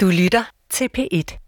Du 0.00 0.06
lytter 0.06 0.44
til 0.70 0.88
P1. 0.98 1.38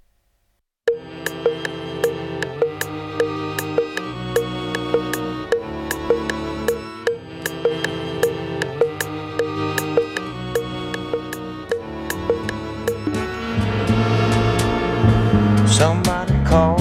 Somebody 15.66 16.32
call 16.46 16.78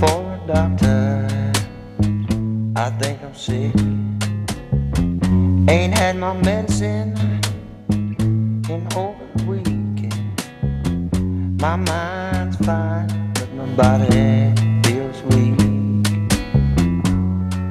for 0.00 0.18
a 0.32 0.38
doctor. 0.48 1.28
I 2.76 2.90
think 3.00 3.22
I'm 3.22 3.34
sick. 3.34 3.74
Ain't 5.68 5.98
had 5.98 6.16
my 6.16 6.32
medicine 6.44 7.14
in 8.68 8.88
over 8.96 9.24
a 9.38 9.50
week. 9.50 9.65
My 11.66 11.74
mind's 11.74 12.56
fine, 12.58 13.32
but 13.34 13.52
my 13.54 13.66
body 13.74 14.54
feels 14.84 15.20
weak. 15.30 15.58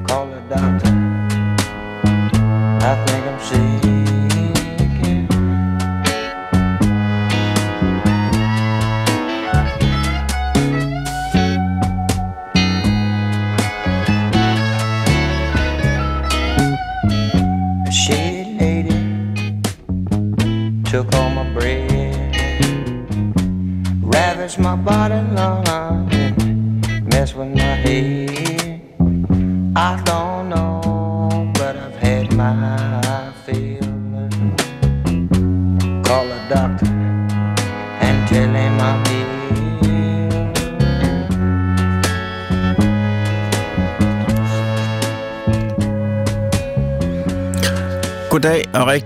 Call 0.06 0.28
a 0.34 0.40
doctor. 0.50 0.94
I 2.90 3.04
think 3.06 3.25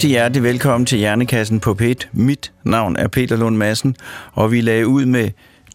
rigtig 0.01 0.11
hjertelig 0.11 0.43
velkommen 0.43 0.87
til 0.87 0.99
Hjernekassen 0.99 1.61
på 1.61 1.77
P1. 1.83 1.95
Mit 2.13 2.53
navn 2.65 2.97
er 2.97 3.09
Peter 3.09 3.37
Lund 3.37 3.57
Madsen, 3.57 3.97
og 4.33 4.53
vi 4.53 4.61
lagde 4.61 4.87
ud 4.87 5.05
med 5.05 5.31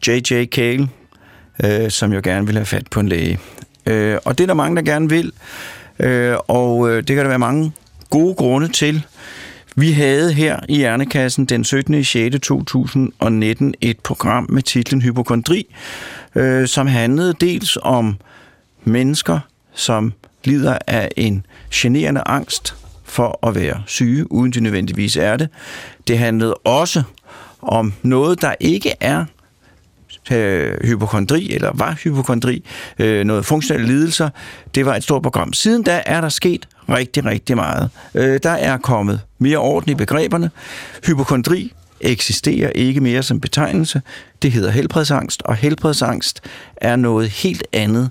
J.J. 0.07 0.45
Cale, 0.45 0.89
øh, 1.63 1.91
som 1.91 2.13
jo 2.13 2.21
gerne 2.23 2.45
vil 2.45 2.55
have 2.55 2.65
fat 2.65 2.87
på 2.91 2.99
en 2.99 3.09
læge. 3.09 3.39
Øh, 3.85 4.17
og 4.25 4.37
det 4.37 4.43
er 4.43 4.47
der 4.47 4.53
mange, 4.53 4.75
der 4.75 4.81
gerne 4.81 5.09
vil, 5.09 5.31
øh, 5.99 6.35
og 6.47 6.89
øh, 6.89 6.97
det 6.97 7.07
kan 7.07 7.17
der 7.17 7.27
være 7.27 7.39
mange 7.39 7.71
gode 8.09 8.35
grunde 8.35 8.67
til. 8.67 9.05
Vi 9.75 9.91
havde 9.91 10.33
her 10.33 10.59
i 10.69 10.77
Hjernekassen 10.77 11.45
den 11.45 11.63
17. 11.63 12.03
6. 12.03 12.35
2019 12.43 13.75
et 13.81 13.99
program 13.99 14.45
med 14.49 14.61
titlen 14.61 15.01
Hypokondri, 15.01 15.75
øh, 16.35 16.67
som 16.67 16.87
handlede 16.87 17.33
dels 17.41 17.77
om 17.81 18.17
mennesker, 18.83 19.39
som 19.73 20.13
lider 20.43 20.77
af 20.87 21.09
en 21.17 21.45
generende 21.71 22.21
angst 22.25 22.75
for 23.05 23.47
at 23.47 23.55
være 23.55 23.83
syge, 23.85 24.31
uden 24.31 24.51
de 24.51 24.59
nødvendigvis 24.59 25.17
er 25.17 25.37
det. 25.37 25.49
Det 26.07 26.17
handlede 26.17 26.53
også 26.53 27.03
om 27.61 27.93
noget, 28.03 28.41
der 28.41 28.55
ikke 28.59 28.93
er 28.99 29.25
øh, 30.31 30.73
hypokondri, 30.83 31.53
eller 31.53 31.71
var 31.73 31.91
hypokondri, 32.03 32.63
øh, 32.99 33.23
noget 33.25 33.45
funktionelle 33.45 33.87
lidelser. 33.87 34.29
Det 34.75 34.85
var 34.85 34.95
et 34.95 35.03
stort 35.03 35.21
program. 35.21 35.53
Siden 35.53 35.83
da 35.83 36.03
er 36.05 36.21
der 36.21 36.29
sket 36.29 36.67
rigtig, 36.89 37.25
rigtig 37.25 37.55
meget. 37.55 37.89
Øh, 38.15 38.39
der 38.43 38.49
er 38.49 38.77
kommet 38.77 39.21
mere 39.39 39.57
orden 39.57 39.91
i 39.91 39.95
begreberne. 39.95 40.51
Hypokondri 41.05 41.73
eksisterer 42.01 42.69
ikke 42.69 43.01
mere 43.01 43.23
som 43.23 43.39
betegnelse. 43.39 44.01
Det 44.41 44.51
hedder 44.51 44.71
helbredsangst, 44.71 45.41
og 45.41 45.55
helbredsangst 45.55 46.41
er 46.77 46.95
noget 46.95 47.29
helt 47.29 47.63
andet 47.73 48.09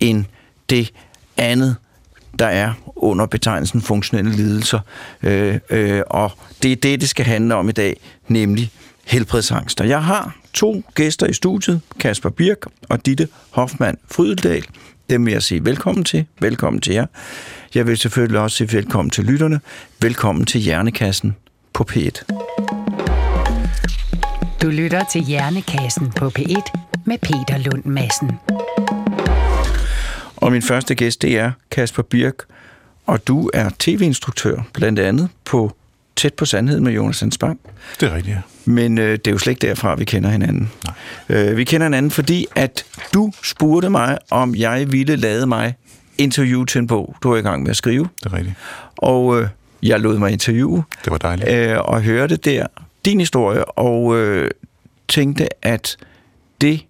end 0.00 0.24
det 0.70 0.92
andet, 1.36 1.76
der 2.38 2.46
er 2.46 2.72
under 3.02 3.26
betegnelsen 3.26 3.82
funktionelle 3.82 4.32
lidelser. 4.32 4.80
Øh, 5.22 5.58
øh, 5.70 6.02
og 6.06 6.30
det 6.62 6.72
er 6.72 6.76
det, 6.76 7.00
det 7.00 7.08
skal 7.08 7.26
handle 7.26 7.54
om 7.54 7.68
i 7.68 7.72
dag, 7.72 8.00
nemlig 8.28 8.70
helbredsangst. 9.04 9.80
Og 9.80 9.88
jeg 9.88 10.04
har 10.04 10.36
to 10.52 10.82
gæster 10.94 11.26
i 11.26 11.32
studiet, 11.32 11.80
Kasper 12.00 12.30
Birk 12.30 12.66
og 12.88 13.06
Ditte 13.06 13.28
Hoffmann 13.50 13.98
Frydeldal. 14.10 14.64
Dem 15.10 15.26
vil 15.26 15.32
jeg 15.32 15.42
sige 15.42 15.64
velkommen 15.64 16.04
til. 16.04 16.26
Velkommen 16.40 16.80
til 16.80 16.94
jer. 16.94 17.06
Jeg 17.74 17.86
vil 17.86 17.96
selvfølgelig 17.96 18.40
også 18.40 18.56
sige 18.56 18.72
velkommen 18.72 19.10
til 19.10 19.24
lytterne. 19.24 19.60
Velkommen 20.00 20.46
til 20.46 20.60
Hjernekassen 20.60 21.36
på 21.72 21.86
P1. 21.90 22.24
Du 24.62 24.68
lytter 24.68 25.04
til 25.12 25.22
Hjernekassen 25.22 26.12
på 26.16 26.32
P1 26.38 26.78
med 27.04 27.18
Peter 27.18 27.58
Lund 27.58 27.84
Madsen. 27.84 28.30
Og 30.36 30.52
min 30.52 30.62
første 30.62 30.94
gæst, 30.94 31.22
det 31.22 31.38
er 31.38 31.52
Kasper 31.70 32.02
Birk, 32.02 32.34
og 33.10 33.26
du 33.28 33.50
er 33.54 33.70
tv-instruktør, 33.78 34.62
blandt 34.72 34.98
andet 34.98 35.28
på 35.44 35.72
Tæt 36.16 36.34
på 36.34 36.44
Sandheden 36.44 36.84
med 36.84 36.92
Jonas 36.92 37.20
Hans 37.20 37.38
Bang. 37.38 37.60
Det 38.00 38.08
er 38.08 38.14
rigtigt, 38.14 38.36
ja. 38.36 38.40
Men 38.64 38.98
øh, 38.98 39.12
det 39.12 39.26
er 39.26 39.30
jo 39.30 39.38
slet 39.38 39.50
ikke 39.50 39.66
derfra, 39.66 39.94
vi 39.94 40.04
kender 40.04 40.30
hinanden. 40.30 40.70
Nej. 41.28 41.42
Øh, 41.42 41.56
vi 41.56 41.64
kender 41.64 41.86
hinanden, 41.86 42.10
fordi 42.10 42.46
at 42.56 42.84
du 43.14 43.32
spurgte 43.42 43.90
mig, 43.90 44.18
om 44.30 44.54
jeg 44.54 44.92
ville 44.92 45.16
lade 45.16 45.46
mig 45.46 45.74
interview 46.18 46.64
til 46.64 46.78
en 46.78 46.86
bog, 46.86 47.16
du 47.22 47.32
er 47.32 47.36
i 47.36 47.40
gang 47.40 47.62
med 47.62 47.70
at 47.70 47.76
skrive. 47.76 48.08
Det 48.24 48.32
er 48.32 48.36
rigtigt. 48.36 48.54
Og 48.96 49.40
øh, 49.40 49.48
jeg 49.82 50.00
lod 50.00 50.18
mig 50.18 50.32
interviewe. 50.32 50.82
Det 51.04 51.10
var 51.10 51.18
dejligt. 51.18 51.50
Øh, 51.50 51.78
og 51.78 52.02
hørte 52.02 52.36
der 52.36 52.66
din 53.04 53.20
historie, 53.20 53.64
og 53.64 54.16
øh, 54.16 54.50
tænkte, 55.08 55.64
at 55.64 55.96
det 56.60 56.86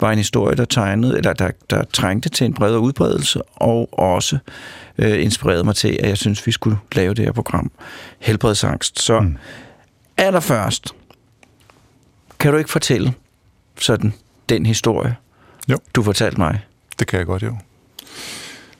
var 0.00 0.12
en 0.12 0.18
historie, 0.18 0.56
der 0.56 0.64
tegnede, 0.64 1.16
eller 1.16 1.32
der, 1.32 1.50
der 1.70 1.84
trængte 1.92 2.28
til 2.28 2.44
en 2.44 2.54
bredere 2.54 2.80
udbredelse, 2.80 3.42
og 3.42 3.88
også 3.98 4.38
øh, 4.98 5.22
inspirerede 5.22 5.64
mig 5.64 5.76
til, 5.76 5.98
at 6.02 6.08
jeg 6.08 6.18
synes, 6.18 6.46
vi 6.46 6.52
skulle 6.52 6.78
lave 6.92 7.14
det 7.14 7.24
her 7.24 7.32
program, 7.32 7.70
Helbredsangst. 8.18 9.02
Så 9.02 9.20
mm. 9.20 9.36
allerførst, 10.16 10.94
kan 12.38 12.52
du 12.52 12.58
ikke 12.58 12.70
fortælle 12.70 13.14
sådan 13.80 14.14
den 14.48 14.66
historie, 14.66 15.16
Jo. 15.68 15.78
du 15.94 16.02
fortalte 16.02 16.40
mig? 16.40 16.60
Det 16.98 17.06
kan 17.06 17.18
jeg 17.18 17.26
godt, 17.26 17.42
jo. 17.42 17.56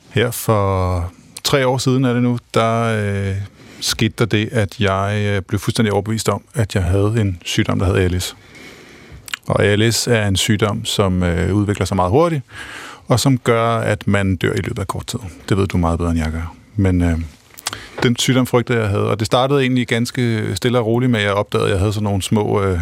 Her 0.09 0.31
for 0.31 1.11
tre 1.43 1.67
år 1.67 1.77
siden 1.77 2.05
er 2.05 2.13
det 2.13 2.23
nu, 2.23 2.39
der 2.53 2.83
øh, 2.83 3.35
skete 3.81 4.13
der 4.17 4.25
det, 4.25 4.49
at 4.51 4.79
jeg 4.79 5.23
øh, 5.25 5.41
blev 5.41 5.59
fuldstændig 5.59 5.93
overbevist 5.93 6.29
om, 6.29 6.43
at 6.53 6.75
jeg 6.75 6.83
havde 6.83 7.15
en 7.21 7.41
sygdom, 7.45 7.79
der 7.79 7.85
hed 7.85 7.95
ALS. 7.95 8.35
Og 9.49 9.65
ALS 9.65 10.07
er 10.07 10.27
en 10.27 10.35
sygdom, 10.35 10.85
som 10.85 11.23
øh, 11.23 11.55
udvikler 11.55 11.85
sig 11.85 11.95
meget 11.95 12.11
hurtigt, 12.11 12.41
og 13.07 13.19
som 13.19 13.37
gør, 13.37 13.77
at 13.77 14.07
man 14.07 14.35
dør 14.35 14.53
i 14.53 14.61
løbet 14.61 14.79
af 14.79 14.87
kort 14.87 15.07
tid. 15.07 15.19
Det 15.49 15.57
ved 15.57 15.67
du 15.67 15.77
meget 15.77 15.99
bedre, 15.99 16.11
end 16.11 16.19
jeg 16.19 16.31
gør. 16.31 16.55
Men 16.75 17.01
øh, 17.01 17.19
den 18.03 18.15
sygdom 18.17 18.45
frygtede 18.45 18.79
jeg 18.79 18.89
havde, 18.89 19.09
og 19.09 19.19
det 19.19 19.25
startede 19.25 19.61
egentlig 19.61 19.87
ganske 19.87 20.51
stille 20.55 20.79
og 20.79 20.85
roligt 20.85 21.11
med, 21.11 21.19
at 21.19 21.25
jeg 21.25 21.33
opdagede, 21.33 21.67
at 21.67 21.71
jeg 21.71 21.79
havde 21.79 21.93
sådan 21.93 22.03
nogle 22.03 22.21
små 22.21 22.63
øh, 22.63 22.79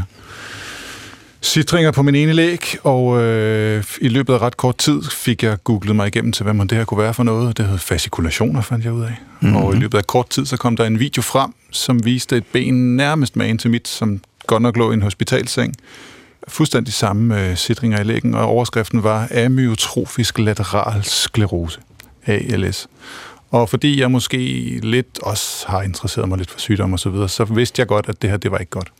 citringer 1.41 1.91
på 1.91 2.01
min 2.01 2.15
ene 2.15 2.33
læg, 2.33 2.77
og 2.83 3.21
øh, 3.21 3.83
i 4.01 4.07
løbet 4.07 4.33
af 4.33 4.39
ret 4.39 4.57
kort 4.57 4.77
tid 4.77 5.01
fik 5.11 5.43
jeg 5.43 5.63
googlet 5.63 5.95
mig 5.95 6.07
igennem 6.07 6.31
til, 6.31 6.43
hvad 6.43 6.53
man 6.53 6.67
det 6.67 6.77
her 6.77 6.85
kunne 6.85 7.03
være 7.03 7.13
for 7.13 7.23
noget. 7.23 7.57
Det 7.57 7.65
hed 7.65 7.77
fascikulationer, 7.77 8.61
fandt 8.61 8.85
jeg 8.85 8.93
ud 8.93 9.03
af. 9.03 9.15
Mm-hmm. 9.39 9.55
Og 9.55 9.75
i 9.75 9.77
løbet 9.77 9.97
af 9.97 10.07
kort 10.07 10.29
tid, 10.29 10.45
så 10.45 10.57
kom 10.57 10.77
der 10.77 10.85
en 10.85 10.99
video 10.99 11.21
frem, 11.21 11.53
som 11.71 12.05
viste 12.05 12.37
et 12.37 12.45
ben 12.45 12.97
nærmest 12.97 13.35
magen 13.35 13.57
til 13.57 13.71
mit, 13.71 13.87
som 13.87 14.21
godt 14.47 14.61
nok 14.61 14.77
lå 14.77 14.91
i 14.91 14.93
en 14.93 15.01
hospitalseng. 15.01 15.73
Fuldstændig 16.47 16.93
samme 16.93 17.49
øh, 17.49 17.57
sidringer 17.57 17.99
i 17.99 18.03
lægen, 18.03 18.35
og 18.35 18.45
overskriften 18.45 19.03
var 19.03 19.27
amyotrofisk 19.45 20.39
lateral 20.39 21.03
sklerose, 21.03 21.79
ALS. 22.25 22.87
Og 23.51 23.69
fordi 23.69 23.99
jeg 23.99 24.11
måske 24.11 24.37
lidt 24.83 25.19
også 25.21 25.65
har 25.67 25.81
interesseret 25.81 26.29
mig 26.29 26.37
lidt 26.37 26.51
for 26.51 26.59
sygdom 26.59 26.93
og 26.93 26.99
så 26.99 27.09
videre, 27.09 27.29
så 27.29 27.43
vidste 27.43 27.79
jeg 27.79 27.87
godt, 27.87 28.09
at 28.09 28.21
det 28.21 28.29
her, 28.29 28.37
det 28.37 28.51
var 28.51 28.57
ikke 28.57 28.69
godt. 28.69 28.91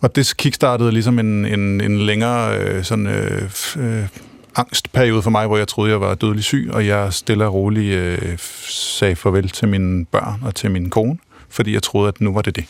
Og 0.00 0.16
det 0.16 0.34
kickstartede 0.36 0.92
ligesom 0.92 1.18
en, 1.18 1.44
en, 1.44 1.80
en 1.80 1.98
længere 1.98 2.58
øh, 2.58 2.84
sådan, 2.84 3.06
øh, 3.06 3.50
øh, 3.76 4.08
angstperiode 4.56 5.22
for 5.22 5.30
mig, 5.30 5.46
hvor 5.46 5.56
jeg 5.56 5.68
troede, 5.68 5.90
jeg 5.90 6.00
var 6.00 6.14
dødelig 6.14 6.44
syg, 6.44 6.68
og 6.72 6.86
jeg 6.86 7.12
stille 7.12 7.44
og 7.44 7.54
roligt 7.54 7.94
øh, 7.94 8.38
sagde 8.68 9.16
farvel 9.16 9.48
til 9.48 9.68
mine 9.68 10.04
børn 10.04 10.42
og 10.42 10.54
til 10.54 10.70
min 10.70 10.90
kone, 10.90 11.18
fordi 11.48 11.72
jeg 11.72 11.82
troede, 11.82 12.08
at 12.08 12.20
nu 12.20 12.32
var 12.32 12.42
det 12.42 12.56
det. 12.56 12.64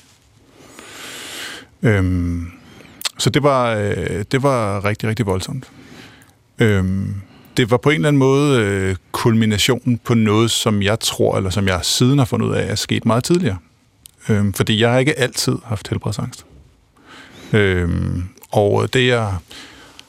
Øhm, 1.83 2.53
så 3.19 3.31
det 3.31 3.43
var, 3.43 3.75
øh, 3.75 4.25
det 4.33 4.43
var 4.43 4.85
rigtig, 4.85 5.09
rigtig 5.09 5.27
voldsomt. 5.27 5.71
Øhm, 6.59 7.15
det 7.57 7.71
var 7.71 7.77
på 7.77 7.91
en 7.91 7.95
eller 7.95 8.09
anden 8.09 8.19
måde 8.19 8.61
øh, 8.61 8.97
kulminationen 9.13 9.99
på 9.99 10.15
noget, 10.15 10.51
som 10.51 10.83
jeg 10.83 11.01
tror, 11.01 11.37
eller 11.37 11.51
som 11.51 11.69
jeg 11.69 11.81
siden 11.83 12.19
har 12.19 12.25
fundet 12.25 12.47
ud 12.47 12.55
af, 12.55 12.71
er 12.71 12.75
sket 12.75 13.07
meget 13.07 13.25
tidligere. 13.25 13.57
Øhm, 14.29 14.53
fordi 14.53 14.81
jeg 14.81 14.91
har 14.91 14.99
ikke 14.99 15.19
altid 15.19 15.59
haft 15.65 15.89
helbredsangst. 15.89 16.47
Øhm, 17.53 18.25
og 18.53 18.95
det, 18.95 19.07
jeg 19.07 19.35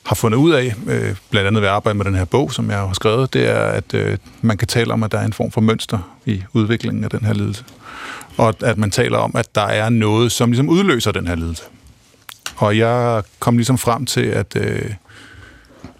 har 0.04 0.16
fundet 0.16 0.38
ud 0.38 0.52
af, 0.52 0.76
øh, 0.88 1.16
blandt 1.30 1.48
andet 1.48 1.62
ved 1.62 1.70
at 1.70 1.76
arbejde 1.76 1.98
med 1.98 2.06
den 2.06 2.16
her 2.16 2.26
bog, 2.26 2.54
som 2.54 2.70
jeg 2.70 2.78
har 2.78 2.94
skrevet, 2.94 3.34
det 3.34 3.50
er, 3.50 3.60
at 3.60 3.94
øh, 3.94 4.18
man 4.42 4.58
kan 4.58 4.68
tale 4.68 4.94
om, 4.94 5.04
at 5.04 5.12
der 5.12 5.20
er 5.20 5.26
en 5.26 5.34
form 5.34 5.52
for 5.52 5.62
mønster 5.62 6.18
i 6.26 6.44
udviklingen 6.54 7.04
af 7.04 7.10
den 7.10 7.26
her 7.26 7.34
lidelse. 7.34 7.64
Og 8.38 8.56
at 8.64 8.78
man 8.78 8.92
taler 8.92 9.18
om, 9.18 9.32
at 9.36 9.56
der 9.56 9.62
er 9.62 9.90
noget, 9.90 10.32
som 10.32 10.52
ligesom 10.52 10.70
udløser 10.70 11.12
den 11.12 11.28
her 11.28 11.36
lidelse. 11.36 11.64
Og 12.58 12.78
jeg 12.78 13.24
kom 13.40 13.58
ligesom 13.58 13.78
frem 13.78 14.06
til, 14.06 14.22
at, 14.26 14.56
øh, 14.56 14.92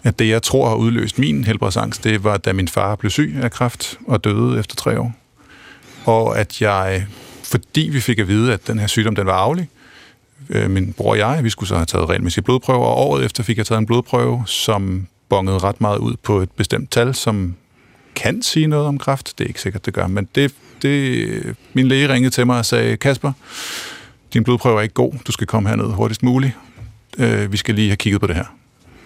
at 0.02 0.18
det, 0.18 0.28
jeg 0.28 0.42
tror 0.42 0.68
har 0.68 0.76
udløst 0.76 1.18
min 1.18 1.44
helbredsangst, 1.44 2.04
det 2.04 2.24
var, 2.24 2.36
da 2.36 2.52
min 2.52 2.68
far 2.68 2.94
blev 2.94 3.10
syg 3.10 3.36
af 3.42 3.50
kræft 3.50 3.98
og 4.06 4.24
døde 4.24 4.58
efter 4.58 4.76
tre 4.76 5.00
år. 5.00 5.12
Og 6.04 6.38
at 6.38 6.62
jeg, 6.62 7.06
fordi 7.44 7.88
vi 7.92 8.00
fik 8.00 8.18
at 8.18 8.28
vide, 8.28 8.52
at 8.52 8.66
den 8.66 8.78
her 8.78 8.86
sygdom 8.86 9.14
den 9.14 9.26
var 9.26 9.32
aflig, 9.32 9.68
øh, 10.50 10.70
min 10.70 10.92
bror 10.92 11.10
og 11.10 11.18
jeg, 11.18 11.44
vi 11.44 11.50
skulle 11.50 11.68
så 11.68 11.74
have 11.74 11.86
taget 11.86 12.08
regelmæssige 12.08 12.44
blodprøver, 12.44 12.86
og 12.86 12.96
året 12.96 13.24
efter 13.24 13.42
fik 13.42 13.58
jeg 13.58 13.66
taget 13.66 13.78
en 13.78 13.86
blodprøve, 13.86 14.42
som 14.46 15.06
bongede 15.28 15.58
ret 15.58 15.80
meget 15.80 15.98
ud 15.98 16.14
på 16.22 16.40
et 16.40 16.50
bestemt 16.50 16.90
tal, 16.90 17.14
som 17.14 17.54
kan 18.14 18.42
sige 18.42 18.66
noget 18.66 18.86
om 18.86 18.98
kræft. 18.98 19.38
Det 19.38 19.44
er 19.44 19.48
ikke 19.48 19.60
sikkert, 19.60 19.86
det 19.86 19.94
gør, 19.94 20.06
men 20.06 20.28
det, 20.34 20.54
det, 20.82 21.56
min 21.72 21.88
læge 21.88 22.12
ringede 22.12 22.34
til 22.34 22.46
mig 22.46 22.58
og 22.58 22.66
sagde, 22.66 22.96
Kasper, 22.96 23.32
din 24.32 24.44
blodprøve 24.44 24.78
er 24.78 24.82
ikke 24.82 24.94
god, 24.94 25.12
du 25.26 25.32
skal 25.32 25.46
komme 25.46 25.68
herned 25.68 25.92
hurtigst 25.92 26.22
muligt. 26.22 26.52
Øh, 27.18 27.52
vi 27.52 27.56
skal 27.56 27.74
lige 27.74 27.88
have 27.88 27.96
kigget 27.96 28.20
på 28.20 28.26
det 28.26 28.36
her. 28.36 28.44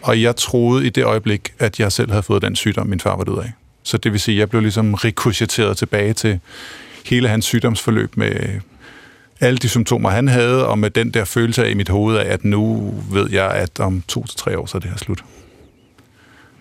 Og 0.03 0.23
jeg 0.23 0.37
troede 0.37 0.87
i 0.87 0.91
det 0.91 1.05
øjeblik, 1.05 1.55
at 1.59 1.81
jeg 1.81 1.93
selv 1.93 2.11
havde 2.11 2.23
fået 2.23 2.43
den 2.43 2.57
sygdom, 2.57 2.87
min 2.87 3.01
far 3.01 3.17
var 3.17 3.25
død 3.25 3.39
af. 3.39 3.53
Så 3.83 3.99
det 3.99 4.13
vil 4.13 4.21
sige, 4.21 4.35
at 4.35 4.39
jeg 4.39 4.51
blev 4.51 4.63
ligesom 4.63 4.95
rekursiteret 4.95 5.77
tilbage 5.77 6.13
til 6.13 6.41
hele 7.07 7.29
hans 7.29 7.45
sygdomsforløb 7.45 8.17
med 8.17 8.61
alle 9.41 9.59
de 9.59 9.69
symptomer, 9.69 10.11
han 10.11 10.29
havde, 10.29 10.67
og 10.67 10.79
med 10.79 10.91
den 10.91 11.11
der 11.11 11.25
følelse 11.25 11.65
af 11.65 11.71
i 11.71 11.75
mit 11.75 11.89
hoved 11.89 12.17
af, 12.17 12.33
at 12.33 12.45
nu 12.45 12.95
ved 13.11 13.31
jeg, 13.31 13.51
at 13.51 13.81
om 13.81 14.03
to 14.09 14.27
til 14.27 14.39
tre 14.39 14.59
år, 14.59 14.67
så 14.67 14.79
er 14.79 14.81
det 14.81 14.91
her 14.91 14.97
slut. 14.97 15.25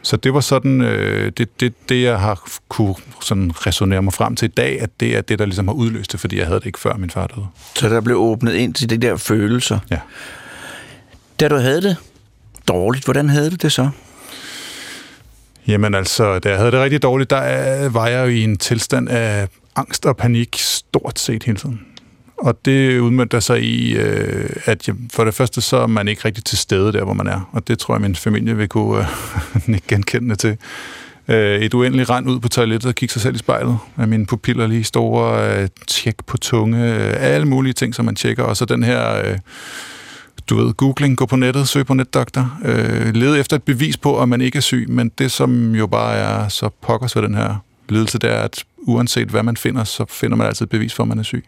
Så 0.03 0.17
det 0.17 0.33
var 0.33 0.39
sådan, 0.39 0.81
øh, 0.81 1.31
det, 1.37 1.59
det, 1.59 1.73
det, 1.89 2.03
jeg 2.03 2.19
har 2.19 2.47
kunne 2.69 2.95
sådan 3.21 3.51
resonere 3.67 4.01
mig 4.01 4.13
frem 4.13 4.35
til 4.35 4.45
i 4.45 4.51
dag, 4.51 4.81
at 4.81 4.89
det 4.99 5.17
er 5.17 5.21
det, 5.21 5.39
der 5.39 5.45
ligesom 5.45 5.67
har 5.67 5.75
udløst 5.75 6.11
det, 6.11 6.19
fordi 6.19 6.37
jeg 6.37 6.45
havde 6.45 6.59
det 6.59 6.65
ikke 6.65 6.79
før 6.79 6.97
min 6.97 7.09
far 7.09 7.27
døde. 7.27 7.45
Så 7.75 7.89
der 7.89 8.01
blev 8.01 8.17
åbnet 8.17 8.53
ind 8.53 8.73
til 8.73 8.89
de 8.89 8.97
der 8.97 9.17
følelser. 9.17 9.79
Ja. 9.91 9.99
Da 11.39 11.47
du 11.47 11.55
havde 11.55 11.81
det 11.81 11.97
dårligt, 12.67 13.05
hvordan 13.05 13.29
havde 13.29 13.49
du 13.49 13.55
det 13.55 13.71
så? 13.71 13.89
Jamen 15.67 15.95
altså, 15.95 16.39
da 16.39 16.49
jeg 16.49 16.57
havde 16.57 16.71
det 16.71 16.79
rigtig 16.79 17.03
dårligt, 17.03 17.29
der 17.29 17.89
var 17.89 18.07
jeg 18.07 18.25
jo 18.25 18.29
i 18.29 18.43
en 18.43 18.57
tilstand 18.57 19.09
af 19.09 19.47
angst 19.75 20.05
og 20.05 20.17
panik 20.17 20.57
stort 20.59 21.19
set 21.19 21.43
hele 21.43 21.57
tiden. 21.57 21.90
Og 22.41 22.65
det 22.65 22.99
udmyndter 22.99 23.39
sig 23.39 23.63
i, 23.63 23.93
øh, 23.93 24.49
at 24.65 24.89
for 25.13 25.23
det 25.23 25.33
første 25.33 25.61
så 25.61 25.77
er 25.77 25.87
man 25.87 26.07
ikke 26.07 26.21
rigtig 26.25 26.43
til 26.43 26.57
stede 26.57 26.93
der, 26.93 27.03
hvor 27.03 27.13
man 27.13 27.27
er. 27.27 27.49
Og 27.51 27.67
det 27.67 27.79
tror 27.79 27.93
jeg, 27.93 28.01
min 28.01 28.15
familie 28.15 28.57
vil 28.57 28.69
kunne 28.69 29.05
øh, 29.69 29.79
genkende 29.89 30.35
til. 30.35 30.57
Øh, 31.27 31.61
et 31.61 31.73
uendeligt 31.73 32.09
rand 32.09 32.29
ud 32.29 32.39
på 32.39 32.49
toilettet 32.49 32.89
og 32.89 32.95
kigge 32.95 33.13
sig 33.13 33.21
selv 33.21 33.35
i 33.35 33.37
spejlet. 33.37 33.77
Med 33.95 34.07
mine 34.07 34.25
pupiller 34.25 34.67
lige 34.67 34.83
store, 34.83 35.61
øh, 35.61 35.67
tjek 35.87 36.15
på 36.27 36.37
tunge, 36.37 36.93
øh, 36.93 37.13
alle 37.17 37.47
mulige 37.47 37.73
ting, 37.73 37.95
som 37.95 38.05
man 38.05 38.15
tjekker. 38.15 38.43
Og 38.43 38.57
så 38.57 38.65
den 38.65 38.83
her... 38.83 39.25
Øh, 39.25 39.37
du 40.49 40.55
ved, 40.55 40.73
googling, 40.73 41.17
gå 41.17 41.25
på 41.25 41.35
nettet, 41.35 41.67
søg 41.67 41.85
på 41.85 41.93
netdoktor, 41.93 42.59
øh, 42.65 43.15
lede 43.15 43.39
efter 43.39 43.55
et 43.55 43.63
bevis 43.63 43.97
på, 43.97 44.21
at 44.21 44.29
man 44.29 44.41
ikke 44.41 44.57
er 44.57 44.61
syg, 44.61 44.85
men 44.89 45.11
det, 45.17 45.31
som 45.31 45.75
jo 45.75 45.87
bare 45.87 46.15
er 46.15 46.47
så 46.47 46.69
pokkers 46.81 47.15
ved 47.15 47.23
den 47.23 47.35
her 47.35 47.55
lidelse, 47.89 48.19
det 48.19 48.31
er, 48.31 48.39
at 48.39 48.63
uanset 48.77 49.27
hvad 49.27 49.43
man 49.43 49.57
finder, 49.57 49.83
så 49.83 50.05
finder 50.09 50.37
man 50.37 50.47
altid 50.47 50.65
et 50.65 50.69
bevis 50.69 50.93
for, 50.93 51.03
at 51.03 51.07
man 51.07 51.19
er 51.19 51.23
syg. 51.23 51.45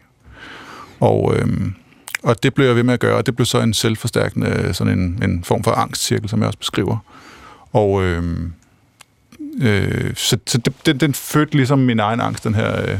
Og, 1.00 1.34
øh, 1.36 1.46
og 2.22 2.42
det 2.42 2.54
blev 2.54 2.66
jeg 2.66 2.76
ved 2.76 2.82
med 2.82 2.94
at 2.94 3.00
gøre, 3.00 3.16
og 3.16 3.26
det 3.26 3.36
blev 3.36 3.46
så 3.46 3.60
en 3.60 3.74
selvforstærkende, 3.74 4.74
sådan 4.74 4.98
en, 4.98 5.22
en 5.22 5.44
form 5.44 5.64
for 5.64 5.70
angstcirkel, 5.70 6.28
som 6.28 6.40
jeg 6.40 6.46
også 6.46 6.58
beskriver. 6.58 6.98
Og 7.72 8.04
øh, 8.04 8.22
øh, 9.62 10.10
så, 10.14 10.38
så 10.46 10.58
det, 10.58 10.72
den, 10.86 11.00
den 11.00 11.14
fødte 11.14 11.56
ligesom 11.56 11.78
min 11.78 12.00
egen 12.00 12.20
angst, 12.20 12.44
den 12.44 12.54
her 12.54 12.98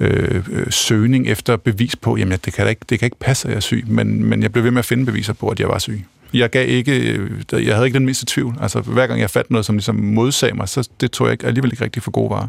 øh, 0.00 0.42
øh, 0.50 0.70
søgning 0.70 1.26
efter 1.26 1.56
bevis 1.56 1.96
på, 1.96 2.16
jamen 2.16 2.38
det 2.44 2.52
kan, 2.52 2.64
da 2.64 2.70
ikke, 2.70 2.84
det 2.88 2.98
kan 2.98 3.06
ikke 3.06 3.18
passe, 3.18 3.48
at 3.48 3.50
jeg 3.50 3.56
er 3.56 3.60
syg, 3.60 3.84
men, 3.86 4.24
men 4.24 4.42
jeg 4.42 4.52
blev 4.52 4.64
ved 4.64 4.70
med 4.70 4.78
at 4.78 4.84
finde 4.84 5.06
beviser 5.06 5.32
på, 5.32 5.48
at 5.48 5.60
jeg 5.60 5.68
var 5.68 5.78
syg. 5.78 6.04
Jeg 6.34 6.50
gav 6.50 6.68
ikke, 6.68 7.00
øh, 7.00 7.42
jeg 7.52 7.74
havde 7.74 7.86
ikke 7.86 7.98
den 7.98 8.04
mindste 8.04 8.26
tvivl. 8.28 8.56
Altså 8.60 8.80
hver 8.80 9.06
gang 9.06 9.20
jeg 9.20 9.30
fandt 9.30 9.50
noget, 9.50 9.66
som 9.66 9.74
ligesom 9.74 9.94
modsagde 9.96 10.54
mig, 10.54 10.68
så 10.68 10.88
det 11.00 11.10
tog 11.10 11.26
jeg 11.26 11.32
ikke, 11.32 11.46
alligevel 11.46 11.72
ikke 11.72 11.84
rigtig 11.84 12.02
for 12.02 12.10
gode 12.10 12.30
varer. 12.30 12.48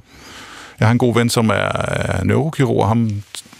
Jeg 0.79 0.87
har 0.87 0.91
en 0.91 0.97
god 0.97 1.13
ven, 1.13 1.29
som 1.29 1.49
er, 1.49 1.53
er 1.53 2.23
neurokirurg, 2.23 2.81
og 2.81 2.87
ham 2.87 3.11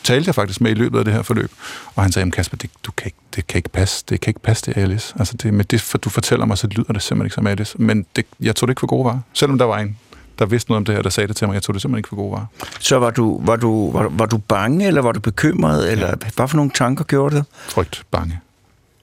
talte 0.03 0.27
jeg 0.27 0.35
faktisk 0.35 0.61
med 0.61 0.71
i 0.71 0.73
løbet 0.73 1.00
af 1.00 1.05
det 1.05 1.13
her 1.13 1.21
forløb. 1.21 1.51
Og 1.95 2.03
han 2.03 2.11
sagde, 2.11 2.31
Kasper, 2.31 2.57
det, 2.57 2.69
du 2.83 2.91
kan 2.91 3.05
ikke, 3.05 3.17
det 3.35 3.47
kan 3.47 3.57
ikke 3.57 3.69
passe. 3.69 4.05
Det 4.09 4.21
kan 4.21 4.29
ikke 4.29 4.39
passe, 4.39 4.65
det 4.65 4.77
er 4.77 4.81
Alice. 4.81 5.13
Altså 5.19 5.38
det, 5.38 5.53
med 5.53 5.65
det, 5.65 5.81
for 5.81 5.97
du 5.97 6.09
fortæller 6.09 6.45
mig, 6.45 6.57
så 6.57 6.67
lyder 6.67 6.94
det 6.94 7.01
simpelthen 7.01 7.25
ikke 7.25 7.35
som 7.35 7.47
Alice. 7.47 7.75
Men 7.81 8.05
det, 8.15 8.25
jeg 8.39 8.55
tog 8.55 8.67
det 8.67 8.71
ikke 8.71 8.79
for 8.79 8.88
gode 8.88 9.05
varer. 9.05 9.19
Selvom 9.33 9.57
der 9.57 9.65
var 9.65 9.79
en, 9.79 9.97
der 10.39 10.45
vidste 10.45 10.71
noget 10.71 10.77
om 10.77 10.85
det 10.85 10.95
her, 10.95 11.01
der 11.01 11.09
sagde 11.09 11.27
det 11.27 11.35
til 11.35 11.47
mig. 11.47 11.53
Jeg 11.53 11.63
tog 11.63 11.73
det 11.73 11.81
simpelthen 11.81 12.00
ikke 12.00 12.09
for 12.09 12.15
gode 12.15 12.31
varer. 12.31 12.45
Så 12.79 13.00
var 13.00 13.11
du, 13.11 13.45
var 13.45 13.55
du, 13.55 13.91
var, 13.91 14.09
var 14.09 14.25
du 14.25 14.38
bange, 14.38 14.88
eller 14.88 15.01
var 15.01 15.11
du 15.11 15.19
bekymret, 15.19 15.91
eller 15.91 16.07
ja. 16.07 16.13
hvad 16.35 16.47
for 16.47 16.55
nogle 16.55 16.71
tanker 16.71 17.03
gjorde 17.03 17.35
det? 17.35 17.45
Frygt, 17.51 18.03
bange. 18.11 18.39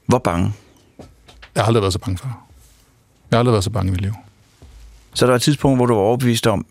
Hvor 0.06 0.18
bange? 0.18 0.52
Jeg 1.54 1.62
har 1.62 1.66
aldrig 1.66 1.82
været 1.82 1.92
så 1.92 1.98
bange 1.98 2.18
for 2.18 2.26
Jeg 3.30 3.36
har 3.36 3.38
aldrig 3.38 3.52
været 3.52 3.64
så 3.64 3.70
bange 3.70 3.88
i 3.88 3.90
mit 3.90 4.00
liv. 4.00 4.12
Så 5.14 5.26
der 5.26 5.30
var 5.30 5.36
et 5.36 5.42
tidspunkt, 5.42 5.78
hvor 5.78 5.86
du 5.86 5.94
var 5.94 6.00
overbevist 6.00 6.46
om, 6.46 6.66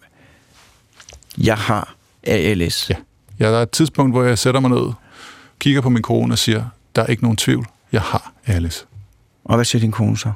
jeg 1.38 1.58
har 1.58 1.96
ALS. 2.24 2.90
Ja. 2.90 2.96
Ja, 3.40 3.52
der 3.52 3.58
er 3.58 3.62
et 3.62 3.70
tidspunkt, 3.70 4.14
hvor 4.14 4.24
jeg 4.24 4.38
sætter 4.38 4.60
mig 4.60 4.72
ned, 4.72 4.94
kigger 5.60 5.82
på 5.82 5.90
min 5.90 6.02
kone 6.02 6.34
og 6.34 6.38
siger, 6.38 6.66
der 6.96 7.02
er 7.02 7.06
ikke 7.06 7.24
nogen 7.24 7.38
tvivl, 7.38 7.66
jeg 7.92 8.02
har 8.02 8.34
ALS. 8.46 8.86
Og 9.46 9.56
hvad 9.56 9.66
siger 9.66 9.80
din 9.80 9.92
kone 9.92 10.18
så? 10.18 10.32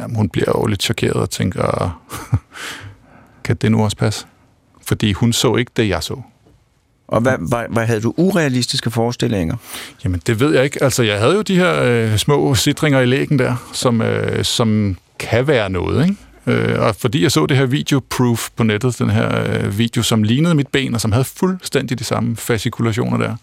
Jamen, 0.00 0.16
hun 0.16 0.28
bliver 0.28 0.52
jo 0.58 0.66
lidt 0.66 0.82
chokeret 0.82 1.16
og 1.16 1.30
tænker, 1.30 2.00
kan 3.44 3.56
det 3.56 3.72
nu 3.72 3.84
også 3.84 3.96
passe? 3.96 4.26
Fordi 4.82 5.12
hun 5.12 5.32
så 5.32 5.56
ikke 5.56 5.72
det, 5.76 5.88
jeg 5.88 6.02
så. 6.02 6.20
Og 7.08 7.20
hvad, 7.20 7.36
hvad, 7.48 7.64
hvad 7.68 7.86
havde 7.86 8.00
du 8.00 8.14
urealistiske 8.16 8.90
forestillinger? 8.90 9.56
Jamen, 10.04 10.22
det 10.26 10.40
ved 10.40 10.54
jeg 10.54 10.64
ikke. 10.64 10.82
Altså, 10.82 11.02
jeg 11.02 11.18
havde 11.18 11.34
jo 11.34 11.42
de 11.42 11.56
her 11.56 11.82
øh, 11.82 12.16
små 12.16 12.54
sidringer 12.54 13.00
i 13.00 13.06
lægen 13.06 13.38
der, 13.38 13.70
som, 13.72 14.02
øh, 14.02 14.44
som 14.44 14.96
kan 15.18 15.46
være 15.46 15.70
noget, 15.70 16.08
ikke? 16.08 16.16
Øh, 16.48 16.80
og 16.80 16.96
fordi 16.96 17.22
jeg 17.22 17.32
så 17.32 17.46
det 17.46 17.56
her 17.56 17.66
video-proof 17.66 18.48
på 18.56 18.62
nettet, 18.62 18.98
den 18.98 19.10
her 19.10 19.42
øh, 19.44 19.78
video, 19.78 20.02
som 20.02 20.22
lignede 20.22 20.54
mit 20.54 20.68
ben, 20.68 20.94
og 20.94 21.00
som 21.00 21.12
havde 21.12 21.24
fuldstændig 21.24 21.98
de 21.98 22.04
samme 22.04 22.36
fascikulationer 22.36 23.16
der, 23.18 23.36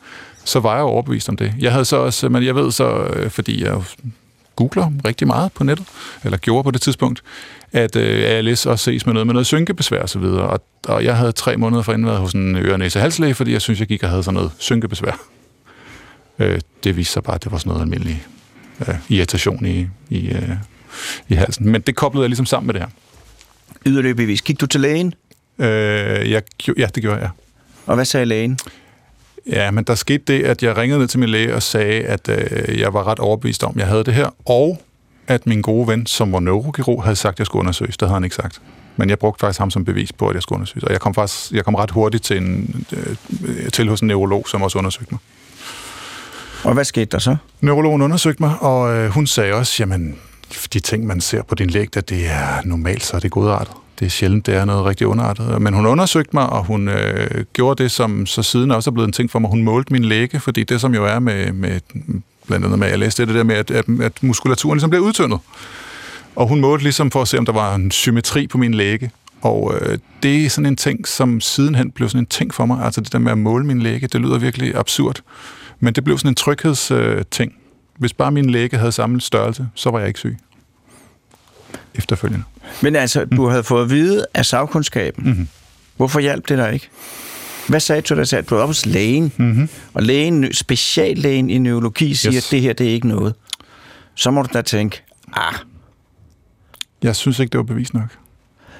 så 0.45 0.59
var 0.59 0.75
jeg 0.75 0.83
overbevist 0.83 1.29
om 1.29 1.37
det. 1.37 1.53
Jeg 1.59 1.71
havde 1.71 1.85
så 1.85 1.97
også, 1.97 2.29
men 2.29 2.45
jeg 2.45 2.55
ved 2.55 2.71
så, 2.71 3.03
øh, 3.03 3.29
fordi 3.29 3.63
jeg 3.63 3.81
googler 4.55 4.91
rigtig 5.05 5.27
meget 5.27 5.51
på 5.53 5.63
nettet, 5.63 5.85
eller 6.23 6.37
gjorde 6.37 6.63
på 6.63 6.71
det 6.71 6.81
tidspunkt, 6.81 7.23
at 7.71 7.95
øh, 7.95 8.23
ALS 8.25 8.65
også 8.65 8.85
ses 8.85 9.05
med 9.05 9.13
noget 9.13 9.27
med 9.27 9.33
noget 9.33 9.47
synkebesvær 9.47 10.01
og 10.01 10.09
så 10.09 10.19
videre. 10.19 10.47
Og, 10.47 10.63
og 10.87 11.03
jeg 11.03 11.17
havde 11.17 11.31
tre 11.31 11.57
måneder 11.57 11.81
forinden 11.81 12.07
været 12.07 12.19
hos 12.19 12.33
en 12.33 12.55
øre 12.55 12.77
næse 12.77 12.99
halslæge, 12.99 13.33
fordi 13.33 13.51
jeg 13.51 13.61
synes, 13.61 13.79
jeg 13.79 13.87
gik 13.87 14.03
og 14.03 14.09
havde 14.09 14.23
sådan 14.23 14.35
noget 14.35 14.51
synkebesvær. 14.57 15.19
Øh, 16.39 16.59
det 16.83 16.97
viste 16.97 17.13
sig 17.13 17.23
bare, 17.23 17.35
at 17.35 17.43
det 17.43 17.51
var 17.51 17.57
sådan 17.57 17.69
noget 17.69 17.81
almindelig 17.81 18.25
øh, 18.87 18.95
irritation 19.09 19.65
i, 19.65 19.87
i, 20.09 20.27
øh, 20.27 20.49
i 21.29 21.33
halsen. 21.33 21.69
Men 21.69 21.81
det 21.81 21.95
koblede 21.95 22.23
jeg 22.23 22.29
ligesom 22.29 22.45
sammen 22.45 22.67
med 22.67 22.73
det 22.73 22.81
her. 22.81 22.89
Yderligere 23.85 24.15
bevis. 24.15 24.41
Gik 24.41 24.61
du 24.61 24.65
til 24.65 24.81
lægen? 24.81 25.13
Øh, 25.59 26.31
jeg, 26.31 26.43
ja, 26.77 26.87
det 26.95 27.03
gjorde 27.03 27.19
jeg. 27.19 27.29
Og 27.85 27.95
hvad 27.95 28.05
sagde 28.05 28.25
lægen? 28.25 28.59
Ja, 29.51 29.71
men 29.71 29.83
der 29.83 29.95
skete 29.95 30.23
det, 30.27 30.43
at 30.43 30.63
jeg 30.63 30.77
ringede 30.77 30.99
ned 30.99 31.07
til 31.07 31.19
min 31.19 31.29
læge 31.29 31.55
og 31.55 31.63
sagde, 31.63 32.03
at 32.03 32.29
øh, 32.29 32.79
jeg 32.79 32.93
var 32.93 33.07
ret 33.07 33.19
overbevist 33.19 33.63
om, 33.63 33.71
at 33.71 33.77
jeg 33.77 33.87
havde 33.87 34.03
det 34.03 34.13
her, 34.13 34.29
og 34.45 34.81
at 35.27 35.47
min 35.47 35.61
gode 35.61 35.87
ven, 35.87 36.05
som 36.05 36.31
var 36.31 36.39
neurokirurg, 36.39 37.03
havde 37.03 37.15
sagt, 37.15 37.35
at 37.35 37.39
jeg 37.39 37.45
skulle 37.45 37.59
undersøges. 37.59 37.97
Det 37.97 38.07
havde 38.07 38.15
han 38.15 38.23
ikke 38.23 38.35
sagt. 38.35 38.61
Men 38.97 39.09
jeg 39.09 39.19
brugte 39.19 39.39
faktisk 39.39 39.59
ham 39.59 39.71
som 39.71 39.85
bevis 39.85 40.13
på, 40.13 40.27
at 40.27 40.33
jeg 40.33 40.41
skulle 40.41 40.57
undersøges. 40.57 40.83
Og 40.83 40.91
jeg 40.91 40.99
kom 40.99 41.13
faktisk 41.13 41.51
jeg 41.51 41.65
kom 41.65 41.75
ret 41.75 41.91
hurtigt 41.91 42.23
til, 42.23 42.37
en, 42.37 42.85
øh, 42.91 43.69
til 43.71 43.89
hos 43.89 44.01
en 44.01 44.07
neurolog, 44.07 44.47
som 44.47 44.61
også 44.61 44.77
undersøgte 44.77 45.13
mig. 45.13 45.19
Og 46.63 46.73
hvad 46.73 46.85
skete 46.85 47.05
der 47.05 47.19
så? 47.19 47.35
Neurologen 47.61 48.01
undersøgte 48.01 48.43
mig, 48.43 48.53
og 48.59 48.95
øh, 48.95 49.09
hun 49.09 49.27
sagde 49.27 49.53
også, 49.53 49.75
jamen, 49.79 50.15
de 50.73 50.79
ting, 50.79 51.05
man 51.05 51.21
ser 51.21 51.43
på 51.43 51.55
din 51.55 51.69
læg, 51.69 51.97
at 51.97 52.09
det 52.09 52.27
er 52.27 52.61
normalt, 52.65 53.03
så 53.03 53.15
er 53.15 53.19
det 53.19 53.31
godartet. 53.31 53.73
Det 53.99 54.05
er 54.05 54.09
sjældent, 54.09 54.45
det 54.45 54.55
er 54.55 54.65
noget 54.65 54.85
rigtig 54.85 55.07
underartet. 55.07 55.61
Men 55.61 55.73
hun 55.73 55.85
undersøgte 55.85 56.29
mig, 56.33 56.49
og 56.49 56.65
hun 56.65 56.87
øh, 56.87 57.43
gjorde 57.53 57.83
det, 57.83 57.91
som 57.91 58.25
så 58.25 58.43
siden 58.43 58.71
også 58.71 58.89
er 58.89 58.91
blevet 58.91 59.07
en 59.07 59.13
ting 59.13 59.31
for 59.31 59.39
mig. 59.39 59.49
Hun 59.49 59.63
målte 59.63 59.93
min 59.93 60.05
læge, 60.05 60.39
fordi 60.39 60.63
det, 60.63 60.81
som 60.81 60.93
jo 60.93 61.05
er 61.05 61.19
med, 61.19 61.51
med 61.51 61.79
blandt 62.47 62.65
andet 62.65 62.79
med 62.79 62.87
ALS, 62.87 63.15
det 63.15 63.23
er 63.23 63.25
det 63.25 63.35
der 63.35 63.43
med, 63.43 63.55
at, 63.55 63.71
at, 63.71 63.85
at 64.01 64.23
muskulaturen 64.23 64.77
ligesom 64.77 64.89
bliver 64.89 65.03
udtyndet. 65.03 65.39
Og 66.35 66.47
hun 66.47 66.61
målte 66.61 66.83
ligesom 66.83 67.11
for 67.11 67.21
at 67.21 67.27
se, 67.27 67.37
om 67.37 67.45
der 67.45 67.53
var 67.53 67.75
en 67.75 67.91
symmetri 67.91 68.47
på 68.47 68.57
min 68.57 68.73
læge. 68.73 69.11
Og 69.41 69.73
øh, 69.81 69.97
det 70.23 70.45
er 70.45 70.49
sådan 70.49 70.65
en 70.65 70.75
ting, 70.75 71.07
som 71.07 71.41
sidenhen 71.41 71.91
blev 71.91 72.09
sådan 72.09 72.21
en 72.21 72.25
ting 72.25 72.53
for 72.53 72.65
mig. 72.65 72.85
Altså 72.85 73.01
det 73.01 73.13
der 73.13 73.19
med 73.19 73.31
at 73.31 73.37
måle 73.37 73.65
min 73.65 73.81
læge, 73.81 74.07
det 74.07 74.21
lyder 74.21 74.37
virkelig 74.37 74.75
absurd. 74.75 75.21
Men 75.79 75.93
det 75.93 76.03
blev 76.03 76.17
sådan 76.17 76.31
en 76.31 76.35
tryghedsting. 76.35 76.99
Øh, 76.99 77.23
ting. 77.31 77.53
Hvis 77.97 78.13
bare 78.13 78.31
min 78.31 78.49
læge 78.49 78.77
havde 78.77 78.91
samme 78.91 79.21
størrelse, 79.21 79.67
så 79.75 79.89
var 79.89 79.99
jeg 79.99 80.07
ikke 80.07 80.19
syg. 80.19 80.37
Efterfølgende. 81.95 82.43
Men 82.81 82.95
altså, 82.95 83.25
du 83.25 83.47
havde 83.47 83.63
fået 83.63 83.83
at 83.83 83.89
vide 83.89 84.25
af 84.33 84.45
sagkundskaben. 84.45 85.29
Mm-hmm. 85.29 85.47
Hvorfor 85.97 86.19
hjalp 86.19 86.49
det 86.49 86.57
dig 86.57 86.73
ikke? 86.73 86.89
Hvad 87.67 87.79
sagde 87.79 88.01
du, 88.01 88.15
der 88.15 88.23
sagde, 88.23 88.43
du 88.43 88.55
var 88.55 88.65
hos 88.65 88.85
lægen, 88.85 89.31
mm-hmm. 89.37 89.69
og 89.93 90.03
lægen, 90.03 90.53
speciallægen 90.53 91.49
i 91.49 91.57
neurologi 91.57 92.13
siger, 92.13 92.33
yes. 92.33 92.45
at 92.47 92.51
det 92.51 92.61
her, 92.61 92.73
det 92.73 92.87
er 92.87 92.91
ikke 92.91 93.07
noget. 93.07 93.35
så 94.15 94.31
må 94.31 94.41
du 94.41 94.49
da 94.53 94.61
tænke, 94.61 95.03
ah, 95.33 95.53
Jeg 97.03 97.15
synes 97.15 97.39
ikke, 97.39 97.51
det 97.51 97.57
var 97.57 97.63
bevis 97.63 97.93
nok. 97.93 98.17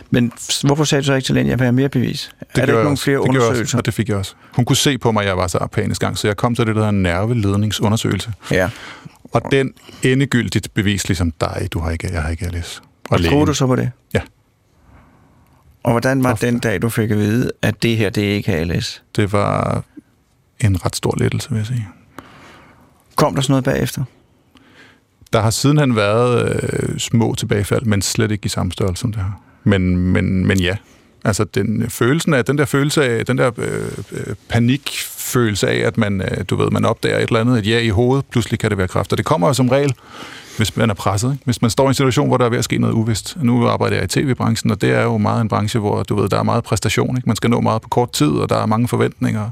Men 0.10 0.32
hvorfor 0.64 0.84
sagde 0.84 1.02
du 1.02 1.06
så 1.06 1.14
ikke 1.14 1.26
til 1.26 1.38
at 1.38 1.48
jeg 1.48 1.60
vil 1.60 1.66
have 1.66 1.72
mere 1.72 1.90
bevis? 1.90 2.32
er 2.42 2.46
der 2.54 2.62
ikke 2.62 2.74
nogen 2.74 2.88
også. 2.88 3.04
flere 3.04 3.18
det 3.18 3.28
undersøgelser? 3.28 3.62
Også, 3.62 3.78
og 3.78 3.86
det 3.86 3.94
fik 3.94 4.10
jeg 4.10 4.18
også. 4.18 4.34
Hun 4.54 4.66
kunne 4.66 4.76
se 4.76 4.98
på 4.98 5.12
mig, 5.12 5.22
at 5.22 5.28
jeg 5.28 5.38
var 5.38 5.48
så 5.48 5.68
panisk 5.72 6.02
gang, 6.02 6.18
så 6.18 6.28
jeg 6.28 6.38
kom 6.38 6.56
til 6.56 6.68
det, 6.68 6.76
der 6.76 6.82
hedder 6.82 6.92
nerveledningsundersøgelse. 6.92 8.34
Ja. 8.52 8.70
Og 9.24 9.42
den 9.52 9.74
endegyldigt 10.04 10.74
bevis 10.74 11.08
ligesom 11.08 11.32
dig, 11.32 11.68
du 11.74 11.80
har 11.80 11.92
ikke, 11.92 12.10
jeg 12.14 12.22
har 12.22 12.30
ikke 12.30 12.46
ALS. 12.46 12.82
Og 13.10 13.20
lægen. 13.20 13.32
troede 13.32 13.48
du 13.48 13.54
så 13.54 13.68
på 13.68 13.76
det? 13.76 13.92
Ja. 14.14 14.22
Og 15.84 15.92
hvordan 15.92 16.24
var 16.24 16.32
Ofte. 16.32 16.48
den 16.48 16.60
dag, 16.60 16.82
du 16.82 16.90
fik 16.90 17.12
at 17.12 17.18
vide, 17.18 17.52
at 17.62 17.84
det 17.84 17.98
her, 17.98 18.10
det 18.10 18.32
er 18.32 18.34
ikke 18.34 18.54
ALS? 18.54 19.04
Det 19.16 19.32
var 19.32 19.84
en 20.60 20.86
ret 20.86 20.96
stor 20.96 21.16
lettelse, 21.18 21.50
vil 21.50 21.58
jeg 21.58 21.66
sige. 21.66 21.88
Kom 23.16 23.36
der 23.36 23.42
sådan 23.42 23.52
noget 23.52 23.64
bagefter? 23.64 24.04
Der 25.34 25.42
har 25.42 25.50
sidenhen 25.50 25.96
været 25.96 26.64
øh, 26.64 27.00
små 27.00 27.36
tilbagefald, 27.36 27.86
men 27.86 28.02
slet 28.02 28.32
ikke 28.32 28.46
i 28.46 28.50
samme 28.50 28.72
størrelse 28.72 29.02
som 29.02 29.14
det 29.14 29.22
her. 29.22 29.42
Men, 29.66 29.98
men, 29.98 30.48
men 30.48 30.60
ja, 30.60 30.76
altså 31.26 31.44
den 31.44 31.90
følelsen 31.90 32.34
af, 32.34 32.46
den 32.46 32.58
der 32.58 32.66
følelse 32.66 33.06
af, 33.06 33.26
den 33.26 33.38
der 33.38 33.52
øh, 33.58 33.92
øh, 34.12 34.36
panikfølelse 34.50 35.68
af, 35.68 35.88
at 35.88 35.98
man, 35.98 36.22
øh, 36.22 36.46
du 36.50 36.56
ved, 36.56 36.72
man 36.72 36.86
opdager 36.86 37.18
et 37.18 37.28
eller 37.28 37.40
andet, 37.40 37.60
et 37.60 37.68
ja 37.68 37.80
i 37.80 37.90
hovedet, 37.90 38.26
pludselig 38.26 38.60
kan 38.60 38.70
det 38.70 38.78
være 38.78 38.88
kræft. 38.88 39.12
Og 39.12 39.18
det 39.18 39.26
kommer 39.26 39.48
jo 39.48 39.54
som 39.54 39.70
regel, 39.70 39.94
hvis 40.58 40.78
man 40.78 40.90
er 40.90 40.94
presset. 40.94 41.32
Ikke? 41.32 41.46
Hvis 41.46 41.62
man 41.62 41.72
står 41.72 41.86
i 41.86 41.88
en 41.88 41.94
situation, 41.94 42.28
hvor 42.28 42.38
der 42.38 42.46
er 42.46 42.50
ved 42.50 42.58
at 42.58 42.64
ske 42.64 42.78
noget 42.78 42.94
uvist. 42.94 43.38
Nu 43.42 43.68
arbejder 43.68 43.96
jeg 43.96 44.06
i 44.06 44.08
tv-branchen, 44.08 44.72
og 44.72 44.82
det 44.82 44.92
er 44.92 45.04
jo 45.04 45.18
meget 45.18 45.42
en 45.42 45.48
branche, 45.48 45.80
hvor 45.80 46.04
du 46.04 46.16
ved, 46.16 46.30
der 46.30 46.40
er 46.40 46.44
meget 46.44 46.64
præstation. 46.64 47.18
Ikke? 47.18 47.30
Man 47.30 47.36
skal 47.36 47.50
nå 47.50 47.62
meget 47.62 47.82
på 47.82 47.90
kort 47.90 48.12
tid, 48.12 48.30
og 48.30 48.50
der 48.50 48.56
er 48.56 48.66
mange 48.66 48.88
forventninger. 48.88 49.50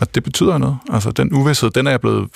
Og 0.00 0.14
det 0.14 0.24
betyder 0.24 0.58
noget. 0.58 0.78
Altså, 0.92 1.10
den 1.10 1.32
uvidshed, 1.32 1.70
den 1.70 1.86
er 1.86 1.90
jeg 1.90 2.00
blevet 2.00 2.28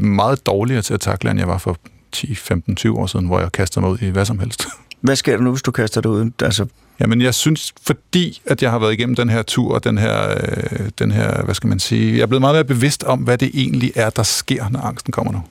meget 0.00 0.46
dårligere 0.46 0.82
til 0.82 0.94
at 0.94 1.00
takle, 1.00 1.30
end 1.30 1.38
jeg 1.38 1.48
var 1.48 1.58
for 1.58 1.76
10, 2.12 2.34
15, 2.34 2.76
20 2.76 2.98
år 2.98 3.06
siden, 3.06 3.26
hvor 3.26 3.40
jeg 3.40 3.52
kastede 3.52 3.80
mig 3.80 3.90
ud 3.90 3.98
i 3.98 4.08
hvad 4.08 4.24
som 4.24 4.38
helst. 4.38 4.66
Hvad 5.04 5.16
sker 5.16 5.36
der 5.36 5.42
nu, 5.44 5.50
hvis 5.50 5.62
du 5.62 5.70
kaster 5.70 6.00
dig 6.00 6.10
ud? 6.10 6.30
Altså, 6.42 6.66
Jamen, 7.00 7.20
jeg 7.20 7.34
synes, 7.34 7.74
fordi 7.86 8.42
at 8.46 8.62
jeg 8.62 8.70
har 8.70 8.78
været 8.78 8.92
igennem 8.92 9.14
den 9.16 9.28
her 9.30 9.42
tur, 9.42 9.74
og 9.74 9.84
den 9.84 9.98
her, 9.98 10.30
øh, 10.30 10.90
den 10.98 11.10
her, 11.10 11.42
hvad 11.42 11.54
skal 11.54 11.68
man 11.68 11.78
sige, 11.78 12.14
jeg 12.16 12.22
er 12.22 12.26
blevet 12.26 12.40
meget 12.40 12.54
mere 12.54 12.64
bevidst 12.64 13.04
om, 13.04 13.18
hvad 13.18 13.38
det 13.38 13.50
egentlig 13.54 13.92
er, 13.96 14.10
der 14.10 14.22
sker, 14.22 14.68
når 14.68 14.80
angsten 14.80 15.12
kommer 15.12 15.32
nu. 15.32 15.42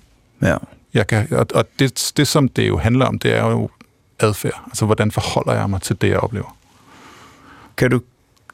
ja. 0.42 0.58
Jeg 0.94 1.08
kan, 1.08 1.28
og 1.32 1.46
og 1.54 1.66
det, 1.80 2.12
det, 2.18 2.28
som 2.28 2.48
det 2.50 2.68
jo 2.68 2.78
handler 2.78 3.06
om, 3.06 3.20
det 3.20 3.34
er 3.38 3.46
jo 3.50 3.70
adfærd. 4.20 4.62
Altså, 4.68 4.86
hvordan 4.86 5.12
forholder 5.12 5.54
jeg 5.54 5.70
mig 5.70 5.82
til 5.82 5.96
det, 6.02 6.10
jeg 6.10 6.18
oplever? 6.20 6.58
Kan 7.78 7.92
du 7.92 8.02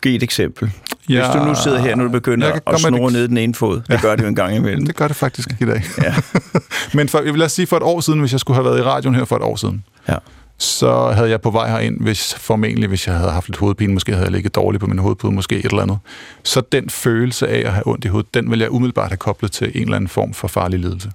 give 0.01 0.15
et 0.15 0.23
eksempel? 0.23 0.71
Ja, 1.09 1.25
Hvis 1.31 1.41
du 1.41 1.45
nu 1.47 1.55
sidder 1.63 1.79
her, 1.79 1.95
når 1.95 2.03
du 2.03 2.09
begynder 2.09 2.47
at 2.47 2.61
med 2.67 2.73
et 2.73 2.79
snore 2.79 3.11
ned 3.11 3.27
den 3.27 3.37
ene 3.37 3.55
fod. 3.55 3.75
Det 3.75 3.89
Ja. 3.89 3.99
gør 4.01 4.15
det 4.15 4.23
jo 4.23 4.27
en 4.27 4.35
gang 4.35 4.55
imellem. 4.55 4.85
Det 4.85 4.95
gør 4.95 5.07
det 5.07 5.15
faktisk 5.15 5.49
i 5.59 5.65
dag. 5.65 5.83
Ja. 6.03 6.15
Men 6.97 7.09
for, 7.09 7.17
jeg 7.19 7.33
vil 7.33 7.39
lad 7.39 7.45
os 7.45 7.51
sige, 7.51 7.67
for 7.67 7.77
et 7.77 7.83
år 7.83 7.99
siden, 7.99 8.19
hvis 8.19 8.31
jeg 8.31 8.39
skulle 8.39 8.55
have 8.55 8.65
været 8.65 8.79
i 8.79 8.83
radioen 8.83 9.15
her 9.15 9.25
for 9.25 9.35
et 9.35 9.41
år 9.41 9.55
siden, 9.55 9.83
Ja. 10.09 10.15
Så 10.59 11.11
havde 11.11 11.29
jeg 11.29 11.41
på 11.41 11.51
vej 11.51 11.69
herind, 11.69 12.01
hvis 12.01 12.35
formentlig, 12.35 12.89
hvis 12.89 13.07
jeg 13.07 13.15
havde 13.15 13.31
haft 13.31 13.47
lidt 13.47 13.57
hovedpine, 13.57 13.93
måske 13.93 14.11
havde 14.11 14.23
jeg 14.23 14.31
ligget 14.31 14.55
dårligt 14.55 14.81
på 14.81 14.87
min 14.87 14.99
hovedpude, 14.99 15.33
måske 15.33 15.57
et 15.57 15.65
eller 15.65 15.81
andet. 15.81 15.99
Så 16.43 16.61
den 16.71 16.89
følelse 16.89 17.47
af 17.47 17.67
at 17.67 17.73
have 17.73 17.87
ondt 17.87 18.05
i 18.05 18.07
hovedet, 18.07 18.33
den 18.33 18.51
vil 18.51 18.59
jeg 18.59 18.71
umiddelbart 18.71 19.09
have 19.09 19.17
koblet 19.17 19.51
til 19.51 19.71
en 19.75 19.81
eller 19.81 19.95
anden 19.95 20.07
form 20.07 20.33
for 20.33 20.47
farlig 20.47 20.79
lidelse. 20.79 21.11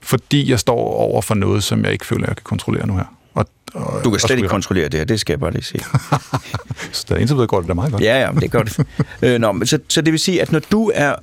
Fordi 0.00 0.50
jeg 0.50 0.60
står 0.60 0.78
over 0.94 1.22
for 1.22 1.34
noget, 1.34 1.64
som 1.64 1.84
jeg 1.84 1.92
ikke 1.92 2.06
føler, 2.06 2.24
jeg 2.26 2.36
kan 2.36 2.44
kontrollere 2.44 2.86
nu 2.86 2.96
her. 2.96 3.04
Og, 3.34 3.46
og, 3.74 4.04
Du 4.04 4.10
kan 4.10 4.14
og 4.14 4.20
slet 4.20 4.36
ikke 4.36 4.48
kontrollere 4.48 4.88
det 4.88 5.00
her, 5.00 5.04
det 5.04 5.20
skal 5.20 5.32
jeg 5.32 5.40
bare 5.40 5.52
lige 5.52 5.64
sige. 5.64 5.84
Så 6.92 7.04
der 7.08 7.16
indtil 7.16 7.34
videre 7.34 7.46
går 7.46 7.60
det 7.60 7.68
da 7.68 7.74
meget 7.74 7.92
godt. 7.92 8.02
Ja, 8.02 8.20
ja, 8.20 8.30
det 8.40 8.50
gør 8.50 8.62
det. 8.62 8.86
øh, 9.22 9.40
nå, 9.40 9.52
men 9.52 9.66
så, 9.66 9.78
så 9.88 10.00
det 10.00 10.12
vil 10.12 10.20
sige, 10.20 10.42
at 10.42 10.52
når 10.52 10.58
du 10.58 10.90
er, 10.94 11.14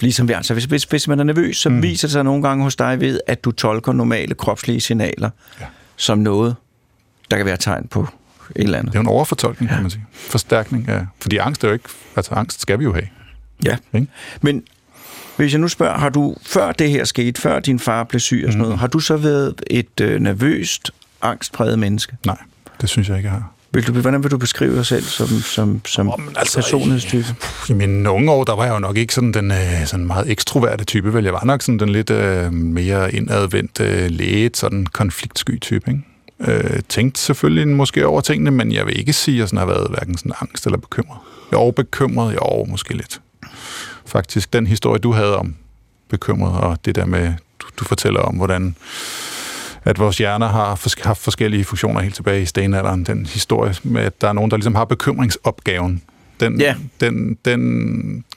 ligesom 0.00 0.28
vi 0.28 0.32
altså, 0.32 0.52
hvis, 0.52 0.64
hvis, 0.64 0.84
hvis 0.84 1.08
man 1.08 1.20
er 1.20 1.24
nervøs, 1.24 1.56
så 1.56 1.68
mm. 1.68 1.82
viser 1.82 2.08
det 2.08 2.12
sig 2.12 2.24
nogle 2.24 2.42
gange 2.42 2.64
hos 2.64 2.76
dig 2.76 3.00
ved, 3.00 3.20
at 3.26 3.44
du 3.44 3.52
tolker 3.52 3.92
normale 3.92 4.34
kropslige 4.34 4.80
signaler 4.80 5.30
Ja. 5.60 5.66
Som 5.96 6.18
noget, 6.18 6.56
der 7.30 7.36
kan 7.36 7.46
være 7.46 7.56
tegn 7.56 7.88
på 7.88 8.08
et 8.56 8.62
eller 8.62 8.78
andet. 8.78 8.92
Det 8.92 8.98
er 8.98 9.02
en 9.02 9.08
overfortolkning, 9.08 9.70
kan 9.70 9.82
man 9.82 9.90
sige. 9.90 10.04
Forstærkning 10.12 10.88
af... 10.88 11.06
Fordi 11.20 11.36
angst 11.36 11.64
er 11.64 11.68
jo 11.68 11.74
ikke... 11.74 11.88
Altså, 12.16 12.34
angst 12.34 12.60
skal 12.60 12.78
vi 12.78 12.84
jo 12.84 12.92
have. 12.92 13.08
Ja. 13.64 13.76
Ikke? 13.94 14.06
Men 14.40 14.62
hvis 15.36 15.52
jeg 15.52 15.60
nu 15.60 15.68
spørger, 15.68 15.98
har 15.98 16.08
du, 16.08 16.36
før 16.42 16.72
det 16.72 16.90
her 16.90 17.04
skete, 17.04 17.40
før 17.40 17.60
din 17.60 17.78
far 17.78 18.04
blev 18.04 18.20
syg 18.20 18.42
og 18.46 18.52
sådan 18.52 18.62
noget, 18.62 18.78
har 18.78 18.86
du 18.86 18.98
så 18.98 19.16
været 19.16 19.62
et 19.66 20.00
øh, 20.00 20.20
nervøst, 20.20 20.90
angstpræget 21.22 21.78
menneske? 21.78 22.16
Nej, 22.26 22.38
det 22.80 22.88
synes 22.88 23.08
jeg 23.08 23.16
ikke, 23.16 23.28
jeg 23.28 23.34
har. 23.34 23.52
Vil 23.76 23.86
du, 23.86 23.92
hvordan 23.92 24.22
vil 24.22 24.30
du 24.30 24.38
beskrive 24.38 24.76
dig 24.76 24.86
selv 24.86 25.02
som, 25.02 25.28
som, 25.28 25.80
som 25.86 26.06
men 26.06 26.36
altså, 26.36 26.56
personlighedstype? 26.56 27.26
I 27.68 27.72
mine 27.72 28.10
unge 28.10 28.32
år, 28.32 28.44
der 28.44 28.56
var 28.56 28.64
jeg 28.64 28.74
jo 28.74 28.78
nok 28.78 28.96
ikke 28.96 29.14
sådan 29.14 29.32
den 29.32 29.50
øh, 29.50 29.86
sådan 29.86 30.06
meget 30.06 30.30
ekstroverte 30.30 30.84
type, 30.84 31.14
vel? 31.14 31.24
Jeg 31.24 31.32
var 31.32 31.44
nok 31.44 31.62
sådan 31.62 31.78
den 31.78 31.88
lidt 31.88 32.10
øh, 32.10 32.52
mere 32.52 33.14
indadvendt, 33.14 33.80
øh, 33.80 34.10
læget, 34.10 34.56
sådan 34.56 34.86
konfliktsky 34.86 35.60
type, 35.60 35.90
ikke? 35.90 36.02
Øh, 36.52 36.82
tænkte 36.88 37.20
selvfølgelig 37.20 37.68
måske 37.68 38.06
over 38.06 38.20
tingene, 38.20 38.50
men 38.50 38.72
jeg 38.72 38.86
vil 38.86 38.98
ikke 38.98 39.12
sige, 39.12 39.34
at 39.34 39.38
jeg 39.38 39.48
sådan 39.48 39.58
har 39.58 39.66
været 39.66 39.90
hverken 39.90 40.18
sådan 40.18 40.32
angst 40.40 40.66
eller 40.66 40.78
bekymret. 40.78 41.18
Jeg 41.50 41.60
er 41.60 41.70
bekymret, 41.70 42.32
jeg 42.32 42.38
er 42.42 42.70
måske 42.70 42.94
lidt. 42.94 43.20
Faktisk 44.06 44.52
den 44.52 44.66
historie, 44.66 44.98
du 44.98 45.12
havde 45.12 45.36
om 45.36 45.54
bekymret, 46.10 46.60
og 46.60 46.78
det 46.84 46.94
der 46.94 47.06
med, 47.06 47.32
du, 47.58 47.66
du 47.78 47.84
fortæller 47.84 48.20
om, 48.20 48.34
hvordan 48.34 48.76
at 49.86 49.98
vores 49.98 50.18
hjerner 50.18 50.48
har 50.48 50.74
fors- 50.74 51.02
haft 51.04 51.20
forskellige 51.22 51.64
funktioner 51.64 52.00
helt 52.00 52.14
tilbage 52.14 52.42
i 52.42 52.46
stenalderen. 52.46 53.04
Den 53.04 53.26
historie 53.26 53.74
med, 53.82 54.02
at 54.02 54.20
der 54.20 54.28
er 54.28 54.32
nogen, 54.32 54.50
der 54.50 54.56
ligesom 54.56 54.74
har 54.74 54.84
bekymringsopgaven. 54.84 56.02
Den, 56.40 56.60
Ja. 56.60 56.74
den, 57.00 57.38
den 57.44 57.60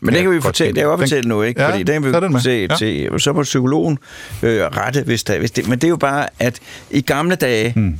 Men 0.01 0.13
det 0.13 0.21
kan 0.21 0.31
vi 0.31 0.41
fortælle, 0.41 0.75
det 0.75 0.83
godt 0.83 0.99
lide. 0.99 1.09
fortælle 1.09 1.29
nu, 1.29 1.41
ikke? 1.41 1.61
Ja, 1.61 1.69
Fordi 1.69 1.83
den 1.83 2.01
kan 2.03 2.11
vi 2.11 2.15
er 2.15 2.19
den 2.19 2.31
med. 2.31 2.41
se, 2.41 2.67
Ja. 2.69 2.75
til, 2.75 3.09
så 3.19 3.33
på 3.33 3.43
psykologen 3.43 3.97
øh, 4.43 4.61
rette, 4.61 5.03
hvis, 5.03 5.23
der, 5.23 5.39
hvis 5.39 5.51
det, 5.51 5.67
men 5.67 5.77
det 5.79 5.83
er 5.83 5.89
jo 5.89 5.95
bare, 5.97 6.27
at 6.39 6.59
i 6.91 7.01
gamle 7.01 7.35
dage, 7.35 7.73
hmm. 7.75 7.99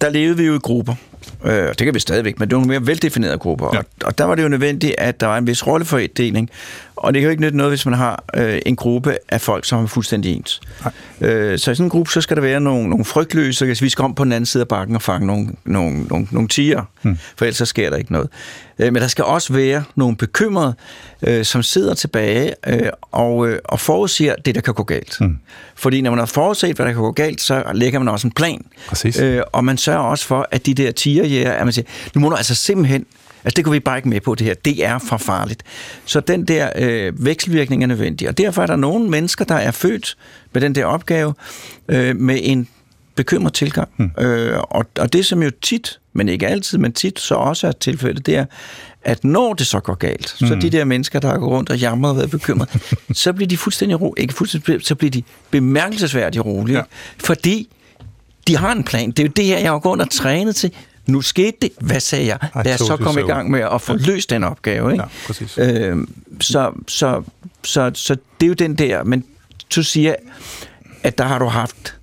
der 0.00 0.10
levede 0.10 0.36
vi 0.36 0.44
jo 0.44 0.54
i 0.54 0.58
grupper. 0.58 0.94
Øh, 1.44 1.52
det 1.68 1.76
kan 1.76 1.94
vi 1.94 1.98
stadigvæk, 2.00 2.40
men 2.40 2.48
det 2.48 2.56
var 2.56 2.60
nogle 2.64 2.78
mere 2.80 2.86
veldefinerede 2.86 3.38
grupper. 3.38 3.70
Ja. 3.72 3.78
Og, 3.78 3.84
og 4.04 4.18
der 4.18 4.24
var 4.24 4.34
det 4.34 4.42
jo 4.42 4.48
nødvendigt, 4.48 4.94
at 4.98 5.20
der 5.20 5.26
var 5.26 5.38
en 5.38 5.46
vis 5.46 5.66
rollefordeling. 5.66 6.50
Og 6.96 7.14
det 7.14 7.20
kan 7.20 7.26
jo 7.26 7.30
ikke 7.30 7.42
nytte 7.42 7.56
noget, 7.56 7.70
hvis 7.70 7.86
man 7.86 7.94
har 7.94 8.24
øh, 8.34 8.60
en 8.66 8.76
gruppe 8.76 9.16
af 9.28 9.40
folk, 9.40 9.64
som 9.64 9.82
er 9.82 9.86
fuldstændig 9.86 10.36
ens. 10.36 10.60
Øh, 11.20 11.58
så 11.58 11.70
i 11.70 11.74
sådan 11.74 11.86
en 11.86 11.90
gruppe, 11.90 12.12
så 12.12 12.20
skal 12.20 12.36
der 12.36 12.42
være 12.42 12.60
nogle, 12.60 12.88
nogle 12.88 13.04
frygtløse, 13.04 13.66
hvis 13.66 13.82
vi 13.82 13.88
skal 13.88 14.04
om 14.04 14.14
på 14.14 14.24
den 14.24 14.32
anden 14.32 14.46
side 14.46 14.60
af 14.60 14.68
bakken 14.68 14.96
og 14.96 15.02
fange 15.02 15.26
nogle, 15.26 15.48
nogle, 15.64 16.02
nogle, 16.02 16.26
nogle 16.30 16.48
tiger, 16.48 16.82
hmm. 17.02 17.18
for 17.36 17.44
ellers 17.44 17.56
så 17.56 17.64
sker 17.64 17.90
der 17.90 17.96
ikke 17.96 18.12
noget. 18.12 18.28
Øh, 18.78 18.92
men 18.92 19.02
der 19.02 19.08
skal 19.08 19.24
også 19.24 19.52
være 19.52 19.84
nogle 19.94 20.16
bekymrede, 20.16 20.74
øh, 21.22 21.44
som 21.44 21.62
sidder 21.62 21.94
tilbage 21.94 22.54
øh, 22.66 22.88
og, 23.12 23.48
øh, 23.48 23.58
og 23.64 23.80
forudsiger 23.80 24.34
det, 24.44 24.54
der 24.54 24.60
kan 24.60 24.74
gå 24.74 24.82
galt. 24.82 25.16
Hmm. 25.20 25.38
Fordi 25.74 26.00
når 26.00 26.10
man 26.10 26.18
har 26.18 26.26
forudset, 26.26 26.76
hvad 26.76 26.86
der 26.86 26.92
kan 26.92 27.02
gå 27.02 27.12
galt, 27.12 27.40
så 27.40 27.62
lægger 27.74 27.98
man 27.98 28.08
også 28.08 28.26
en 28.26 28.32
plan. 28.32 28.64
Præcis. 28.88 29.18
Øh, 29.18 29.42
og 29.52 29.64
man 29.64 29.78
sørger 29.78 30.00
også 30.00 30.26
for, 30.26 30.48
at 30.50 30.66
de 30.66 30.74
der 30.74 30.92
tigerjæger, 30.92 31.52
at 31.52 31.64
man 31.66 31.72
siger, 31.72 31.86
nu 32.14 32.20
må 32.20 32.28
du 32.28 32.36
altså 32.36 32.54
simpelthen, 32.54 33.06
altså 33.44 33.56
det 33.56 33.64
går 33.64 33.72
vi 33.72 33.80
bare 33.80 33.96
ikke 33.96 34.08
med 34.08 34.20
på 34.20 34.34
det 34.34 34.46
her, 34.46 34.54
det 34.54 34.84
er 34.84 34.98
for 34.98 35.16
farligt. 35.16 35.62
Så 36.04 36.20
den 36.20 36.44
der 36.44 36.70
øh, 36.76 37.24
vekselvirkning 37.24 37.82
er 37.82 37.86
nødvendig, 37.86 38.28
og 38.28 38.38
derfor 38.38 38.62
er 38.62 38.66
der 38.66 38.76
nogle 38.76 39.10
mennesker, 39.10 39.44
der 39.44 39.54
er 39.54 39.70
født 39.70 40.16
med 40.52 40.62
den 40.62 40.74
der 40.74 40.84
opgave, 40.84 41.34
øh, 41.88 42.16
med 42.16 42.38
en 42.42 42.68
bekymret 43.14 43.52
tilgang. 43.52 43.88
Hmm. 43.96 44.10
Øh, 44.18 44.58
og, 44.60 44.86
og 44.98 45.12
det 45.12 45.26
som 45.26 45.42
jo 45.42 45.50
tit, 45.62 46.00
men 46.12 46.28
ikke 46.28 46.46
altid, 46.48 46.78
men 46.78 46.92
tit 46.92 47.20
så 47.20 47.34
også 47.34 47.66
er 47.66 47.72
tilfældet, 47.72 48.26
det 48.26 48.36
er, 48.36 48.44
at 49.02 49.24
når 49.24 49.54
det 49.54 49.66
så 49.66 49.80
går 49.80 49.94
galt, 49.94 50.36
hmm. 50.40 50.48
så 50.48 50.54
de 50.54 50.70
der 50.70 50.84
mennesker, 50.84 51.18
der 51.20 51.38
går 51.38 51.48
rundt 51.48 51.70
og 51.70 51.78
jammer 51.78 52.08
og 52.08 52.16
været 52.16 52.30
bekymret, 52.30 52.68
så 53.12 53.32
bliver 53.32 53.48
de 53.48 53.56
fuldstændig 53.56 54.00
ro, 54.00 54.14
ikke 54.18 54.34
fuldstændig, 54.34 54.86
så 54.86 54.94
bliver 54.94 55.10
de 55.10 55.22
bemærkelsesværdigt 55.50 56.44
rolige, 56.44 56.76
Ja. 56.76 56.78
ja. 56.78 56.84
fordi 57.18 57.68
de 58.48 58.56
har 58.56 58.72
en 58.72 58.84
plan. 58.84 59.10
Det 59.10 59.18
er 59.18 59.22
jo 59.24 59.32
det 59.36 59.44
her, 59.44 59.58
jeg 59.58 59.70
har 59.70 59.78
gået 59.78 60.00
og 60.00 60.10
trænet 60.10 60.56
til. 60.56 60.72
Nu 61.06 61.20
skete 61.20 61.56
det. 61.62 61.70
Hvad 61.80 62.00
sagde 62.00 62.26
jeg? 62.26 62.38
I 62.42 62.58
Lad 62.64 62.74
os 62.74 62.80
så 62.80 62.96
komme 62.96 63.20
i 63.20 63.22
so. 63.22 63.26
gang 63.26 63.50
med 63.50 63.60
at 63.60 63.80
få 63.82 63.92
ja. 63.92 63.98
løst 63.98 64.30
den 64.30 64.44
opgave. 64.44 64.92
Ikke? 64.92 65.02
Ja, 65.02 65.08
præcis. 65.26 65.58
Øh, 65.58 65.96
så, 66.40 66.72
så, 66.88 67.22
så, 67.64 67.90
så 67.94 68.14
det 68.40 68.46
er 68.46 68.48
jo 68.48 68.54
den 68.54 68.74
der. 68.74 69.04
Men 69.04 69.24
du 69.76 69.82
siger, 69.82 70.14
at 71.02 71.18
der 71.18 71.24
har 71.24 71.38
du 71.38 71.46
haft 71.46 71.96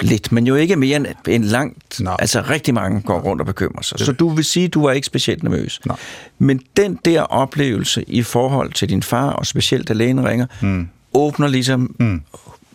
lidt, 0.00 0.32
men 0.32 0.46
jo 0.46 0.54
ikke 0.54 0.76
mere 0.76 0.96
end, 0.96 1.06
end 1.28 1.44
langt. 1.44 2.00
Nej. 2.00 2.16
Altså 2.18 2.40
rigtig 2.50 2.74
mange 2.74 3.00
går 3.00 3.20
rundt 3.20 3.40
og 3.40 3.46
bekymrer 3.46 3.82
sig. 3.82 3.98
Så 3.98 4.12
du 4.12 4.28
vil 4.28 4.44
sige, 4.44 4.64
at 4.64 4.74
du 4.74 4.82
var 4.82 4.92
ikke 4.92 5.06
specielt 5.06 5.42
nervøs. 5.42 5.80
Nej. 5.86 5.96
Men 6.38 6.60
den 6.76 6.98
der 7.04 7.22
oplevelse 7.22 8.04
i 8.06 8.22
forhold 8.22 8.72
til 8.72 8.88
din 8.88 9.02
far, 9.02 9.30
og 9.30 9.46
specielt 9.46 9.88
da 9.88 9.92
lægen 9.92 10.28
ringer, 10.28 10.46
mm. 10.60 10.88
åbner 11.14 11.48
ligesom 11.48 11.94
mm. 12.00 12.22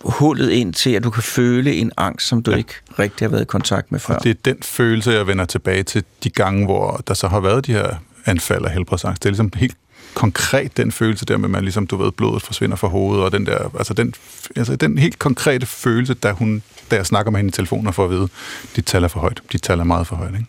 Hullet 0.03 0.50
ind 0.50 0.74
til, 0.74 0.89
at 0.89 1.03
du 1.03 1.10
kan 1.10 1.24
føle 1.24 1.75
en 1.75 1.91
angst, 1.98 2.27
som 2.27 2.43
du 2.43 2.51
ja. 2.51 2.57
ikke 2.57 2.74
rigtig 3.00 3.25
har 3.25 3.29
været 3.29 3.41
i 3.41 3.45
kontakt 3.45 3.91
med 3.91 4.00
før. 4.00 4.17
Det 4.17 4.29
er 4.29 4.36
den 4.45 4.57
følelse, 4.62 5.12
jeg 5.12 5.27
vender 5.27 5.45
tilbage 5.45 5.83
til 5.83 6.03
de 6.24 6.29
gange, 6.29 6.65
hvor 6.65 7.03
der 7.07 7.13
så 7.13 7.27
har 7.27 7.39
været 7.39 7.65
de 7.65 7.72
her 7.72 7.95
anfald 8.25 8.65
af 8.65 8.72
helbredsangst. 8.72 9.24
Det 9.24 9.29
er 9.29 9.31
ligesom 9.31 9.51
helt 9.55 9.77
konkret 10.13 10.77
den 10.77 10.91
følelse 10.91 11.25
der 11.25 11.38
med, 11.38 11.45
at 11.45 11.51
man 11.51 11.63
ligesom, 11.63 11.88
du 11.88 11.98
ved, 11.98 12.12
blodet 12.12 12.41
forsvinder 12.41 12.75
fra 12.75 12.88
hovedet, 12.88 13.25
og 13.25 13.31
den 13.31 13.45
der, 13.45 13.75
altså 13.77 13.93
den, 13.93 14.13
altså 14.55 14.75
den 14.75 14.98
helt 14.98 15.19
konkrete 15.19 15.65
følelse, 15.65 16.13
da, 16.13 16.31
hun, 16.31 16.63
da 16.91 16.95
jeg 16.95 17.05
snakker 17.05 17.31
med 17.31 17.39
hende 17.39 17.50
i 17.50 17.51
telefonen 17.51 17.88
og 17.88 17.95
får 17.95 18.03
at 18.03 18.10
vide, 18.10 18.27
dit 18.75 18.86
tal 18.86 19.03
er 19.03 19.07
for 19.07 19.19
højt, 19.19 19.41
dit 19.51 19.62
tal 19.62 19.79
er 19.79 19.83
meget 19.83 20.07
for 20.07 20.15
højt, 20.15 20.33
ikke? 20.33 20.48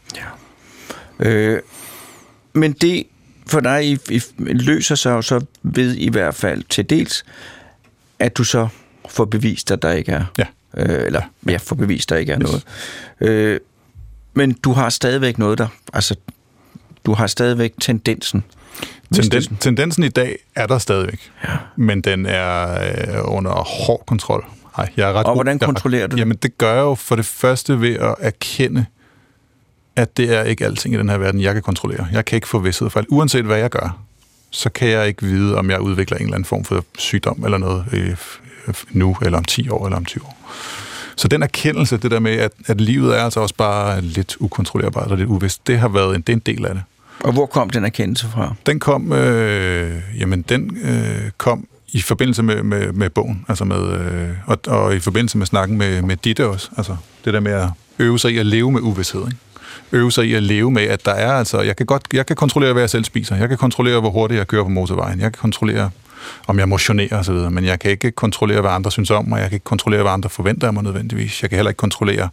Øh, 1.20 1.60
men 2.52 2.72
det 2.72 3.04
for 3.46 3.60
dig 3.60 3.86
i, 3.86 3.98
i, 4.10 4.22
løser 4.38 4.94
sig 4.94 5.10
jo 5.10 5.22
så 5.22 5.40
ved 5.62 5.94
i 5.94 6.08
hvert 6.08 6.34
fald 6.34 6.62
til 6.68 6.90
dels, 6.90 7.24
at 8.18 8.36
du 8.36 8.44
så 8.44 8.68
får 9.08 9.24
bevist, 9.24 9.70
at 9.70 9.82
der 9.82 9.92
ikke 9.92 10.12
er 10.12 10.24
Ja. 10.38 10.46
Øh, 10.76 11.06
eller 11.06 11.22
ja, 11.48 11.56
få 11.56 11.74
bevist, 11.74 12.10
der 12.10 12.16
ikke 12.16 12.32
er 12.32 12.38
noget. 12.38 12.62
Øh, 13.20 13.60
men 14.34 14.52
du 14.52 14.72
har 14.72 14.88
stadigvæk 14.88 15.38
noget 15.38 15.58
der. 15.58 15.66
Altså, 15.92 16.14
du 17.06 17.12
har 17.12 17.26
stadigvæk 17.26 17.72
tendensen. 17.80 18.44
Tenden, 19.14 19.56
tendensen 19.56 20.04
i 20.04 20.08
dag 20.08 20.38
er 20.54 20.66
der 20.66 20.78
stadigvæk, 20.78 21.32
ja. 21.44 21.56
men 21.76 22.00
den 22.00 22.26
er 22.26 22.80
øh, 22.82 23.34
under 23.34 23.52
hård 23.52 24.02
kontrol. 24.06 24.46
Ej, 24.78 24.92
jeg 24.96 25.08
er 25.08 25.12
ret 25.12 25.26
Og 25.26 25.34
hvordan 25.34 25.58
er 25.60 25.66
kontrollerer 25.66 26.06
du 26.06 26.16
det? 26.16 26.20
Jamen, 26.20 26.36
det 26.36 26.58
gør 26.58 26.74
jeg 26.74 26.80
jo 26.80 26.94
for 26.94 27.16
det 27.16 27.26
første 27.26 27.80
ved 27.80 27.94
at 27.94 28.14
erkende, 28.18 28.86
at 29.96 30.16
det 30.16 30.34
er 30.34 30.42
ikke 30.42 30.64
alting 30.64 30.94
i 30.94 30.98
den 30.98 31.08
her 31.08 31.18
verden, 31.18 31.40
jeg 31.40 31.52
kan 31.52 31.62
kontrollere. 31.62 32.06
Jeg 32.12 32.24
kan 32.24 32.36
ikke 32.36 32.48
få 32.48 32.58
vidsthed 32.58 32.90
for 32.90 33.00
alt. 33.00 33.08
Uanset 33.10 33.44
hvad 33.44 33.58
jeg 33.58 33.70
gør, 33.70 33.98
så 34.50 34.70
kan 34.70 34.88
jeg 34.88 35.08
ikke 35.08 35.22
vide, 35.22 35.58
om 35.58 35.70
jeg 35.70 35.80
udvikler 35.80 36.16
en 36.16 36.24
eller 36.24 36.34
anden 36.34 36.44
form 36.44 36.64
for 36.64 36.84
sygdom 36.98 37.44
eller 37.44 37.58
noget 37.58 37.84
øh, 37.92 38.16
nu, 38.90 39.16
eller 39.22 39.38
om 39.38 39.44
10 39.44 39.68
år, 39.68 39.86
eller 39.86 39.96
om 39.96 40.04
20 40.04 40.24
år. 40.24 40.38
Så 41.16 41.28
den 41.28 41.42
erkendelse, 41.42 41.96
det 41.96 42.10
der 42.10 42.20
med, 42.20 42.32
at, 42.32 42.52
at 42.66 42.80
livet 42.80 43.18
er 43.18 43.24
altså 43.24 43.40
også 43.40 43.54
bare 43.54 44.00
lidt 44.00 44.36
ukontrollerbart 44.40 45.10
og 45.10 45.18
lidt 45.18 45.28
uvist, 45.28 45.66
det 45.66 45.78
har 45.78 45.88
været 45.88 46.14
en, 46.14 46.20
det 46.20 46.28
er 46.28 46.36
en 46.36 46.42
del 46.46 46.66
af 46.66 46.74
det. 46.74 46.82
Og 47.20 47.32
hvor 47.32 47.46
kom 47.46 47.70
den 47.70 47.84
erkendelse 47.84 48.26
fra? 48.28 48.54
Den 48.66 48.80
kom, 48.80 49.12
øh, 49.12 50.02
jamen 50.18 50.42
den 50.42 50.78
øh, 50.82 51.30
kom 51.38 51.66
i 51.88 52.00
forbindelse 52.00 52.42
med, 52.42 52.62
med, 52.62 52.92
med 52.92 53.10
bogen, 53.10 53.44
altså 53.48 53.64
med, 53.64 53.92
øh, 53.92 54.28
og, 54.46 54.58
og 54.66 54.96
i 54.96 55.00
forbindelse 55.00 55.38
med 55.38 55.46
snakken 55.46 55.78
med, 55.78 56.02
med 56.02 56.16
Ditte 56.16 56.46
også. 56.46 56.70
Altså 56.76 56.96
det 57.24 57.34
der 57.34 57.40
med 57.40 57.52
at 57.52 57.68
øve 57.98 58.18
sig 58.18 58.32
i 58.32 58.38
at 58.38 58.46
leve 58.46 58.72
med 58.72 58.80
uvidshed. 58.80 59.20
Ikke? 59.20 59.38
Øve 59.92 60.12
sig 60.12 60.26
i 60.26 60.34
at 60.34 60.42
leve 60.42 60.70
med, 60.70 60.82
at 60.82 61.04
der 61.04 61.12
er 61.12 61.32
altså, 61.32 61.60
jeg 61.60 61.76
kan 61.76 61.86
godt, 61.86 62.02
jeg 62.12 62.26
kan 62.26 62.36
kontrollere, 62.36 62.72
hvad 62.72 62.82
jeg 62.82 62.90
selv 62.90 63.04
spiser. 63.04 63.36
Jeg 63.36 63.48
kan 63.48 63.58
kontrollere, 63.58 64.00
hvor 64.00 64.10
hurtigt 64.10 64.38
jeg 64.38 64.46
kører 64.46 64.62
på 64.62 64.68
motorvejen. 64.68 65.20
Jeg 65.20 65.32
kan 65.32 65.40
kontrollere, 65.40 65.90
om 66.46 66.58
jeg 66.58 66.68
motionerer 66.68 67.18
osv., 67.18 67.34
men 67.34 67.64
jeg 67.64 67.78
kan 67.80 67.90
ikke 67.90 68.10
kontrollere, 68.10 68.60
hvad 68.60 68.70
andre 68.70 68.90
synes 68.90 69.10
om 69.10 69.28
mig. 69.28 69.40
Jeg 69.40 69.48
kan 69.48 69.56
ikke 69.56 69.64
kontrollere, 69.64 70.02
hvad 70.02 70.12
andre 70.12 70.30
forventer 70.30 70.66
af 70.66 70.72
mig 70.72 70.82
nødvendigvis. 70.82 71.42
Jeg 71.42 71.50
kan 71.50 71.56
heller 71.56 71.70
ikke 71.70 71.78
kontrollere, 71.78 72.28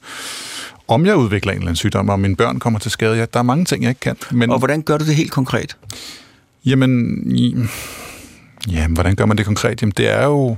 om 0.88 1.06
jeg 1.06 1.16
udvikler 1.16 1.52
en 1.52 1.58
eller 1.58 1.68
anden 1.68 1.76
sygdom, 1.76 2.10
om 2.10 2.20
mine 2.20 2.36
børn 2.36 2.60
kommer 2.60 2.80
til 2.80 2.92
skade. 2.92 3.18
Ja, 3.18 3.26
der 3.34 3.40
er 3.40 3.44
mange 3.44 3.66
ting, 3.66 3.84
jeg 3.84 3.90
ikke 3.90 4.00
kan. 4.00 4.16
Men, 4.32 4.50
Og 4.50 4.58
hvordan 4.58 4.82
gør 4.82 4.98
du 4.98 5.06
det 5.06 5.16
helt 5.16 5.32
konkret? 5.32 5.78
Jamen, 6.66 7.70
ja, 8.72 8.88
hvordan 8.88 9.16
gør 9.16 9.26
man 9.26 9.38
det 9.38 9.46
konkret? 9.46 9.82
Jamen, 9.82 9.94
det 9.98 10.10
er 10.10 10.24
jo... 10.26 10.58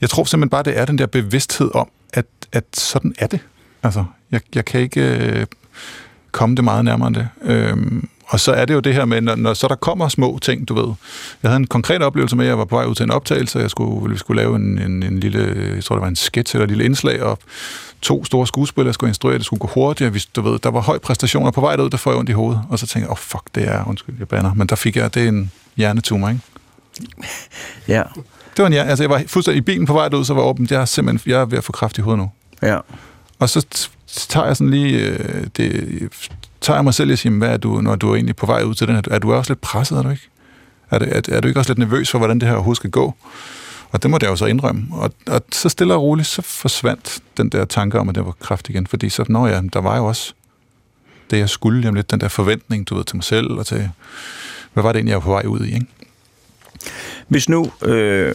Jeg 0.00 0.10
tror 0.10 0.24
simpelthen 0.24 0.50
bare, 0.50 0.62
det 0.62 0.78
er 0.78 0.84
den 0.84 0.98
der 0.98 1.06
bevidsthed 1.06 1.70
om, 1.74 1.88
at, 2.12 2.26
at 2.52 2.64
sådan 2.74 3.14
er 3.18 3.26
det. 3.26 3.40
Altså, 3.82 4.04
jeg, 4.30 4.40
jeg 4.54 4.64
kan 4.64 4.80
ikke 4.80 5.00
øh, 5.00 5.46
komme 6.32 6.56
det 6.56 6.64
meget 6.64 6.84
nærmere 6.84 7.08
end 7.08 7.16
det. 7.16 7.28
Øhm, 7.42 8.08
og 8.26 8.40
så 8.40 8.52
er 8.52 8.64
det 8.64 8.74
jo 8.74 8.80
det 8.80 8.94
her 8.94 9.04
med, 9.04 9.20
når, 9.20 9.34
når 9.34 9.54
så 9.54 9.68
der 9.68 9.74
kommer 9.74 10.08
små 10.08 10.38
ting, 10.42 10.68
du 10.68 10.74
ved. 10.74 10.94
Jeg 11.42 11.50
havde 11.50 11.56
en 11.56 11.66
konkret 11.66 12.02
oplevelse 12.02 12.36
med, 12.36 12.44
at 12.44 12.48
jeg 12.48 12.58
var 12.58 12.64
på 12.64 12.76
vej 12.76 12.84
ud 12.84 12.94
til 12.94 13.04
en 13.04 13.10
optagelse, 13.10 13.58
og 13.58 13.62
jeg 13.62 13.70
skulle, 13.70 14.12
vi 14.12 14.18
skulle 14.18 14.42
lave 14.42 14.56
en, 14.56 14.78
en, 14.78 15.02
en 15.02 15.20
lille, 15.20 15.72
jeg 15.74 15.84
tror 15.84 15.96
det 15.96 16.02
var 16.02 16.08
en 16.08 16.16
sketch 16.16 16.54
eller 16.54 16.64
et 16.64 16.70
lille 16.70 16.84
indslag 16.84 17.22
op. 17.22 17.38
To 18.02 18.24
store 18.24 18.46
skuespillere 18.46 18.94
skulle 18.94 19.10
instruere, 19.10 19.38
det 19.38 19.46
skulle 19.46 19.60
gå 19.60 19.66
hurtigt, 19.74 20.08
og 20.08 20.14
vi, 20.14 20.24
du 20.36 20.40
ved, 20.40 20.58
der 20.58 20.70
var 20.70 20.80
høj 20.80 20.98
præstation, 20.98 21.46
og 21.46 21.54
på 21.54 21.60
vej 21.60 21.76
ud, 21.80 21.90
der 21.90 21.96
får 21.96 22.10
jeg 22.10 22.18
ondt 22.18 22.30
i 22.30 22.32
hovedet. 22.32 22.62
Og 22.68 22.78
så 22.78 22.86
tænkte 22.86 23.00
jeg, 23.00 23.08
åh 23.08 23.12
oh, 23.12 23.18
fuck, 23.18 23.42
det 23.54 23.68
er, 23.68 23.84
undskyld, 23.88 24.14
jeg 24.18 24.28
bander, 24.28 24.54
men 24.54 24.66
der 24.66 24.76
fik 24.76 24.96
jeg, 24.96 25.14
det 25.14 25.24
er 25.24 25.28
en 25.28 25.52
hjernetumor, 25.76 26.28
ikke? 26.28 26.40
Ja, 27.88 28.02
Det 28.56 28.62
var 28.62 28.66
en 28.66 28.72
hjerne, 28.72 28.90
altså 28.90 29.02
jeg 29.02 29.10
var 29.10 29.22
fuldstændig 29.26 29.58
i 29.58 29.62
bilen 29.62 29.86
på 29.86 29.92
vej 29.92 30.08
ud, 30.14 30.24
så 30.24 30.34
var 30.34 30.42
jeg 30.42 30.48
åben, 30.48 30.68
jeg 30.70 30.80
er 30.80 30.84
simpelthen, 30.84 31.30
jeg 31.32 31.40
er 31.40 31.44
ved 31.44 31.58
at 31.58 31.64
få 31.64 31.72
kraft 31.72 31.98
i 31.98 32.00
hovedet 32.00 32.18
nu. 32.18 32.30
ja. 32.68 32.78
Og 33.38 33.48
så 33.48 33.88
tager 34.06 34.46
jeg 34.46 34.56
sådan 34.56 34.70
lige, 34.70 34.98
øh, 34.98 35.46
det, 35.56 36.10
tager 36.66 36.76
jeg 36.76 36.84
mig 36.84 36.94
selv 36.94 37.12
og 37.12 37.18
siger, 37.18 37.38
hvad 37.38 37.48
er 37.48 37.56
du, 37.56 37.80
når 37.80 37.96
du 37.96 38.10
er 38.10 38.14
egentlig 38.14 38.36
på 38.36 38.46
vej 38.46 38.62
ud 38.62 38.74
til 38.74 38.86
den 38.86 38.94
her, 38.94 39.02
er 39.10 39.18
du 39.18 39.32
også 39.32 39.52
lidt 39.52 39.60
presset, 39.60 39.98
er 39.98 40.02
du 40.02 40.10
ikke? 40.10 40.28
Er, 40.90 40.98
det, 40.98 41.08
er, 41.16 41.36
er 41.36 41.40
du 41.40 41.48
ikke 41.48 41.60
også 41.60 41.70
lidt 41.70 41.78
nervøs 41.78 42.10
for, 42.10 42.18
hvordan 42.18 42.38
det 42.38 42.48
her 42.48 42.54
overhovedet 42.54 42.76
skal 42.76 42.90
gå? 42.90 43.14
Og 43.90 44.02
det 44.02 44.10
må 44.10 44.18
jeg 44.22 44.30
jo 44.30 44.36
så 44.36 44.46
indrømme. 44.46 44.86
Og, 44.92 45.12
og 45.26 45.42
så 45.52 45.68
stille 45.68 45.94
og 45.94 46.02
roligt, 46.02 46.28
så 46.28 46.42
forsvandt 46.42 47.20
den 47.36 47.48
der 47.48 47.64
tanke 47.64 47.98
om, 47.98 48.08
at 48.08 48.14
det 48.14 48.26
var 48.26 48.32
kraft 48.40 48.68
igen. 48.68 48.86
Fordi 48.86 49.08
så, 49.08 49.24
når 49.28 49.46
jeg, 49.46 49.72
der 49.72 49.80
var 49.80 49.96
jo 49.96 50.04
også 50.04 50.34
det, 51.30 51.38
jeg 51.38 51.48
skulle, 51.48 51.82
jamen 51.82 51.96
lidt 51.96 52.10
den 52.10 52.20
der 52.20 52.28
forventning, 52.28 52.88
du 52.88 52.94
ved, 52.94 53.04
til 53.04 53.16
mig 53.16 53.24
selv, 53.24 53.50
og 53.50 53.66
til, 53.66 53.90
hvad 54.72 54.82
var 54.82 54.92
det 54.92 54.98
egentlig, 54.98 55.10
jeg 55.10 55.16
var 55.16 55.24
på 55.24 55.30
vej 55.30 55.42
ud 55.46 55.60
i, 55.60 55.74
ikke? 55.74 55.86
Hvis 57.28 57.48
nu, 57.48 57.70
øh, 57.82 58.34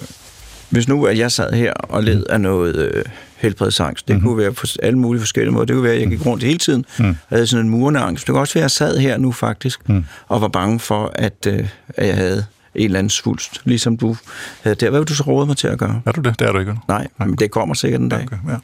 hvis 0.69 0.87
nu 0.87 1.05
at 1.05 1.17
jeg 1.17 1.31
sad 1.31 1.53
her 1.53 1.73
og 1.73 2.03
led 2.03 2.25
af 2.29 2.41
noget 2.41 2.75
øh, 2.75 3.05
helbredsangst, 3.41 4.07
det 4.07 4.15
mm-hmm. 4.15 4.27
kunne 4.27 4.37
være 4.37 4.51
på 4.51 4.65
alle 4.83 4.99
mulige 4.99 5.21
forskellige 5.21 5.51
måder. 5.53 5.65
Det 5.65 5.73
kunne 5.75 5.83
være, 5.83 5.93
at 5.93 5.99
jeg 6.01 6.09
gik 6.09 6.25
rundt 6.25 6.43
hele 6.43 6.57
tiden 6.57 6.85
Mm. 6.99 7.05
og 7.09 7.15
havde 7.29 7.47
sådan 7.47 7.65
en 7.65 7.69
murende 7.71 7.99
angst. 7.99 8.27
Det 8.27 8.33
kunne 8.33 8.39
også 8.41 8.53
være, 8.53 8.61
at 8.61 8.63
jeg 8.63 8.71
sad 8.71 8.97
her 8.97 9.17
nu 9.17 9.31
faktisk 9.31 9.89
Mm. 9.89 10.03
og 10.27 10.41
var 10.41 10.47
bange 10.47 10.79
for, 10.79 11.11
at, 11.15 11.47
øh, 11.47 11.67
at 11.89 12.07
jeg 12.07 12.15
havde 12.15 12.45
en 12.75 12.85
eller 12.85 12.99
anden 12.99 13.09
svulst, 13.09 13.61
ligesom 13.65 13.97
du 13.97 14.15
havde 14.61 14.75
der. 14.75 14.89
Hvad 14.89 14.99
vil 14.99 15.07
du 15.07 15.15
så 15.15 15.23
råde 15.23 15.45
mig 15.47 15.57
til 15.57 15.67
at 15.67 15.79
gøre? 15.79 16.01
Er 16.05 16.11
du 16.11 16.21
det? 16.21 16.39
Det 16.39 16.47
er 16.47 16.51
du 16.51 16.59
ikke. 16.59 16.75
Nej, 16.87 17.07
men 17.17 17.35
det 17.35 17.51
kommer 17.51 17.75
sikkert 17.75 18.01
en 18.01 18.09
dag. 18.09 18.23
Okay, 18.23 18.37
ja. 18.49 18.55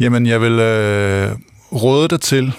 Jamen, 0.00 0.26
jeg 0.26 0.40
vil 0.40 0.52
øh, 0.52 1.30
råde 1.72 2.08
dig 2.08 2.20
til 2.20 2.52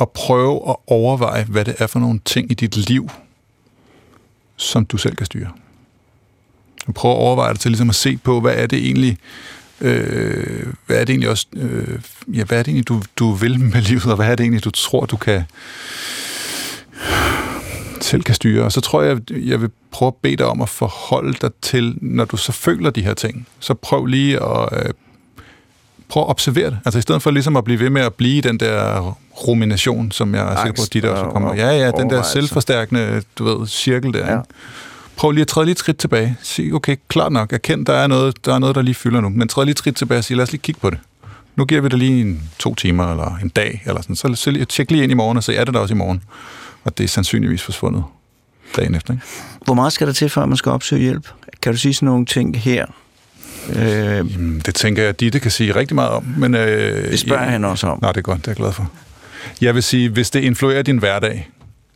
at 0.00 0.10
prøve 0.10 0.68
at 0.70 0.76
overveje, 0.86 1.44
hvad 1.44 1.64
det 1.64 1.74
er 1.78 1.86
for 1.86 1.98
nogle 1.98 2.20
ting 2.24 2.50
i 2.50 2.54
dit 2.54 2.76
liv, 2.88 3.10
som 4.56 4.86
du 4.86 4.96
selv 4.96 5.16
kan 5.16 5.26
styre. 5.26 5.48
Prøv 6.94 7.10
at 7.10 7.16
overveje 7.16 7.52
det 7.52 7.60
til 7.60 7.70
ligesom 7.70 7.88
at 7.88 7.94
se 7.94 8.16
på, 8.16 8.40
hvad 8.40 8.54
er 8.56 8.66
det 8.66 8.78
egentlig, 8.78 9.18
øh, 9.80 10.66
hvad 10.86 10.96
er 10.96 11.00
det 11.04 11.10
egentlig 11.10 11.30
også, 11.30 11.46
øh, 11.56 11.98
ja, 12.36 12.44
hvad 12.44 12.58
er 12.58 12.62
det 12.62 12.68
egentlig, 12.68 12.88
du, 12.88 13.02
du 13.18 13.32
vil 13.32 13.60
med 13.60 13.82
livet, 13.82 14.06
og 14.06 14.16
hvad 14.16 14.26
er 14.26 14.34
det 14.34 14.44
egentlig, 14.44 14.64
du 14.64 14.70
tror, 14.70 15.06
du 15.06 15.16
kan 15.16 15.42
selv 18.00 18.22
kan 18.22 18.34
styre. 18.34 18.64
Og 18.64 18.72
så 18.72 18.80
tror 18.80 19.02
jeg, 19.02 19.18
jeg 19.30 19.60
vil 19.60 19.70
prøve 19.90 20.06
at 20.08 20.14
bede 20.22 20.36
dig 20.36 20.46
om 20.46 20.62
at 20.62 20.68
forholde 20.68 21.32
dig 21.42 21.50
til, 21.62 21.94
når 22.00 22.24
du 22.24 22.36
så 22.36 22.52
føler 22.52 22.90
de 22.90 23.02
her 23.02 23.14
ting, 23.14 23.46
så 23.60 23.74
prøv 23.74 24.06
lige 24.06 24.42
at 24.42 24.68
øh, 24.72 24.92
prøv 26.08 26.22
at 26.22 26.28
observere 26.28 26.70
det. 26.70 26.78
Altså 26.84 26.98
i 26.98 27.02
stedet 27.02 27.22
for 27.22 27.30
ligesom 27.30 27.56
at 27.56 27.64
blive 27.64 27.80
ved 27.80 27.90
med 27.90 28.02
at 28.02 28.14
blive 28.14 28.40
den 28.42 28.60
der 28.60 29.00
rumination, 29.46 30.10
som 30.12 30.34
jeg 30.34 30.52
er 30.52 30.64
sikker 30.64 30.82
på, 30.82 30.86
at 30.96 31.02
der 31.02 31.10
også 31.10 31.24
og- 31.24 31.32
kommer. 31.32 31.54
Ja, 31.54 31.70
ja, 31.70 31.90
den 31.90 32.10
der 32.10 32.22
selvforstærkende, 32.22 33.22
du 33.38 33.44
ved, 33.44 33.66
cirkel 33.66 34.12
der. 34.14 34.26
Ja. 34.26 34.32
Ja. 34.34 34.40
Prøv 35.16 35.30
lige 35.30 35.42
at 35.42 35.48
træde 35.48 35.66
lige 35.66 35.72
et 35.72 35.78
skridt 35.78 35.98
tilbage. 35.98 36.36
Sig, 36.42 36.72
okay, 36.74 36.96
klart 37.08 37.32
nok, 37.32 37.52
erkend, 37.52 37.86
der 37.86 37.92
er 37.92 38.06
noget, 38.06 38.44
der 38.46 38.54
er 38.54 38.58
noget, 38.58 38.74
der 38.74 38.82
lige 38.82 38.94
fylder 38.94 39.20
nu. 39.20 39.28
Men 39.28 39.48
træd 39.48 39.64
lige 39.64 39.72
et 39.72 39.78
skridt 39.78 39.96
tilbage 39.96 40.18
og 40.18 40.24
sig, 40.24 40.36
lad 40.36 40.42
os 40.42 40.52
lige 40.52 40.60
kigge 40.60 40.80
på 40.80 40.90
det. 40.90 40.98
Nu 41.56 41.64
giver 41.64 41.80
vi 41.80 41.88
det 41.88 41.98
lige 41.98 42.20
en, 42.20 42.42
to 42.58 42.74
timer 42.74 43.10
eller 43.10 43.38
en 43.42 43.48
dag, 43.48 43.82
eller 43.86 44.02
sådan. 44.02 44.16
Så, 44.16 44.34
så 44.34 44.64
tjek 44.68 44.90
lige 44.90 45.02
ind 45.02 45.12
i 45.12 45.14
morgen 45.14 45.36
og 45.36 45.44
se, 45.44 45.56
er 45.56 45.64
det 45.64 45.74
der 45.74 45.80
også 45.80 45.94
i 45.94 45.96
morgen? 45.96 46.22
Og 46.84 46.98
det 46.98 47.04
er 47.04 47.08
sandsynligvis 47.08 47.62
forsvundet 47.62 48.04
dagen 48.76 48.94
efter. 48.94 49.14
Ikke? 49.14 49.24
Hvor 49.64 49.74
meget 49.74 49.92
skal 49.92 50.06
der 50.06 50.12
til, 50.12 50.28
før 50.30 50.46
man 50.46 50.56
skal 50.56 50.72
opsøge 50.72 51.02
hjælp? 51.02 51.28
Kan 51.62 51.72
du 51.72 51.78
sige 51.78 51.94
sådan 51.94 52.06
nogle 52.06 52.26
ting 52.26 52.58
her? 52.58 52.86
Øh, 53.70 53.76
Jamen, 53.78 54.62
det 54.66 54.74
tænker 54.74 55.02
jeg, 55.02 55.08
at 55.08 55.20
Ditte 55.20 55.40
kan 55.40 55.50
sige 55.50 55.74
rigtig 55.74 55.94
meget 55.94 56.10
om. 56.10 56.24
Men, 56.38 56.54
øh, 56.54 57.10
det 57.10 57.18
spørger 57.18 57.44
han 57.44 57.64
også 57.64 57.86
om. 57.86 57.98
Nå, 58.02 58.08
det 58.08 58.16
er 58.16 58.20
godt, 58.20 58.38
det 58.38 58.46
er 58.46 58.50
jeg 58.50 58.56
glad 58.56 58.72
for. 58.72 58.90
Jeg 59.60 59.74
vil 59.74 59.82
sige, 59.82 60.08
hvis 60.08 60.30
det 60.30 60.40
influerer 60.40 60.82
din 60.82 60.98
hverdag 60.98 61.50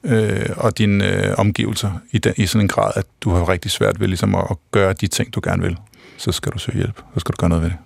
øh, 0.05 0.47
og 0.57 0.79
dine 0.79 1.27
øh, 1.27 1.35
omgivelser 1.39 1.91
i, 2.13 2.19
den, 2.19 2.33
i 2.37 2.47
sådan 2.47 2.61
en 2.61 2.69
grad, 2.69 2.93
at 2.97 3.05
du 3.21 3.31
har 3.35 3.49
rigtig 3.49 3.71
svært 3.71 4.01
ved 4.01 4.09
ligesom 4.09 4.35
at, 4.35 4.45
at 4.51 4.57
gøre 4.73 4.93
de 4.93 5.07
ting, 5.07 5.35
du 5.35 5.41
gerne 5.45 5.63
vil, 5.63 5.77
så 6.17 6.33
skal 6.33 6.53
du 6.53 6.59
søge 6.59 6.77
hjælp. 6.79 6.97
Så 7.15 7.21
skal 7.21 7.33
du 7.33 7.37
gøre 7.37 7.49
noget 7.49 7.65
ved 7.65 7.71
det. 7.71 7.79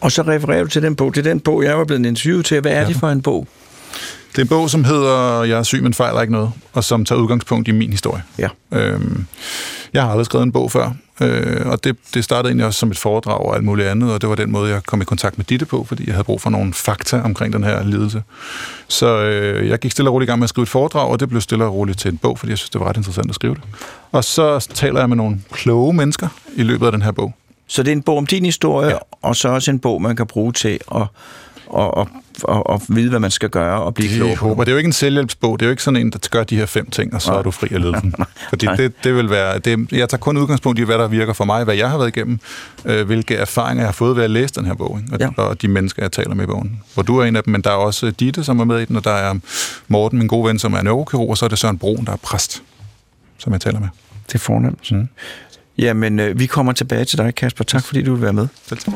Og 0.00 0.12
så 0.12 0.22
refererer 0.22 0.62
du 0.62 0.68
til 0.68 0.82
den 0.82 0.96
bog. 0.96 1.14
Det 1.14 1.26
er 1.26 1.30
den 1.30 1.40
bog, 1.40 1.64
jeg 1.64 1.78
var 1.78 1.84
blevet 1.84 2.06
interviewet 2.06 2.44
til. 2.46 2.60
Hvad 2.60 2.72
er 2.72 2.80
Ja. 2.80 2.86
det 2.88 2.96
for 2.96 3.08
en 3.08 3.22
bog? 3.22 3.46
Det 4.32 4.38
er 4.38 4.42
en 4.42 4.48
bog, 4.48 4.70
som 4.70 4.84
hedder 4.84 5.42
Jeg 5.44 5.58
er 5.58 5.62
syg, 5.62 5.82
men 5.82 5.94
fejler 5.94 6.20
ikke 6.20 6.32
noget, 6.32 6.50
og 6.72 6.84
som 6.84 7.04
tager 7.04 7.20
udgangspunkt 7.20 7.68
i 7.68 7.70
min 7.72 7.90
historie. 7.90 8.22
Ja. 8.38 8.48
Øhm, 8.72 9.26
jeg 9.92 10.02
har 10.02 10.10
aldrig 10.10 10.26
skrevet 10.26 10.42
en 10.46 10.52
bog 10.52 10.72
før, 10.72 10.90
øh, 11.22 11.66
og 11.66 11.84
det, 11.84 11.96
det 12.14 12.24
startede 12.24 12.50
egentlig 12.50 12.66
også 12.66 12.78
som 12.78 12.90
et 12.90 12.98
foredrag 12.98 13.40
og 13.40 13.54
alt 13.54 13.64
muligt 13.64 13.88
andet, 13.88 14.12
og 14.12 14.20
det 14.20 14.28
var 14.28 14.34
den 14.34 14.50
måde, 14.50 14.70
jeg 14.70 14.82
kom 14.86 15.02
i 15.02 15.04
kontakt 15.04 15.38
med 15.38 15.44
Ditte 15.44 15.66
på, 15.66 15.84
fordi 15.84 16.06
jeg 16.06 16.14
havde 16.14 16.24
brug 16.24 16.40
for 16.40 16.50
nogle 16.50 16.74
fakta 16.74 17.20
omkring 17.20 17.52
den 17.52 17.64
her 17.64 17.84
lidelse. 17.84 18.22
Så 18.88 19.22
øh, 19.22 19.68
jeg 19.68 19.78
gik 19.78 19.90
stille 19.90 20.10
og 20.10 20.14
roligt 20.14 20.28
i 20.28 20.30
gang 20.30 20.38
med 20.38 20.44
at 20.44 20.48
skrive 20.48 20.62
et 20.62 20.68
foredrag, 20.68 21.08
og 21.08 21.20
det 21.20 21.28
blev 21.28 21.40
stille 21.40 21.64
og 21.64 21.74
roligt 21.74 21.98
til 21.98 22.10
en 22.10 22.18
bog, 22.18 22.38
fordi 22.38 22.50
jeg 22.50 22.58
synes, 22.58 22.70
det 22.70 22.80
var 22.80 22.88
ret 22.88 22.96
interessant 22.96 23.28
at 23.28 23.34
skrive 23.34 23.54
det. 23.54 23.62
Og 24.12 24.24
så 24.24 24.68
taler 24.74 25.00
jeg 25.00 25.08
med 25.08 25.16
nogle 25.16 25.40
kloge 25.52 25.92
mennesker 25.92 26.28
i 26.56 26.62
løbet 26.62 26.86
af 26.86 26.92
den 26.92 27.02
her 27.02 27.12
bog. 27.12 27.34
Så 27.66 27.82
det 27.82 27.88
er 27.88 27.92
en 27.92 28.02
bog 28.02 28.16
om 28.16 28.26
din 28.26 28.44
historie, 28.44 28.88
ja. 28.88 28.96
Og 29.22 29.36
så 29.36 29.48
også 29.48 29.70
en 29.70 29.78
bog, 29.78 30.02
man 30.02 30.16
kan 30.16 30.26
bruge 30.26 30.52
til 30.52 30.78
at, 30.94 31.02
at, 31.78 31.90
at, 31.96 32.06
at, 32.56 32.62
at 32.74 32.80
vide, 32.88 33.10
hvad 33.10 33.20
man 33.20 33.30
skal 33.30 33.48
gøre 33.50 33.82
og 33.82 33.94
blive 33.94 34.16
klog 34.16 34.28
Jeg 34.28 34.36
på. 34.38 34.48
håber, 34.48 34.64
det 34.64 34.70
er 34.70 34.72
jo 34.72 34.78
ikke 34.78 34.86
en 34.88 34.92
selvhjælpsbog. 34.92 35.60
Det 35.60 35.66
er 35.66 35.68
jo 35.68 35.70
ikke 35.70 35.82
sådan 35.82 36.00
en, 36.00 36.10
der 36.10 36.18
gør 36.30 36.44
de 36.44 36.56
her 36.56 36.66
fem 36.66 36.90
ting, 36.90 37.14
og 37.14 37.22
så 37.22 37.30
Nej. 37.30 37.38
er 37.38 37.42
du 37.42 37.50
fri 37.50 37.68
af 37.74 37.80
ledelsen. 37.80 38.14
Fordi 38.48 38.66
det, 38.76 38.92
det 39.04 39.14
vil 39.14 39.30
være... 39.30 39.58
Det, 39.58 39.92
jeg 39.92 40.08
tager 40.08 40.18
kun 40.18 40.36
udgangspunkt 40.36 40.78
i, 40.78 40.82
hvad 40.82 40.98
der 40.98 41.08
virker 41.08 41.32
for 41.32 41.44
mig, 41.44 41.64
hvad 41.64 41.74
jeg 41.74 41.90
har 41.90 41.98
været 41.98 42.16
igennem, 42.16 42.40
øh, 42.84 43.06
hvilke 43.06 43.34
erfaringer 43.36 43.82
jeg 43.82 43.88
har 43.88 43.92
fået 43.92 44.16
ved 44.16 44.24
at 44.24 44.30
læse 44.30 44.54
den 44.54 44.64
her 44.64 44.74
bog, 44.74 44.98
ikke? 45.02 45.14
Og, 45.14 45.20
ja. 45.20 45.42
og 45.42 45.62
de 45.62 45.68
mennesker, 45.68 46.02
jeg 46.02 46.12
taler 46.12 46.34
med 46.34 46.44
i 46.44 46.46
bogen. 46.46 46.80
Hvor 46.94 47.02
du 47.02 47.18
er 47.18 47.24
en 47.24 47.36
af 47.36 47.42
dem, 47.44 47.52
men 47.52 47.60
der 47.60 47.70
er 47.70 47.74
også 47.74 48.10
Ditte, 48.10 48.44
som 48.44 48.60
er 48.60 48.64
med 48.64 48.80
i 48.80 48.84
den, 48.84 48.96
og 48.96 49.04
der 49.04 49.12
er 49.14 49.34
Morten, 49.88 50.18
min 50.18 50.28
gode 50.28 50.48
ven, 50.48 50.58
som 50.58 50.74
er 50.74 50.82
neurokirurg, 50.82 51.30
og 51.30 51.38
så 51.38 51.44
er 51.44 51.48
det 51.48 51.58
Søren 51.58 51.78
Broen, 51.78 52.06
der 52.06 52.12
er 52.12 52.16
præst, 52.16 52.62
som 53.38 53.52
jeg 53.52 53.60
taler 53.60 53.80
med. 53.80 53.88
Det 54.26 54.34
er 54.34 54.38
fornemt. 54.38 54.92
Mm. 54.92 55.08
Jamen, 55.78 56.20
øh, 56.20 56.38
vi 56.38 56.46
kommer 56.46 56.72
tilbage 56.72 57.04
til 57.04 57.18
dig, 57.18 57.34
Kasper. 57.34 57.64
Tak, 57.64 57.84
fordi 57.84 58.02
du 58.02 58.12
vil 58.14 58.22
være 58.22 58.32
med. 58.32 58.48
Selv 58.68 58.78
tak. 58.78 58.94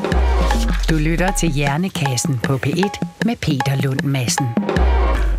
Du 0.89 0.95
lytter 0.95 1.31
til 1.31 1.49
Hjernekassen 1.49 2.39
på 2.43 2.55
P1 2.65 3.07
med 3.25 3.35
Peter 3.35 3.81
Lund 3.83 4.01
Madsen. 4.01 4.45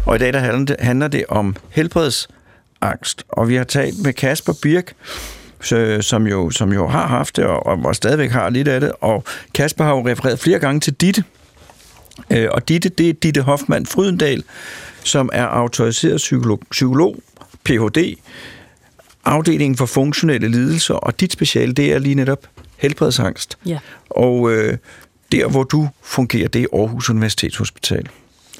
Og 0.06 0.16
i 0.16 0.18
dag 0.18 0.32
der 0.32 0.38
handler, 0.38 0.64
det, 0.64 0.76
handler 0.80 1.08
det 1.08 1.24
om 1.28 1.56
helbredsangst. 1.70 3.24
Og 3.28 3.48
vi 3.48 3.54
har 3.54 3.64
talt 3.64 4.02
med 4.04 4.12
Kasper 4.12 4.52
Birk, 4.62 4.94
som 6.02 6.26
jo, 6.26 6.50
som 6.50 6.72
jo 6.72 6.88
har 6.88 7.06
haft 7.06 7.36
det, 7.36 7.44
og, 7.44 7.66
og 7.66 7.96
stadigvæk 7.96 8.30
har 8.30 8.50
lidt 8.50 8.68
af 8.68 8.80
det. 8.80 8.92
Og 9.00 9.24
Kasper 9.54 9.84
har 9.84 9.90
jo 9.90 10.08
refereret 10.08 10.38
flere 10.38 10.58
gange 10.58 10.80
til 10.80 10.92
Ditte. 10.92 11.24
Øh, 12.30 12.48
og 12.50 12.68
Ditte, 12.68 12.88
det 12.88 13.08
er 13.08 13.12
Ditte 13.12 13.42
Hoffmann 13.42 13.86
Frydendal, 13.86 14.42
som 15.04 15.30
er 15.32 15.44
autoriseret 15.44 16.16
psykolog, 16.16 16.60
psykolog 16.70 17.16
Ph.D., 17.64 18.18
afdelingen 19.24 19.76
for 19.76 19.86
funktionelle 19.86 20.48
lidelser, 20.48 20.94
og 20.94 21.20
dit 21.20 21.32
speciale, 21.32 21.72
det 21.72 21.92
er 21.92 21.98
lige 21.98 22.14
netop 22.14 22.46
helbredsangst. 22.76 23.58
Ja. 23.66 23.78
Og 24.10 24.52
øh, 24.52 24.78
der, 25.32 25.48
hvor 25.48 25.62
du 25.62 25.88
fungerer, 26.02 26.48
det 26.48 26.62
er 26.62 26.66
Aarhus 26.72 27.10
Universitetshospital. 27.10 28.08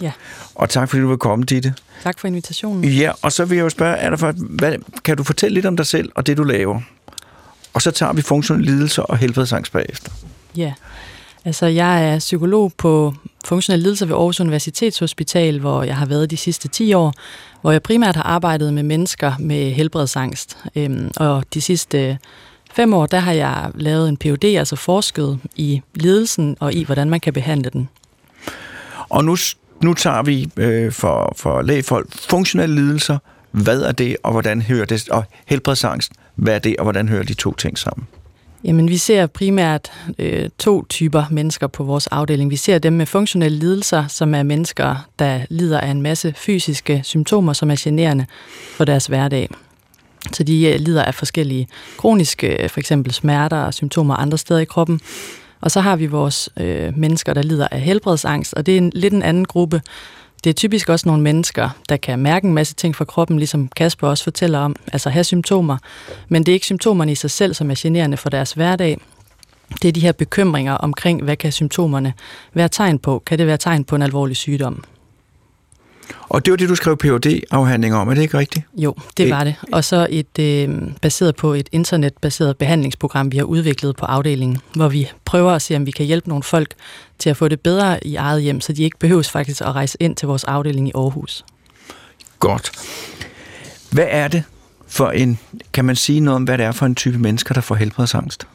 Ja. 0.01 0.13
Og 0.55 0.71
tak 0.71 0.89
fordi 0.89 1.03
du 1.03 1.09
vil 1.09 1.19
komme, 1.19 1.45
Ditte. 1.45 1.75
Tak 2.03 2.19
for 2.19 2.29
invitationen. 2.29 2.85
Ja, 2.85 3.13
og 3.23 3.33
så 3.33 3.45
vil 3.45 3.57
jeg 3.57 3.65
jo 3.65 3.69
spørge, 3.69 3.97
er 3.97 4.11
der 4.11 4.17
for, 4.17 4.33
hvad, 4.37 4.75
kan 5.05 5.17
du 5.17 5.23
fortælle 5.23 5.55
lidt 5.55 5.67
om 5.67 5.77
dig 5.77 5.87
selv 5.87 6.11
og 6.15 6.27
det, 6.27 6.37
du 6.37 6.43
laver? 6.43 6.81
Og 7.75 7.83
så 7.83 7.91
tager 7.91 8.13
vi 8.13 8.23
funktionelle 8.23 8.73
lidelser 8.73 9.03
og 9.03 9.19
helbredsangst 9.19 9.73
bagefter. 9.73 10.13
Ja. 10.57 10.73
Altså, 11.45 11.67
jeg 11.67 12.13
er 12.13 12.19
psykolog 12.19 12.73
på 12.79 13.15
funktionelle 13.45 13.83
lidelser 13.83 14.07
ved 14.07 14.15
Aarhus 14.15 14.41
Universitetshospital, 14.41 15.61
hvor 15.61 15.83
jeg 15.83 15.97
har 15.97 16.07
været 16.07 16.31
de 16.31 16.37
sidste 16.37 16.69
10 16.69 16.93
år, 16.93 17.15
hvor 17.61 17.73
jeg 17.73 17.83
primært 17.83 18.17
har 18.17 18.23
arbejdet 18.23 18.75
med 18.75 18.83
mennesker 18.83 19.33
med 19.39 19.71
helbredsangst. 19.71 20.59
Øhm, 20.77 21.11
og 21.17 21.45
de 21.55 21.61
sidste 21.61 22.19
fem 22.79 22.95
år, 22.95 23.07
der 23.07 23.19
har 23.19 23.33
jeg 23.33 23.71
lavet 23.75 24.09
en 24.09 24.17
Ph.D., 24.17 24.45
altså 24.45 24.77
forsket 24.77 25.39
i 25.57 25.83
lidelsen 25.95 26.57
og 26.61 26.73
i, 26.73 26.85
hvordan 26.85 27.11
man 27.11 27.21
kan 27.21 27.33
behandle 27.33 27.71
den. 27.71 27.89
Og 29.09 29.25
nu, 29.25 29.37
nu 29.83 29.95
tager 29.95 30.23
vi 30.23 30.51
øh, 30.57 30.93
for, 30.93 31.33
for 31.37 31.63
lægefolk 31.63 32.07
funktionelle 32.29 32.75
lidelser. 32.75 33.19
Hvad 33.51 33.83
er 33.83 33.93
det, 33.93 34.17
og 34.23 34.33
hvordan 34.33 34.63
hører 34.63 34.85
det? 34.85 35.09
Og 35.09 35.25
helbredsangst, 35.47 36.13
hvad 36.35 36.55
er 36.55 36.59
det, 36.59 36.77
og 36.77 36.83
hvordan 36.83 37.09
hører 37.09 37.23
de 37.23 37.35
to 37.35 37.55
ting 37.55 37.79
sammen? 37.79 38.07
Jamen, 38.65 38.89
vi 38.89 38.97
ser 38.97 39.27
primært 39.27 39.93
øh, 40.19 40.49
to 40.59 40.85
typer 40.85 41.25
mennesker 41.31 41.67
på 41.67 41.85
vores 41.85 42.07
afdeling. 42.07 42.51
Vi 42.51 42.57
ser 42.57 42.79
dem 42.79 42.93
med 42.93 43.07
funktionelle 43.07 43.59
lidelser, 43.59 44.07
som 44.07 44.35
er 44.35 44.43
mennesker, 44.43 45.09
der 45.19 45.41
lider 45.51 45.81
af 45.81 45.91
en 45.91 46.03
masse 46.03 46.35
fysiske 46.37 47.01
symptomer, 47.05 47.53
som 47.53 47.71
er 47.71 47.77
generende 47.79 48.27
for 48.77 48.85
deres 48.85 49.07
hverdag. 49.07 49.49
Så 50.33 50.43
de 50.43 50.67
øh, 50.67 50.81
lider 50.81 51.03
af 51.03 51.15
forskellige 51.15 51.69
kroniske, 51.97 52.63
øh, 52.63 52.71
for 52.71 52.81
eksempel 52.81 53.13
smerter 53.13 53.57
og 53.57 53.75
symptomer 53.75 54.15
andre 54.15 54.39
steder 54.39 54.61
i 54.61 54.65
kroppen. 54.65 55.01
Og 55.61 55.71
så 55.71 55.81
har 55.81 55.97
vi 55.97 56.07
vores 56.07 56.49
øh, 56.57 56.99
mennesker, 56.99 57.35
der 57.35 57.43
lider 57.43 57.69
af 57.71 57.81
helbredsangst, 57.81 58.55
og 58.55 58.67
det 58.67 58.75
er 58.75 58.79
en, 58.79 58.93
lidt 58.95 59.15
en 59.15 59.23
anden 59.23 59.45
gruppe. 59.45 59.83
Det 60.45 60.51
er 60.51 60.55
typisk 60.55 60.89
også 60.89 61.09
nogle 61.09 61.23
mennesker, 61.23 61.69
der 61.89 61.97
kan 61.97 62.19
mærke 62.19 62.47
en 62.47 62.55
masse 62.55 62.75
ting 62.75 62.97
fra 62.97 63.05
kroppen, 63.05 63.39
ligesom 63.39 63.69
Kasper 63.69 64.09
også 64.09 64.25
fortæller 64.25 64.59
om, 64.59 64.77
altså 64.93 65.11
have 65.11 65.25
symptomer. 65.25 65.79
Men 66.29 66.47
det 66.47 66.53
er 66.53 66.55
ikke 66.55 66.67
symptomerne 66.67 67.13
i 67.13 67.15
sig 67.15 67.31
selv, 67.31 67.55
som 67.55 67.71
er 67.71 67.75
generende 67.79 68.17
for 68.17 68.31
deres 68.31 68.53
hverdag. 68.53 69.01
Det 69.83 69.89
er 69.89 69.93
de 69.93 70.01
her 70.01 70.13
bekymringer 70.13 70.75
omkring, 70.75 71.23
hvad 71.23 71.37
kan 71.37 71.53
symptomerne 71.53 72.13
være 72.55 72.69
tegn 72.69 72.99
på? 72.99 73.23
Kan 73.27 73.39
det 73.39 73.47
være 73.47 73.57
tegn 73.57 73.85
på 73.85 73.97
en 73.97 74.03
alvorlig 74.03 74.37
sygdom? 74.37 74.85
Og 76.29 76.45
det 76.45 76.51
var 76.51 76.57
det, 76.57 76.69
du 76.69 76.75
skrev 76.75 76.97
phd 76.97 77.41
afhandling 77.51 77.95
om, 77.95 78.09
er 78.09 78.15
det 78.15 78.23
ikke 78.23 78.39
rigtigt? 78.39 78.67
Jo, 78.77 78.95
det 79.17 79.31
var 79.31 79.45
det. 79.45 79.55
Og 79.73 79.85
så 79.85 80.07
et 80.11 80.39
øh, 80.39 80.69
baseret 81.03 81.37
på 81.37 81.55
et 81.55 81.69
internetbaseret 81.73 82.57
behandlingsprogram, 82.57 83.33
vi 83.33 83.37
har 83.37 83.45
udviklet 83.45 83.97
på 83.97 84.07
afdelingen, 84.07 84.59
hvor 84.75 84.89
vi 84.89 85.11
prøver 85.25 85.53
at 85.53 85.63
se, 85.63 85.77
om 85.77 85.87
vi 85.87 85.91
kan 85.91 86.07
hjælpe 86.07 86.29
nogle 86.29 86.43
folk 86.43 86.75
til 87.19 87.31
at 87.31 87.37
få 87.37 87.49
det 87.49 87.61
bedre 87.61 88.07
i 88.07 88.17
eget 88.17 88.43
hjem, 88.43 88.61
så 88.61 88.73
de 88.73 88.83
ikke 88.83 88.99
behøves 88.99 89.31
faktisk 89.31 89.61
at 89.61 89.75
rejse 89.75 89.97
ind 90.01 90.17
til 90.17 90.29
vores 90.29 90.45
afdeling 90.45 90.89
i 90.89 90.93
Aarhus. 90.95 91.45
Godt. 92.39 92.71
Hvad 93.91 94.07
er 94.09 94.29
det 94.29 94.43
for 94.87 95.11
en, 95.11 95.39
kan 95.73 95.85
man 95.85 95.97
sige 95.97 96.21
noget 96.21 96.37
om, 96.37 96.45
hvad 96.45 96.59
det 96.59 96.67
er 96.67 96.73
for 96.73 96.87
en 96.87 96.95
type 96.95 97.19
mennesker, 97.19 97.55
der 97.55 97.61
får 97.61 97.75
helbredsangst? 97.75 98.47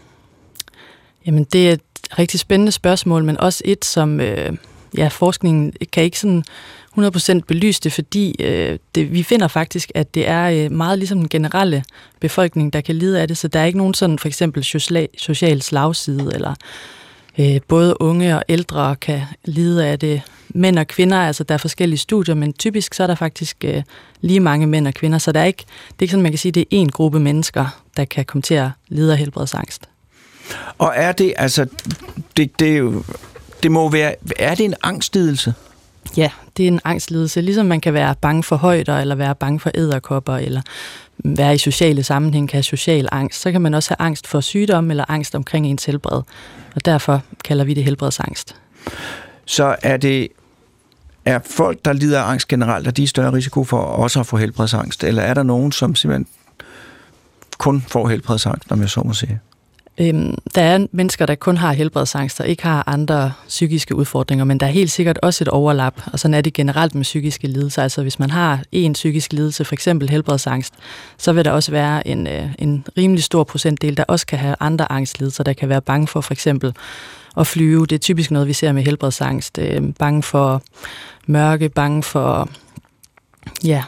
Jamen, 1.25 1.43
det 1.43 1.69
er 1.69 1.73
et 1.73 1.81
rigtig 2.19 2.39
spændende 2.39 2.71
spørgsmål, 2.71 3.23
men 3.23 3.39
også 3.39 3.61
et, 3.65 3.85
som 3.85 4.19
øh, 4.19 4.53
ja, 4.97 5.07
forskningen 5.07 5.73
kan 5.91 6.03
ikke 6.03 6.19
sådan 6.19 6.43
100% 6.99 7.39
belyse 7.47 7.81
det, 7.83 7.93
fordi 7.93 8.35
øh, 8.39 8.79
det, 8.95 9.13
vi 9.13 9.23
finder 9.23 9.47
faktisk, 9.47 9.91
at 9.95 10.15
det 10.15 10.27
er 10.27 10.65
øh, 10.65 10.71
meget 10.71 10.99
ligesom 10.99 11.19
den 11.19 11.29
generelle 11.29 11.83
befolkning, 12.19 12.73
der 12.73 12.81
kan 12.81 12.95
lide 12.95 13.21
af 13.21 13.27
det, 13.27 13.37
så 13.37 13.47
der 13.47 13.59
er 13.59 13.65
ikke 13.65 13.77
nogen 13.77 13.93
sådan 13.93 14.19
for 14.19 14.27
eksempel 14.27 14.63
social, 14.63 15.07
social 15.17 15.61
slagside, 15.61 16.31
eller 16.33 16.55
øh, 17.39 17.59
både 17.67 18.01
unge 18.01 18.35
og 18.35 18.43
ældre 18.49 18.95
kan 18.95 19.21
lide 19.45 19.85
af 19.85 19.99
det. 19.99 20.21
Mænd 20.55 20.79
og 20.79 20.87
kvinder, 20.87 21.17
altså 21.17 21.43
der 21.43 21.53
er 21.53 21.57
forskellige 21.57 21.99
studier, 21.99 22.35
men 22.35 22.53
typisk 22.53 22.93
så 22.93 23.03
er 23.03 23.07
der 23.07 23.15
faktisk 23.15 23.57
øh, 23.65 23.83
lige 24.21 24.39
mange 24.39 24.67
mænd 24.67 24.87
og 24.87 24.93
kvinder, 24.93 25.17
så 25.17 25.31
der 25.31 25.39
er 25.39 25.45
ikke, 25.45 25.63
det 25.87 25.95
er 25.99 26.01
ikke 26.01 26.11
sådan, 26.11 26.23
man 26.23 26.31
kan 26.31 26.39
sige, 26.39 26.51
det 26.51 26.67
er 26.71 26.83
én 26.83 26.89
gruppe 26.89 27.19
mennesker, 27.19 27.81
der 27.97 28.05
kan 28.05 28.25
komme 28.25 28.41
til 28.41 28.53
at 28.53 28.69
lide 28.87 29.11
af 29.11 29.17
helbredsangst. 29.17 29.89
Og 30.77 30.93
er 30.95 31.11
det, 31.11 31.33
altså, 31.37 31.65
det, 32.37 32.59
det, 32.59 32.73
er 32.73 32.77
jo, 32.77 33.03
det 33.63 33.71
må 33.71 33.89
være, 33.89 34.15
er 34.39 34.55
det 34.55 34.65
en 34.65 34.75
angstlidelse? 34.83 35.53
Ja, 36.17 36.29
det 36.57 36.63
er 36.63 36.67
en 36.67 36.79
angstlidelse. 36.83 37.41
Ligesom 37.41 37.65
man 37.65 37.81
kan 37.81 37.93
være 37.93 38.15
bange 38.21 38.43
for 38.43 38.55
højder, 38.55 38.97
eller 38.97 39.15
være 39.15 39.35
bange 39.35 39.59
for 39.59 39.71
æderkopper, 39.75 40.37
eller 40.37 40.61
være 41.17 41.55
i 41.55 41.57
sociale 41.57 42.03
sammenhæng, 42.03 42.49
kan 42.49 42.57
have 42.57 42.63
social 42.63 43.09
angst, 43.11 43.41
så 43.41 43.51
kan 43.51 43.61
man 43.61 43.73
også 43.73 43.89
have 43.89 44.07
angst 44.07 44.27
for 44.27 44.41
sygdom, 44.41 44.91
eller 44.91 45.05
angst 45.07 45.35
omkring 45.35 45.67
ens 45.67 45.85
helbred. 45.85 46.21
Og 46.75 46.85
derfor 46.85 47.21
kalder 47.43 47.65
vi 47.65 47.73
det 47.73 47.83
helbredsangst. 47.83 48.55
Så 49.45 49.75
er 49.81 49.97
det, 49.97 50.27
er 51.25 51.39
folk, 51.45 51.85
der 51.85 51.93
lider 51.93 52.21
af 52.21 52.31
angst 52.31 52.47
generelt, 52.47 52.87
er 52.87 52.91
de 52.91 53.03
i 53.03 53.07
større 53.07 53.33
risiko 53.33 53.63
for 53.63 53.77
også 53.77 54.19
at 54.19 54.25
få 54.25 54.37
helbredsangst? 54.37 55.03
Eller 55.03 55.21
er 55.21 55.33
der 55.33 55.43
nogen, 55.43 55.71
som 55.71 55.95
simpelthen 55.95 56.27
kun 57.57 57.81
får 57.87 58.07
helbredsangst, 58.07 58.71
om 58.71 58.81
jeg 58.81 58.89
så 58.89 59.01
må 59.05 59.13
sige? 59.13 59.39
Øhm, 59.97 60.37
der 60.55 60.61
er 60.61 60.87
mennesker, 60.91 61.25
der 61.25 61.35
kun 61.35 61.57
har 61.57 61.73
helbredsangst 61.73 62.39
og 62.39 62.47
ikke 62.47 62.63
har 62.63 62.83
andre 62.87 63.33
psykiske 63.47 63.95
udfordringer, 63.95 64.45
men 64.45 64.59
der 64.59 64.65
er 64.65 64.71
helt 64.71 64.91
sikkert 64.91 65.19
også 65.21 65.43
et 65.43 65.47
overlap, 65.47 66.01
og 66.13 66.19
sådan 66.19 66.33
er 66.33 66.41
det 66.41 66.53
generelt 66.53 66.95
med 66.95 67.03
psykiske 67.03 67.47
lidelser. 67.47 67.83
Altså 67.83 68.01
hvis 68.01 68.19
man 68.19 68.29
har 68.29 68.63
en 68.71 68.93
psykisk 68.93 69.33
lidelse, 69.33 69.65
for 69.65 69.73
eksempel 69.73 70.09
helbredsangst, 70.09 70.73
så 71.17 71.33
vil 71.33 71.45
der 71.45 71.51
også 71.51 71.71
være 71.71 72.07
en, 72.07 72.27
øh, 72.27 72.49
en 72.59 72.85
rimelig 72.97 73.23
stor 73.23 73.43
procentdel, 73.43 73.97
der 73.97 74.03
også 74.07 74.25
kan 74.25 74.39
have 74.39 74.55
andre 74.59 74.91
angstlidelser, 74.91 75.43
der 75.43 75.53
kan 75.53 75.69
være 75.69 75.81
bange 75.81 76.07
for 76.07 76.21
for 76.21 76.33
eksempel 76.33 76.73
at 77.37 77.47
flyve. 77.47 77.85
Det 77.85 77.95
er 77.95 77.99
typisk 77.99 78.31
noget, 78.31 78.47
vi 78.47 78.53
ser 78.53 78.71
med 78.71 78.83
helbredsangst. 78.83 79.57
Øh, 79.57 79.93
bange 79.99 80.23
for 80.23 80.63
mørke, 81.27 81.69
bange 81.69 82.03
for 82.03 82.49
ja, 83.63 83.83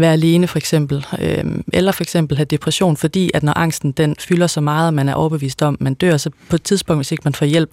være 0.00 0.12
alene 0.12 0.48
for 0.48 0.58
eksempel, 0.58 1.06
øh, 1.18 1.44
eller 1.72 1.92
for 1.92 2.02
eksempel 2.02 2.36
have 2.36 2.44
depression, 2.44 2.96
fordi 2.96 3.30
at 3.34 3.42
når 3.42 3.58
angsten 3.58 3.92
den 3.92 4.16
fylder 4.18 4.46
så 4.46 4.60
meget, 4.60 4.86
og 4.86 4.94
man 4.94 5.08
er 5.08 5.14
overbevist 5.14 5.62
om, 5.62 5.74
at 5.74 5.80
man 5.80 5.94
dør, 5.94 6.16
så 6.16 6.30
på 6.48 6.56
et 6.56 6.62
tidspunkt, 6.62 6.98
hvis 6.98 7.12
ikke 7.12 7.22
man 7.24 7.34
får 7.34 7.46
hjælp, 7.46 7.70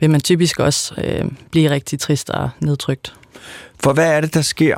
vil 0.00 0.10
man 0.10 0.20
typisk 0.20 0.60
også 0.60 0.94
øh, 1.04 1.24
blive 1.50 1.70
rigtig 1.70 1.98
trist 2.00 2.30
og 2.30 2.50
nedtrykt. 2.60 3.14
For 3.80 3.92
hvad 3.92 4.12
er 4.12 4.20
det, 4.20 4.34
der 4.34 4.42
sker, 4.42 4.76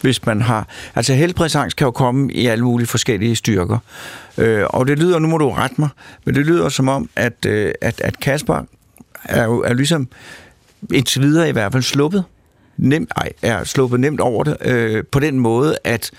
hvis 0.00 0.26
man 0.26 0.42
har... 0.42 0.68
Altså 0.94 1.14
helbredsangst 1.14 1.76
kan 1.76 1.84
jo 1.84 1.90
komme 1.90 2.32
i 2.32 2.46
alle 2.46 2.64
mulige 2.64 2.88
forskellige 2.88 3.36
styrker. 3.36 3.78
Øh, 4.38 4.64
og 4.70 4.86
det 4.86 4.98
lyder, 4.98 5.18
nu 5.18 5.28
må 5.28 5.38
du 5.38 5.50
rette 5.50 5.76
mig, 5.78 5.88
men 6.24 6.34
det 6.34 6.46
lyder 6.46 6.68
som 6.68 6.88
om, 6.88 7.10
at, 7.16 7.46
øh, 7.46 7.72
at, 7.80 8.00
at 8.00 8.20
Kasper 8.20 8.62
er 9.24 9.44
jo 9.44 9.62
er 9.62 9.74
ligesom 9.74 10.08
indtil 10.94 11.22
videre 11.22 11.48
i 11.48 11.52
hvert 11.52 11.72
fald 11.72 11.82
sluppet 11.82 12.24
nemt, 12.82 13.12
ej, 13.16 13.32
er 13.42 13.64
sluppet 13.64 14.00
nemt 14.00 14.20
over 14.20 14.44
det, 14.44 14.56
øh, 14.60 15.04
på 15.04 15.20
den 15.20 15.38
måde, 15.38 15.76
at, 15.84 16.10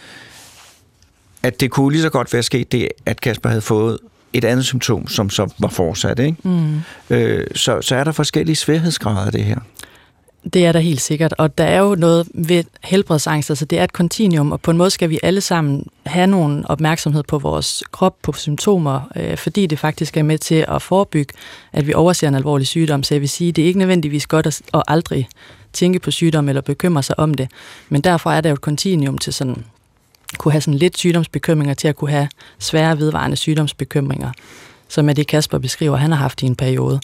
at 1.43 1.59
det 1.59 1.71
kunne 1.71 1.91
lige 1.91 2.01
så 2.01 2.09
godt 2.09 2.33
være 2.33 2.43
sket 2.43 2.71
det, 2.71 2.89
at 3.05 3.21
Kasper 3.21 3.49
havde 3.49 3.61
fået 3.61 3.99
et 4.33 4.45
andet 4.45 4.65
symptom, 4.65 5.07
som 5.07 5.29
så 5.29 5.53
var 5.59 5.67
fortsat. 5.67 6.19
Ikke? 6.19 6.37
Mm. 6.43 6.81
Øh, 7.09 7.47
så, 7.55 7.81
så 7.81 7.95
er 7.95 8.03
der 8.03 8.11
forskellige 8.11 8.55
sværhedsgrader 8.55 9.25
af 9.25 9.31
det 9.31 9.43
her. 9.43 9.59
Det 10.53 10.65
er 10.65 10.71
der 10.71 10.79
helt 10.79 11.01
sikkert, 11.01 11.33
og 11.37 11.57
der 11.57 11.63
er 11.63 11.79
jo 11.79 11.95
noget 11.95 12.27
ved 12.33 12.63
helbredsangst, 12.83 13.49
altså 13.49 13.65
det 13.65 13.79
er 13.79 13.83
et 13.83 13.93
kontinuum, 13.93 14.51
og 14.51 14.61
på 14.61 14.71
en 14.71 14.77
måde 14.77 14.89
skal 14.89 15.09
vi 15.09 15.19
alle 15.23 15.41
sammen 15.41 15.87
have 16.05 16.27
nogen 16.27 16.65
opmærksomhed 16.65 17.23
på 17.23 17.39
vores 17.39 17.83
krop, 17.91 18.15
på 18.21 18.33
symptomer, 18.33 19.01
øh, 19.15 19.37
fordi 19.37 19.65
det 19.65 19.79
faktisk 19.79 20.17
er 20.17 20.23
med 20.23 20.37
til 20.37 20.65
at 20.67 20.81
forebygge, 20.81 21.33
at 21.73 21.87
vi 21.87 21.93
overser 21.93 22.27
en 22.27 22.35
alvorlig 22.35 22.67
sygdom. 22.67 23.03
Så 23.03 23.13
jeg 23.13 23.21
vil 23.21 23.29
sige, 23.29 23.51
det 23.51 23.61
er 23.61 23.65
ikke 23.65 23.79
nødvendigvis 23.79 24.27
godt 24.27 24.47
at, 24.47 24.61
at 24.73 24.83
aldrig 24.87 25.27
tænke 25.73 25.99
på 25.99 26.11
sygdom 26.11 26.49
eller 26.49 26.61
bekymre 26.61 27.03
sig 27.03 27.19
om 27.19 27.33
det, 27.33 27.49
men 27.89 28.01
derfor 28.01 28.31
er 28.31 28.41
der 28.41 28.49
jo 28.49 28.53
et 28.53 28.61
kontinuum 28.61 29.17
til 29.17 29.33
sådan 29.33 29.63
kunne 30.37 30.51
have 30.51 30.61
sådan 30.61 30.77
lidt 30.77 30.97
sygdomsbekymringer 30.97 31.73
til 31.73 31.87
at 31.87 31.95
kunne 31.95 32.11
have 32.11 32.27
svære 32.59 32.99
vedvarende 32.99 33.37
sygdomsbekymringer, 33.37 34.31
som 34.87 35.09
er 35.09 35.13
det 35.13 35.27
Kasper 35.27 35.57
beskriver, 35.57 35.97
han 35.97 36.11
har 36.11 36.17
haft 36.17 36.41
i 36.41 36.45
en 36.45 36.55
periode. 36.55 36.99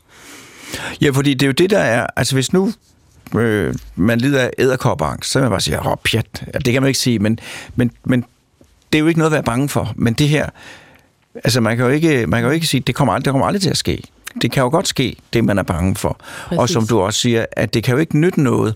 Ja, 1.02 1.10
fordi 1.10 1.34
det 1.34 1.44
er 1.44 1.48
jo 1.48 1.54
det, 1.54 1.70
der 1.70 1.80
er... 1.80 2.08
Altså 2.16 2.36
hvis 2.36 2.54
nu 2.54 2.74
øh, 3.36 3.76
man 3.96 4.20
lider 4.20 4.42
af 4.42 4.52
æderkopperangst, 4.58 5.32
så 5.32 5.40
kan 5.40 5.44
man 5.44 5.50
bare 5.50 5.62
sige, 5.62 5.80
åh, 5.88 5.96
pjat. 6.04 6.26
Ja, 6.54 6.60
det 6.60 6.74
kan 6.74 6.82
man 6.82 6.88
ikke 6.88 7.00
sige, 7.00 7.20
men, 7.20 7.40
men, 7.76 7.92
men 8.04 8.26
det 8.92 8.98
er 8.98 9.00
jo 9.00 9.08
ikke 9.08 9.20
noget 9.20 9.30
at 9.32 9.34
være 9.34 9.44
bange 9.44 9.70
for. 9.70 9.94
Men 9.96 10.14
det 10.14 10.30
her, 10.30 10.50
altså 11.36 11.62
man 11.62 11.78
kan 11.78 11.86
jo 11.86 11.92
ikke, 11.92 12.28
man 12.28 12.42
kan 12.42 12.48
jo 12.48 12.54
ikke 12.54 12.68
sige, 12.68 12.82
det 12.82 12.96
kommer, 12.96 13.14
aldrig, 13.14 13.26
det 13.26 13.32
kommer 13.32 13.48
aldrig 13.48 13.62
til 13.62 13.70
at 13.70 13.78
ske. 13.78 14.04
Det 14.42 14.52
kan 14.52 14.64
jo 14.64 14.70
godt 14.70 14.88
ske, 14.88 15.16
det 15.34 15.44
man 15.44 15.58
er 15.58 15.64
bange 15.64 15.96
for. 15.96 16.20
Præcis. 16.46 16.60
Og 16.60 16.70
som 16.70 16.88
du 16.88 17.00
også 17.00 17.20
siger, 17.20 17.46
at 17.52 17.74
det 17.74 17.84
kan 17.84 17.94
jo 17.94 18.00
ikke 18.00 18.18
nytte 18.20 18.42
noget, 18.42 18.76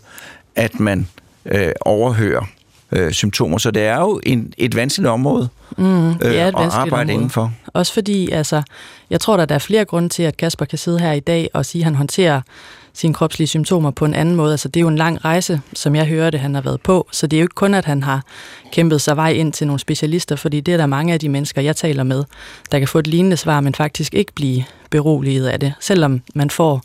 at 0.55 0.79
man 0.79 1.07
øh, 1.45 1.71
overhører 1.81 2.45
øh, 2.91 3.11
symptomer. 3.11 3.57
Så 3.57 3.71
det 3.71 3.83
er 3.83 3.99
jo 3.99 4.19
en, 4.23 4.53
et 4.57 4.75
vanskeligt 4.75 5.09
område 5.09 5.49
Mm, 5.77 6.13
det 6.13 6.27
er 6.27 6.29
et 6.29 6.35
øh, 6.35 6.47
at 6.47 6.53
vanskeligt 6.53 6.73
arbejde 6.73 7.01
område. 7.01 7.13
indenfor. 7.13 7.51
Også 7.67 7.93
fordi, 7.93 8.31
altså, 8.31 8.61
jeg 9.09 9.19
tror, 9.21 9.37
at 9.37 9.49
der 9.49 9.55
er 9.55 9.59
flere 9.59 9.85
grunde 9.85 10.09
til, 10.09 10.23
at 10.23 10.37
Kasper 10.37 10.65
kan 10.65 10.77
sidde 10.77 10.99
her 10.99 11.11
i 11.11 11.19
dag 11.19 11.49
og 11.53 11.65
sige, 11.65 11.81
at 11.81 11.85
han 11.85 11.95
håndterer 11.95 12.41
sine 12.93 13.13
kropslige 13.13 13.47
symptomer 13.47 13.91
på 13.91 14.05
en 14.05 14.13
anden 14.13 14.35
måde. 14.35 14.51
Altså, 14.51 14.67
det 14.67 14.79
er 14.79 14.81
jo 14.81 14.87
en 14.87 14.95
lang 14.95 15.25
rejse, 15.25 15.61
som 15.73 15.95
jeg 15.95 16.05
hører 16.05 16.29
det, 16.29 16.39
han 16.39 16.55
har 16.55 16.61
været 16.61 16.81
på. 16.81 17.07
Så 17.11 17.27
det 17.27 17.37
er 17.37 17.41
jo 17.41 17.45
ikke 17.45 17.55
kun, 17.55 17.73
at 17.73 17.85
han 17.85 18.03
har 18.03 18.23
kæmpet 18.71 19.01
sig 19.01 19.15
vej 19.15 19.31
ind 19.31 19.53
til 19.53 19.67
nogle 19.67 19.79
specialister, 19.79 20.35
fordi 20.35 20.61
det 20.61 20.73
er 20.73 20.77
der 20.77 20.85
mange 20.85 21.13
af 21.13 21.19
de 21.19 21.29
mennesker, 21.29 21.61
jeg 21.61 21.75
taler 21.75 22.03
med, 22.03 22.23
der 22.71 22.79
kan 22.79 22.87
få 22.87 22.99
et 22.99 23.07
lignende 23.07 23.37
svar, 23.37 23.61
men 23.61 23.75
faktisk 23.75 24.13
ikke 24.13 24.33
blive 24.33 24.63
beroliget 24.89 25.47
af 25.47 25.59
det. 25.59 25.73
Selvom 25.79 26.21
man 26.35 26.49
får 26.49 26.81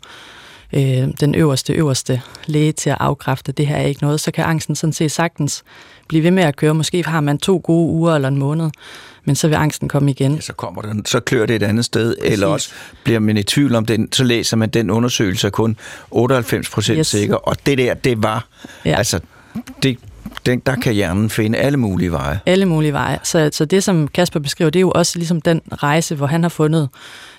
øh, 0.73 1.07
den 1.19 1.35
øverste, 1.35 1.73
øverste 1.73 2.21
læge 2.45 2.71
til 2.71 2.89
at 2.89 2.97
afkræfte, 2.99 3.51
det 3.51 3.67
her 3.67 3.75
er 3.75 3.85
ikke 3.85 4.01
noget, 4.01 4.19
så 4.19 4.31
kan 4.31 4.45
angsten 4.45 4.75
sådan 4.75 4.93
set 4.93 5.11
sagtens 5.11 5.63
blive 6.07 6.23
ved 6.23 6.31
med 6.31 6.43
at 6.43 6.55
køre. 6.55 6.73
Måske 6.73 7.03
har 7.03 7.21
man 7.21 7.37
to 7.37 7.61
gode 7.63 7.91
uger 7.91 8.15
eller 8.15 8.27
en 8.27 8.37
måned, 8.37 8.69
men 9.25 9.35
så 9.35 9.47
vil 9.47 9.55
angsten 9.55 9.89
komme 9.89 10.11
igen. 10.11 10.35
Ja, 10.35 10.41
så 10.41 10.53
kommer 10.53 10.81
den, 10.81 11.05
så 11.05 11.19
klør 11.19 11.45
det 11.45 11.55
et 11.55 11.63
andet 11.63 11.85
sted, 11.85 12.15
Præcis. 12.21 12.33
eller 12.33 12.47
også 12.47 12.69
bliver 13.03 13.19
man 13.19 13.37
i 13.37 13.43
tvivl 13.43 13.75
om 13.75 13.85
den, 13.85 14.11
så 14.11 14.23
læser 14.23 14.57
man 14.57 14.69
den 14.69 14.89
undersøgelse 14.89 15.47
er 15.47 15.51
kun 15.51 15.77
98 16.11 16.69
procent 16.69 16.97
Yes. 16.99 17.07
sikker, 17.07 17.35
og 17.35 17.55
det 17.65 17.77
der, 17.77 17.93
det 17.93 18.23
var, 18.23 18.47
ja. 18.85 18.95
altså, 18.97 19.19
det, 19.83 19.97
den, 20.45 20.59
der 20.59 20.75
kan 20.75 20.93
hjernen 20.93 21.29
finde 21.29 21.57
alle 21.57 21.77
mulige 21.77 22.11
veje. 22.11 22.39
alle 22.45 22.65
mulige 22.65 22.93
veje. 22.93 23.19
Så, 23.23 23.49
så 23.53 23.65
det, 23.65 23.83
som 23.83 24.07
Kasper 24.07 24.39
beskriver, 24.39 24.69
det 24.69 24.79
er 24.79 24.81
jo 24.81 24.91
også 24.91 25.17
ligesom 25.19 25.41
den 25.41 25.61
rejse, 25.83 26.15
hvor 26.15 26.27
han 26.27 26.41
har 26.43 26.49
fundet 26.49 26.89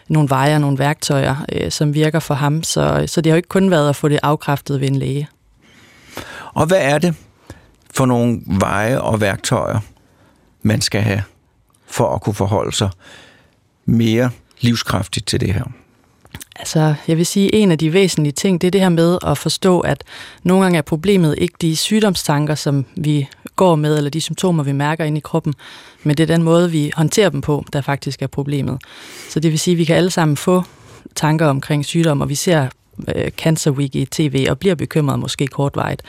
nogle 0.09 0.29
veje 0.29 0.55
og 0.55 0.61
nogle 0.61 0.79
værktøjer, 0.79 1.37
øh, 1.53 1.71
som 1.71 1.95
virker 1.95 2.19
for 2.21 2.35
ham. 2.35 2.63
Så, 2.63 3.05
så 3.07 3.21
det 3.21 3.31
har 3.31 3.35
jo 3.35 3.37
ikke 3.37 3.49
kun 3.49 3.71
været 3.71 3.89
at 3.89 3.97
få 3.97 4.09
det 4.09 4.19
afkræftet 4.23 4.81
ved 4.81 4.89
en 4.89 4.97
læge. 4.97 5.29
Og 6.55 6.67
hvad 6.67 6.79
er 6.81 6.99
det 6.99 7.15
for 7.95 8.07
nogle 8.07 8.41
veje 8.47 9.01
og 9.01 9.21
værktøjer, 9.21 9.79
man 10.63 10.81
skal 10.81 11.01
have 11.01 11.23
for 11.91 12.15
at 12.15 12.23
kunne 12.23 12.35
forholde 12.35 12.77
sig 12.77 12.91
mere 13.85 14.31
livskraftigt 14.61 15.27
til 15.27 15.41
det 15.41 15.55
her? 15.55 15.65
Altså, 16.57 16.95
jeg 17.09 17.17
vil 17.17 17.27
sige, 17.27 17.55
en 17.55 17.71
af 17.71 17.79
de 17.79 17.93
væsentlige 17.93 18.33
ting, 18.33 18.61
det 18.61 18.67
er 18.67 18.71
det 18.71 18.81
her 18.81 18.89
med 18.89 19.19
at 19.27 19.39
forstå, 19.39 19.81
at 19.81 20.05
nogle 20.43 20.63
gange 20.63 20.79
er 20.79 20.83
problemet 20.83 21.35
ikke 21.39 21.55
de 21.61 21.77
sygdomstanker, 21.77 22.55
som 22.55 22.85
vi 22.97 23.29
går 23.57 23.75
med, 23.75 23.97
eller 23.97 24.11
de 24.11 24.21
symptomer, 24.21 24.63
vi 24.63 24.73
mærker 24.73 25.05
inde 25.05 25.19
i 25.19 25.21
kroppen, 25.21 25.55
men 26.03 26.17
det 26.17 26.23
er 26.23 26.35
den 26.35 26.43
måde, 26.43 26.71
vi 26.71 26.93
håndterer 26.97 27.29
dem 27.29 27.41
på, 27.41 27.65
der 27.73 27.81
faktisk 27.81 28.23
er 28.23 28.27
problemet. 28.27 28.79
Så 29.29 29.41
det 29.41 29.51
vil 29.51 29.59
sige, 29.59 29.73
at 29.73 29.79
vi 29.79 29.85
kan 29.85 29.97
alle 29.97 30.11
sammen 30.11 30.37
få 30.37 30.63
tanker 31.15 31.47
omkring 31.47 31.85
sygdom, 31.85 32.21
og 32.21 32.29
vi 32.29 32.35
ser 32.35 32.69
øh, 33.15 33.31
Cancer 33.31 33.71
Week 33.71 33.95
i 33.95 34.05
tv 34.05 34.47
og 34.51 34.59
bliver 34.59 34.75
bekymret 34.75 35.19
måske 35.19 35.47
kortvarigt. 35.47 36.03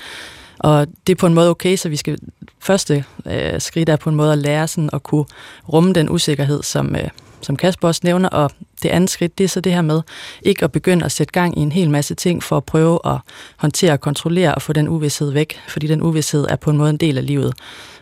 Og 0.63 0.87
det 1.07 1.13
er 1.13 1.17
på 1.19 1.27
en 1.27 1.33
måde 1.33 1.49
okay, 1.49 1.75
så 1.75 1.89
vi 1.89 1.95
skal 1.95 2.17
første 2.59 3.05
øh, 3.25 3.61
skridt 3.61 3.89
er 3.89 3.95
på 3.95 4.09
en 4.09 4.15
måde 4.15 4.31
at 4.31 4.37
lære 4.37 4.67
sådan 4.67 4.89
at 4.93 5.03
kunne 5.03 5.25
rumme 5.73 5.93
den 5.93 6.09
usikkerhed, 6.09 6.63
som, 6.63 6.95
øh, 6.95 7.09
som 7.41 7.55
Kasper 7.55 7.87
også 7.87 8.01
nævner, 8.03 8.29
og 8.29 8.51
det 8.83 8.89
andet 8.89 9.09
skridt, 9.09 9.37
det 9.37 9.43
er 9.43 9.47
så 9.47 9.61
det 9.61 9.73
her 9.73 9.81
med 9.81 10.01
ikke 10.41 10.63
at 10.63 10.71
begynde 10.71 11.05
at 11.05 11.11
sætte 11.11 11.33
gang 11.33 11.57
i 11.57 11.61
en 11.61 11.71
hel 11.71 11.89
masse 11.89 12.15
ting 12.15 12.43
for 12.43 12.57
at 12.57 12.63
prøve 12.63 12.99
at 13.05 13.17
håndtere 13.57 13.93
og 13.93 14.01
kontrollere 14.01 14.55
og 14.55 14.61
få 14.61 14.73
den 14.73 14.87
uvidshed 14.87 15.31
væk, 15.31 15.59
fordi 15.67 15.87
den 15.87 16.01
uvidshed 16.01 16.45
er 16.49 16.55
på 16.55 16.69
en 16.69 16.77
måde 16.77 16.89
en 16.89 16.97
del 16.97 17.17
af 17.17 17.25
livet. 17.25 17.53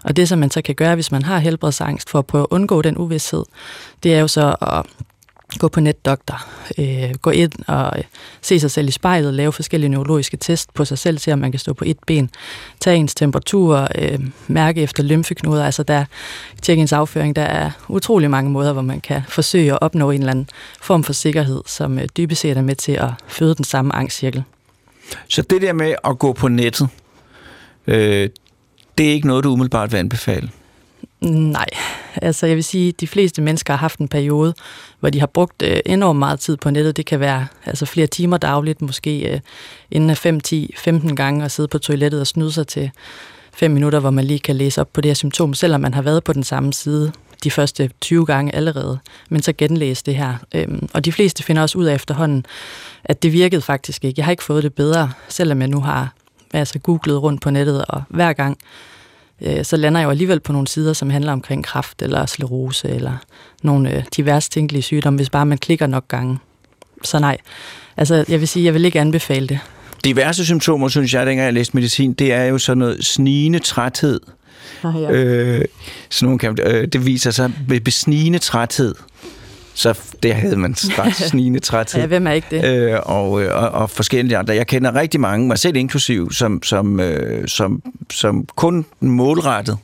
Og 0.03 0.15
det, 0.15 0.29
som 0.29 0.39
man 0.39 0.51
så 0.51 0.61
kan 0.61 0.75
gøre, 0.75 0.95
hvis 0.95 1.11
man 1.11 1.23
har 1.23 1.39
helbredsangst 1.39 2.09
for 2.09 2.19
at 2.19 2.25
prøve 2.25 2.41
at 2.41 2.47
undgå 2.49 2.81
den 2.81 2.97
uvidshed, 2.97 3.43
det 4.03 4.15
er 4.15 4.19
jo 4.19 4.27
så 4.27 4.55
at 4.61 4.85
gå 5.57 5.67
på 5.67 5.79
netdoktor, 5.79 6.45
øh, 6.77 7.15
gå 7.21 7.29
ind 7.29 7.51
og 7.67 7.93
øh, 7.97 8.03
se 8.41 8.59
sig 8.59 8.71
selv 8.71 8.87
i 8.87 8.91
spejlet, 8.91 9.33
lave 9.33 9.51
forskellige 9.51 9.89
neurologiske 9.89 10.37
test 10.37 10.73
på 10.73 10.85
sig 10.85 10.97
selv, 10.97 11.17
se 11.17 11.33
om 11.33 11.39
man 11.39 11.51
kan 11.51 11.59
stå 11.59 11.73
på 11.73 11.83
et 11.87 11.97
ben, 12.07 12.29
tage 12.79 12.97
ens 12.97 13.15
temperatur, 13.15 13.87
øh, 13.95 14.19
mærke 14.47 14.81
efter 14.81 15.03
lymfeknuder, 15.03 15.65
altså 15.65 15.83
der, 15.83 16.05
tjekke 16.61 16.81
ens 16.81 16.93
afføring, 16.93 17.35
der 17.35 17.41
er 17.41 17.71
utrolig 17.87 18.29
mange 18.29 18.51
måder, 18.51 18.73
hvor 18.73 18.81
man 18.81 19.01
kan 19.01 19.21
forsøge 19.27 19.71
at 19.71 19.79
opnå 19.81 20.11
en 20.11 20.19
eller 20.19 20.31
anden 20.31 20.49
form 20.81 21.03
for 21.03 21.13
sikkerhed, 21.13 21.61
som 21.65 21.99
øh, 21.99 22.07
dybest 22.17 22.41
set 22.41 22.57
er 22.57 22.61
med 22.61 22.75
til 22.75 22.91
at 22.91 23.09
føde 23.27 23.55
den 23.55 23.65
samme 23.65 23.95
angstcirkel. 23.95 24.43
Så 25.27 25.41
det 25.41 25.61
der 25.61 25.73
med 25.73 25.95
at 26.03 26.19
gå 26.19 26.33
på 26.33 26.47
nettet, 26.47 26.89
øh, 27.87 28.29
det 28.97 29.07
er 29.07 29.11
ikke 29.11 29.27
noget, 29.27 29.43
du 29.43 29.49
umiddelbart 29.49 29.91
vil 29.91 29.97
anbefale. 29.97 30.49
Nej, 31.21 31.65
altså 32.15 32.47
jeg 32.47 32.55
vil 32.55 32.63
sige, 32.63 32.89
at 32.89 32.99
de 32.99 33.07
fleste 33.07 33.41
mennesker 33.41 33.73
har 33.73 33.77
haft 33.77 33.99
en 33.99 34.07
periode, 34.07 34.53
hvor 34.99 35.09
de 35.09 35.19
har 35.19 35.27
brugt 35.27 35.61
øh, 35.61 35.79
enormt 35.85 36.19
meget 36.19 36.39
tid 36.39 36.57
på 36.57 36.69
nettet. 36.69 36.97
Det 36.97 37.05
kan 37.05 37.19
være 37.19 37.47
altså 37.65 37.85
flere 37.85 38.07
timer 38.07 38.37
dagligt, 38.37 38.81
måske 38.81 39.33
øh, 39.33 39.39
inden 39.91 40.09
af 40.09 40.17
5, 40.17 40.39
10, 40.39 40.73
15 40.77 41.15
gange 41.15 41.45
at 41.45 41.51
sidde 41.51 41.67
på 41.67 41.77
toilettet 41.77 42.21
og 42.21 42.27
snyde 42.27 42.51
sig 42.51 42.67
til 42.67 42.91
5 43.53 43.71
minutter, 43.71 43.99
hvor 43.99 44.09
man 44.09 44.25
lige 44.25 44.39
kan 44.39 44.55
læse 44.55 44.81
op 44.81 44.93
på 44.93 45.01
det 45.01 45.09
her 45.09 45.13
symptom, 45.13 45.53
selvom 45.53 45.81
man 45.81 45.93
har 45.93 46.01
været 46.01 46.23
på 46.23 46.33
den 46.33 46.43
samme 46.43 46.73
side 46.73 47.11
de 47.43 47.51
første 47.51 47.89
20 48.01 48.25
gange 48.25 48.55
allerede, 48.55 48.99
men 49.29 49.41
så 49.41 49.53
genlæse 49.53 50.03
det 50.05 50.15
her. 50.15 50.35
Øhm, 50.55 50.89
og 50.93 51.05
de 51.05 51.11
fleste 51.11 51.43
finder 51.43 51.61
også 51.61 51.77
ud 51.77 51.85
af 51.85 51.95
efterhånden, 51.95 52.45
at 53.03 53.23
det 53.23 53.33
virkede 53.33 53.61
faktisk 53.61 54.05
ikke. 54.05 54.19
Jeg 54.19 54.25
har 54.25 54.31
ikke 54.31 54.43
fået 54.43 54.63
det 54.63 54.73
bedre, 54.73 55.11
selvom 55.29 55.61
jeg 55.61 55.67
nu 55.67 55.79
har 55.79 56.13
altså, 56.53 56.79
googlet 56.79 57.23
rundt 57.23 57.41
på 57.41 57.49
nettet, 57.49 57.85
og 57.85 58.03
hver 58.09 58.33
gang 58.33 58.57
øh, 59.41 59.65
så 59.65 59.77
lander 59.77 59.99
jeg 59.99 60.05
jo 60.05 60.11
alligevel 60.11 60.39
på 60.39 60.51
nogle 60.51 60.67
sider, 60.67 60.93
som 60.93 61.09
handler 61.09 61.31
omkring 61.31 61.65
kræft 61.65 62.01
eller 62.01 62.25
sklerose 62.25 62.89
eller 62.89 63.17
nogle 63.63 63.95
øh, 63.95 64.03
diverse 64.17 64.49
tænkelige 64.49 64.81
sygdomme, 64.81 65.17
hvis 65.17 65.29
bare 65.29 65.45
man 65.45 65.57
klikker 65.57 65.87
nok 65.87 66.07
gange. 66.07 66.37
Så 67.03 67.19
nej, 67.19 67.37
altså 67.97 68.25
jeg 68.29 68.39
vil 68.39 68.47
sige, 68.47 68.65
jeg 68.65 68.73
vil 68.73 68.85
ikke 68.85 68.99
anbefale 68.99 69.47
det. 69.47 69.59
Diverse 70.03 70.45
symptomer, 70.45 70.87
synes 70.87 71.13
jeg, 71.13 71.25
dengang 71.25 71.45
jeg 71.45 71.53
læste 71.53 71.77
medicin, 71.77 72.13
det 72.13 72.33
er 72.33 72.43
jo 72.43 72.57
sådan 72.57 72.77
noget 72.77 73.05
snigende 73.05 73.59
træthed. 73.59 74.19
Ah, 74.83 75.01
ja. 75.01 75.11
Øh, 75.11 75.65
sådan 76.09 76.25
nogle 76.25 76.39
kan, 76.39 76.57
øh, 76.63 76.87
det 76.87 77.05
viser 77.05 77.31
sig 77.31 77.51
ved 77.67 77.79
besnigende 77.79 78.39
træthed. 78.39 78.95
Så 79.79 79.99
det 80.23 80.35
havde 80.35 80.55
man 80.55 80.75
straks 80.75 81.17
snigende 81.29 81.59
træthed. 81.59 82.01
Ja, 82.01 82.07
hvem 82.07 82.27
er 82.27 82.31
ikke 82.31 82.47
det? 82.51 82.65
øh, 82.65 82.99
og, 83.03 83.43
øh, 83.43 83.63
og, 83.63 83.69
og 83.69 83.89
forskellige 83.89 84.37
andre. 84.37 84.55
Jeg 84.55 84.67
kender 84.67 84.95
rigtig 84.95 85.19
mange, 85.19 85.47
mig 85.47 85.59
selv 85.59 85.75
inklusiv, 85.75 86.31
som, 86.31 86.63
som, 86.63 86.99
øh, 86.99 87.47
som, 87.47 87.81
som 88.11 88.45
kun 88.55 88.85
målrettet 88.99 89.77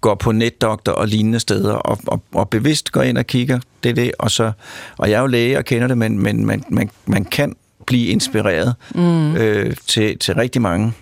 går 0.00 0.14
på 0.14 0.32
netdoktor 0.32 0.92
og 0.92 1.08
lignende 1.08 1.40
steder, 1.40 1.74
og, 1.74 1.98
og, 2.06 2.22
og 2.34 2.48
bevidst 2.48 2.92
går 2.92 3.02
ind 3.02 3.18
og 3.18 3.26
kigger, 3.26 3.60
det 3.82 3.90
er 3.90 3.94
det, 3.94 4.12
og, 4.18 4.30
så, 4.30 4.52
og 4.96 5.10
jeg 5.10 5.16
er 5.16 5.20
jo 5.20 5.26
læge 5.26 5.58
og 5.58 5.64
kender 5.64 5.88
det, 5.88 5.98
men, 5.98 6.18
men 6.18 6.46
man, 6.46 6.64
man, 6.68 6.90
man 7.06 7.24
kan 7.24 7.56
blive 7.86 8.06
inspireret 8.06 8.74
mm. 8.94 9.36
øh, 9.36 9.76
til, 9.86 10.18
til 10.18 10.34
rigtig 10.34 10.62
mange 10.62 10.92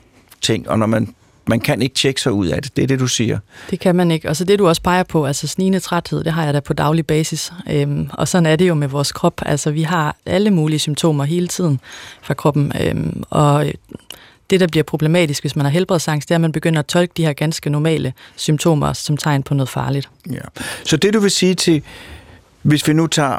ting, 0.41 0.69
og 0.69 0.79
når 0.79 0.87
man, 0.87 1.15
man 1.49 1.61
kan 1.61 1.83
ikke 1.83 1.95
tjekke 1.95 2.21
sig 2.21 2.33
ud 2.33 2.47
af 2.47 2.63
det, 2.63 2.77
det 2.77 2.83
er 2.83 2.87
det, 2.87 2.99
du 2.99 3.07
siger. 3.07 3.39
Det 3.71 3.81
kan 3.81 3.97
man 3.97 4.11
ikke. 4.11 4.29
Og 4.29 4.37
så 4.37 4.45
det, 4.45 4.59
du 4.59 4.69
også 4.69 4.83
peger 4.83 5.03
på, 5.03 5.27
altså 5.27 5.47
snigende 5.47 5.81
træthed, 5.81 6.25
det 6.25 6.33
har 6.33 6.45
jeg 6.45 6.55
da 6.55 6.61
på 6.61 6.73
daglig 6.73 7.07
basis. 7.07 7.53
Øhm, 7.71 8.11
og 8.13 8.29
sådan 8.29 8.47
er 8.47 8.57
det 8.57 8.69
jo 8.69 8.75
med 8.75 8.89
vores 8.89 9.13
krop. 9.13 9.43
Altså, 9.47 9.71
vi 9.71 9.83
har 9.83 10.17
alle 10.27 10.51
mulige 10.51 10.79
symptomer 10.79 11.25
hele 11.25 11.49
tiden 11.49 11.81
fra 12.23 12.35
kroppen. 12.35 12.73
Øhm, 12.81 13.23
og 13.31 13.67
det, 14.51 14.61
der 14.61 14.67
bliver 14.67 14.85
problematisk, 14.85 15.43
hvis 15.43 15.57
man 15.57 15.65
har 15.65 15.73
helbredsangst, 15.73 16.29
det 16.29 16.35
er, 16.35 16.37
at 16.37 16.41
man 16.41 16.53
begynder 16.53 16.79
at 16.79 16.87
tolke 16.87 17.13
de 17.17 17.25
her 17.25 17.33
ganske 17.33 17.71
normale 17.71 18.13
symptomer 18.37 18.93
som 18.93 19.17
tegn 19.17 19.43
på 19.43 19.55
noget 19.55 19.69
farligt. 19.69 20.09
Ja. 20.31 20.39
Så 20.85 20.97
det, 20.97 21.15
du 21.15 21.21
vil 21.21 21.31
sige 21.31 21.55
til, 21.55 21.83
hvis 22.63 22.89
vi 22.89 22.93
nu 22.93 23.07
tager, 23.07 23.39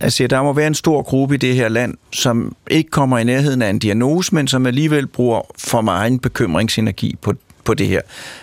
altså 0.00 0.26
der 0.26 0.42
må 0.42 0.52
være 0.52 0.66
en 0.66 0.74
stor 0.74 1.02
gruppe 1.02 1.34
i 1.34 1.38
det 1.38 1.54
her 1.54 1.68
land, 1.68 1.94
som 2.12 2.56
ikke 2.70 2.90
kommer 2.90 3.18
i 3.18 3.24
nærheden 3.24 3.62
af 3.62 3.70
en 3.70 3.78
diagnose, 3.78 4.34
men 4.34 4.48
som 4.48 4.66
alligevel 4.66 5.06
bruger 5.06 5.40
for 5.58 5.80
meget 5.80 6.20
bekymringsenergi 6.20 7.16
på, 7.22 7.34
på 7.64 7.74
det 7.74 7.86
her. 7.86 8.00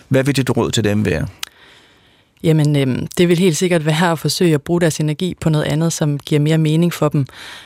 Hvad 0.10 0.24
vil 0.24 0.36
dit 0.36 0.58
råd 0.58 0.72
til 0.72 0.84
dem 0.84 1.06
være? 1.06 1.28
Jamen, 2.44 2.76
øh, 2.76 3.08
det 3.18 3.30
vil 3.30 3.38
helt 3.38 3.58
sikkert 3.58 3.86
være 3.86 4.12
at 4.12 4.20
forsøge 4.20 4.54
at 4.54 4.62
bruge 4.62 4.82
deres 4.82 5.00
energi 5.00 5.36
på 5.42 5.50
noget 5.50 5.66
andet, 5.66 5.94
som 5.94 6.20
giver 6.20 6.42
mere 6.42 6.58
mening 6.58 6.94
for 6.94 7.10
dem. 7.10 7.26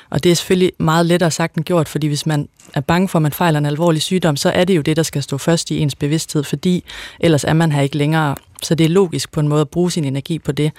Og 0.09 0.23
det 0.23 0.31
er 0.31 0.35
selvfølgelig 0.35 0.71
meget 0.79 1.05
lettere 1.05 1.31
sagt 1.31 1.55
end 1.55 1.65
gjort, 1.65 1.89
fordi 1.89 2.07
hvis 2.07 2.25
man 2.25 2.49
er 2.73 2.81
bange 2.81 3.07
for, 3.07 3.19
at 3.19 3.23
man 3.23 3.31
fejler 3.31 3.59
en 3.59 3.65
alvorlig 3.65 4.01
sygdom, 4.01 4.35
så 4.35 4.49
er 4.49 4.63
det 4.63 4.75
jo 4.75 4.81
det, 4.81 4.97
der 4.97 5.03
skal 5.03 5.23
stå 5.23 5.37
først 5.37 5.71
i 5.71 5.79
ens 5.79 5.95
bevidsthed, 5.95 6.43
fordi 6.43 6.83
ellers 7.19 7.43
er 7.43 7.53
man 7.53 7.71
her 7.71 7.81
ikke 7.81 7.97
længere. 7.97 8.35
Så 8.63 8.75
det 8.75 8.85
er 8.85 8.89
logisk 8.89 9.31
på 9.31 9.39
en 9.39 9.47
måde 9.47 9.61
at 9.61 9.69
bruge 9.69 9.91
sin 9.91 10.03
energi 10.03 10.39
på 10.39 10.51
det. 10.51 10.71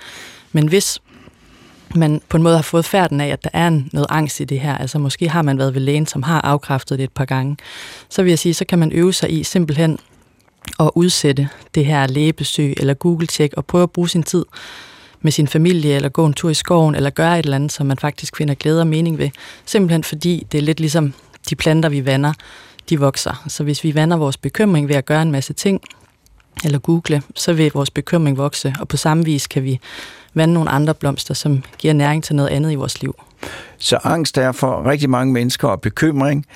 Men 0.53 0.69
hvis 0.69 0.99
man 1.95 2.21
på 2.29 2.37
en 2.37 2.43
måde 2.43 2.57
har 2.57 2.63
fået 2.63 2.85
færden 2.85 3.21
af, 3.21 3.29
at 3.29 3.45
der 3.45 3.51
er 3.53 3.69
en, 3.69 3.91
noget 3.93 4.07
angst 4.11 4.41
i 4.41 4.45
det 4.45 4.61
her, 4.61 4.79
altså 4.79 4.99
måske 4.99 5.29
har 5.29 5.43
man 5.43 5.59
været 5.59 5.75
ved 5.75 5.81
lægen, 5.81 6.07
som 6.07 6.23
har 6.23 6.41
afkræftet 6.41 6.99
det 6.99 7.05
et 7.05 7.13
par 7.13 7.25
gange, 7.25 7.57
så 8.09 8.23
vil 8.23 8.31
jeg 8.31 8.39
sige, 8.39 8.55
så 8.55 8.65
kan 8.65 8.79
man 8.79 8.93
øve 8.93 9.13
sig 9.13 9.33
i 9.33 9.45
simpelthen 9.45 9.99
at 10.81 10.91
udsætte 10.95 11.49
det 11.75 11.87
her 11.87 12.07
lægebesøg 12.07 12.75
eller 12.77 12.95
Google-tjek 12.95 13.55
og 13.57 13.67
prøve 13.67 13.83
at 13.83 13.91
bruge 13.91 14.09
sin 14.09 14.23
tid 14.23 14.45
med 15.21 15.33
sin 15.33 15.49
familie, 15.49 15.95
eller 15.95 16.09
gå 16.09 16.27
en 16.27 16.33
tur 16.33 16.51
i 16.51 16.55
skoven, 16.55 16.95
eller 16.95 17.11
gøre 17.11 17.39
et 17.39 17.45
eller 17.45 17.57
andet, 17.57 17.73
som 17.73 17.87
man 17.87 17.99
faktisk 17.99 18.37
finder 18.37 18.55
glæde 18.55 18.81
og 18.81 18.87
mening 18.87 19.19
ved. 19.19 19.31
Simpelthen 19.65 20.05
fordi 20.05 20.47
det 20.53 20.59
er 20.59 20.63
lidt 20.63 20.81
ligesom 20.81 21.15
de 21.51 21.57
planter, 21.57 21.89
vi 21.89 22.07
vander, 22.07 22.33
de 22.91 23.01
vokser. 23.01 23.45
Så 23.49 23.65
hvis 23.65 23.85
vi 23.85 23.95
vander 23.95 24.17
vores 24.17 24.37
bekymring 24.37 24.89
ved 24.89 24.97
at 24.97 25.07
gøre 25.07 25.23
en 25.23 25.33
masse 25.33 25.53
ting, 25.53 25.81
eller 26.65 26.79
google, 26.79 27.23
så 27.35 27.53
vil 27.53 27.71
vores 27.75 27.91
bekymring 27.91 28.37
vokse, 28.37 28.75
og 28.81 28.89
på 28.89 28.97
samme 28.97 29.25
vis 29.25 29.47
kan 29.47 29.65
vi 29.65 29.81
vande 30.35 30.55
nogle 30.55 30.71
andre 30.71 30.95
blomster, 30.95 31.35
som 31.35 31.63
giver 31.79 31.95
næring 31.95 32.25
til 32.25 32.37
noget 32.37 32.49
andet 32.49 32.73
i 32.73 32.75
vores 32.75 33.01
liv. 33.01 33.15
Så 33.79 33.99
angst 34.05 34.39
er 34.39 34.53
for 34.53 34.87
rigtig 34.87 35.11
mange 35.11 35.33
mennesker 35.33 35.69
og 35.69 35.81
bekymring 35.81 36.47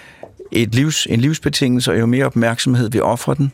et 0.52 0.74
livs, 0.74 1.06
en 1.10 1.20
livsbetingelse, 1.20 1.92
og 1.92 2.00
jo 2.00 2.06
mere 2.06 2.26
opmærksomhed 2.26 2.90
vi 2.90 3.00
offrer 3.00 3.34
den, 3.34 3.52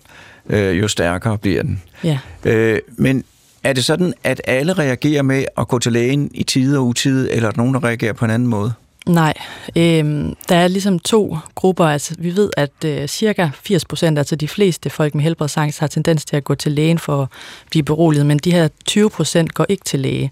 øh, 0.49 0.79
jo 0.79 0.89
stærkere 0.89 1.39
bliver 1.39 1.63
den. 1.63 1.83
Ja. 2.05 2.19
Øh, 2.45 2.79
men 2.97 3.25
er 3.65 3.73
det 3.73 3.85
sådan, 3.85 4.15
at 4.25 4.41
alle 4.45 4.73
reagerer 4.73 5.23
med 5.23 5.45
at 5.59 5.69
gå 5.69 5.79
til 5.79 5.93
lægen 5.93 6.31
i 6.35 6.43
tide 6.43 6.79
og 6.79 6.87
utide, 6.87 7.33
eller 7.33 7.49
er 7.49 7.53
der 7.53 7.59
nogen, 7.59 7.75
der 7.75 7.85
reagerer 7.85 8.13
på 8.13 8.25
en 8.25 8.31
anden 8.31 8.49
måde? 8.49 8.73
Nej, 9.07 9.35
øh, 9.77 10.33
der 10.49 10.57
er 10.57 10.69
ligesom 10.69 10.99
to 10.99 11.37
grupper. 11.55 11.85
Altså, 11.85 12.15
vi 12.19 12.37
ved, 12.37 12.51
at 12.57 12.85
øh, 12.85 13.09
cirka 13.09 13.49
80 13.63 13.85
procent, 13.85 14.19
altså 14.19 14.37
de 14.37 14.49
fleste 14.49 14.91
folk 14.91 15.15
med 15.15 15.25
helbredsangst, 15.25 15.81
har 15.81 15.87
tendens 15.87 16.25
til 16.25 16.37
at 16.37 16.45
gå 16.45 16.55
til 16.55 16.73
lægen 16.73 16.99
for 16.99 17.23
at 17.23 17.29
blive 17.71 17.83
beroliget, 17.83 18.27
men 18.27 18.39
de 18.39 18.53
her 18.53 18.69
20 18.87 19.11
procent 19.11 19.55
går 19.55 19.67
ikke 19.69 19.85
til 19.85 20.01
læge. 20.01 20.31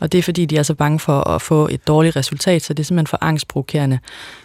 Og 0.00 0.12
det 0.12 0.18
er 0.18 0.22
fordi, 0.22 0.44
de 0.44 0.56
er 0.56 0.62
så 0.62 0.74
bange 0.74 0.98
for 0.98 1.28
at 1.28 1.42
få 1.42 1.68
et 1.70 1.86
dårligt 1.86 2.16
resultat, 2.16 2.62
så 2.62 2.74
det 2.74 2.82
er 2.82 2.84
simpelthen 2.84 3.06
for 3.06 3.18
angstprovokerende. 3.20 3.98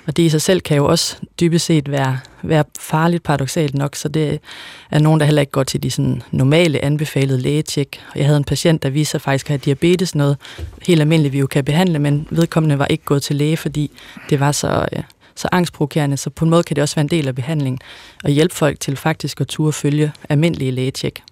Og 0.07 0.17
det 0.17 0.23
i 0.23 0.29
sig 0.29 0.41
selv 0.41 0.61
kan 0.61 0.77
jo 0.77 0.85
også 0.85 1.17
dybest 1.39 1.65
set 1.65 1.91
være, 1.91 2.19
være 2.43 2.63
farligt 2.79 3.23
paradoxalt 3.23 3.75
nok, 3.75 3.95
så 3.95 4.07
det 4.07 4.39
er 4.91 4.99
nogen, 4.99 5.19
der 5.19 5.25
heller 5.25 5.41
ikke 5.41 5.51
går 5.51 5.63
til 5.63 5.83
de 5.83 5.91
sådan 5.91 6.21
normale 6.31 6.85
anbefalede 6.85 7.41
lægetjek. 7.41 8.01
Jeg 8.15 8.25
havde 8.25 8.37
en 8.37 8.43
patient, 8.43 8.83
der 8.83 8.89
viste 8.89 9.11
sig 9.11 9.21
faktisk 9.21 9.45
at 9.45 9.49
have 9.49 9.57
diabetes, 9.57 10.15
noget 10.15 10.37
helt 10.81 11.01
almindeligt, 11.01 11.33
vi 11.33 11.39
jo 11.39 11.47
kan 11.47 11.65
behandle, 11.65 11.99
men 11.99 12.27
vedkommende 12.31 12.79
var 12.79 12.85
ikke 12.85 13.05
gået 13.05 13.23
til 13.23 13.35
læge, 13.35 13.57
fordi 13.57 13.91
det 14.29 14.39
var 14.39 14.51
så, 14.51 14.85
ja, 14.91 15.01
så 15.35 15.47
angstprovokerende, 15.51 16.17
så 16.17 16.29
på 16.29 16.45
en 16.45 16.51
måde 16.51 16.63
kan 16.63 16.75
det 16.75 16.81
også 16.81 16.95
være 16.95 17.03
en 17.03 17.09
del 17.09 17.27
af 17.27 17.35
behandlingen, 17.35 17.79
og 18.23 18.29
hjælpe 18.29 18.55
folk 18.55 18.79
til 18.79 18.95
faktisk 18.95 19.41
at 19.41 19.47
turde 19.47 19.73
følge 19.73 20.11
almindelige 20.29 20.71
lægetjek. 20.71 21.23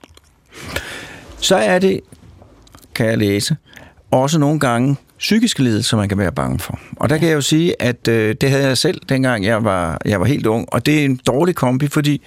Så 1.37 1.55
er 1.55 1.79
det, 1.79 1.99
kan 2.95 3.05
jeg 3.05 3.17
læse, 3.17 3.55
også 4.13 4.39
nogle 4.39 4.59
gange 4.59 4.95
psykiske 5.19 5.63
lidelser, 5.63 5.97
man 5.97 6.09
kan 6.09 6.17
være 6.17 6.31
bange 6.31 6.59
for. 6.59 6.79
Og 6.95 7.09
der 7.09 7.17
kan 7.17 7.27
jeg 7.27 7.35
jo 7.35 7.41
sige, 7.41 7.81
at 7.81 8.07
øh, 8.07 8.35
det 8.41 8.49
havde 8.49 8.67
jeg 8.67 8.77
selv, 8.77 9.01
dengang 9.09 9.45
jeg 9.45 9.63
var, 9.63 10.01
jeg 10.05 10.19
var 10.19 10.25
helt 10.25 10.45
ung. 10.45 10.73
Og 10.73 10.85
det 10.85 10.99
er 10.99 11.05
en 11.05 11.19
dårlig 11.27 11.55
kombi, 11.55 11.87
fordi 11.87 12.21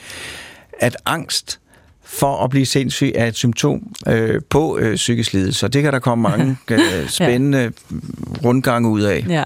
at 0.81 0.97
angst 1.07 1.61
for 2.05 2.45
at 2.45 2.51
blive 2.51 2.67
sindssyg 2.67 3.13
er 3.15 3.27
et 3.27 3.35
symptom 3.37 3.83
øh, 4.09 4.41
på 4.51 4.79
øh, 4.79 4.97
psykisk 4.97 5.33
lidelse. 5.33 5.67
Og 5.67 5.73
det 5.73 5.83
kan 5.83 5.93
der 5.93 5.99
komme 5.99 6.23
mange 6.23 6.57
øh, 6.71 7.09
spændende 7.09 7.59
ja. 7.59 7.97
rundgange 8.45 8.89
ud 8.89 9.01
af. 9.03 9.25
Ja. 9.29 9.43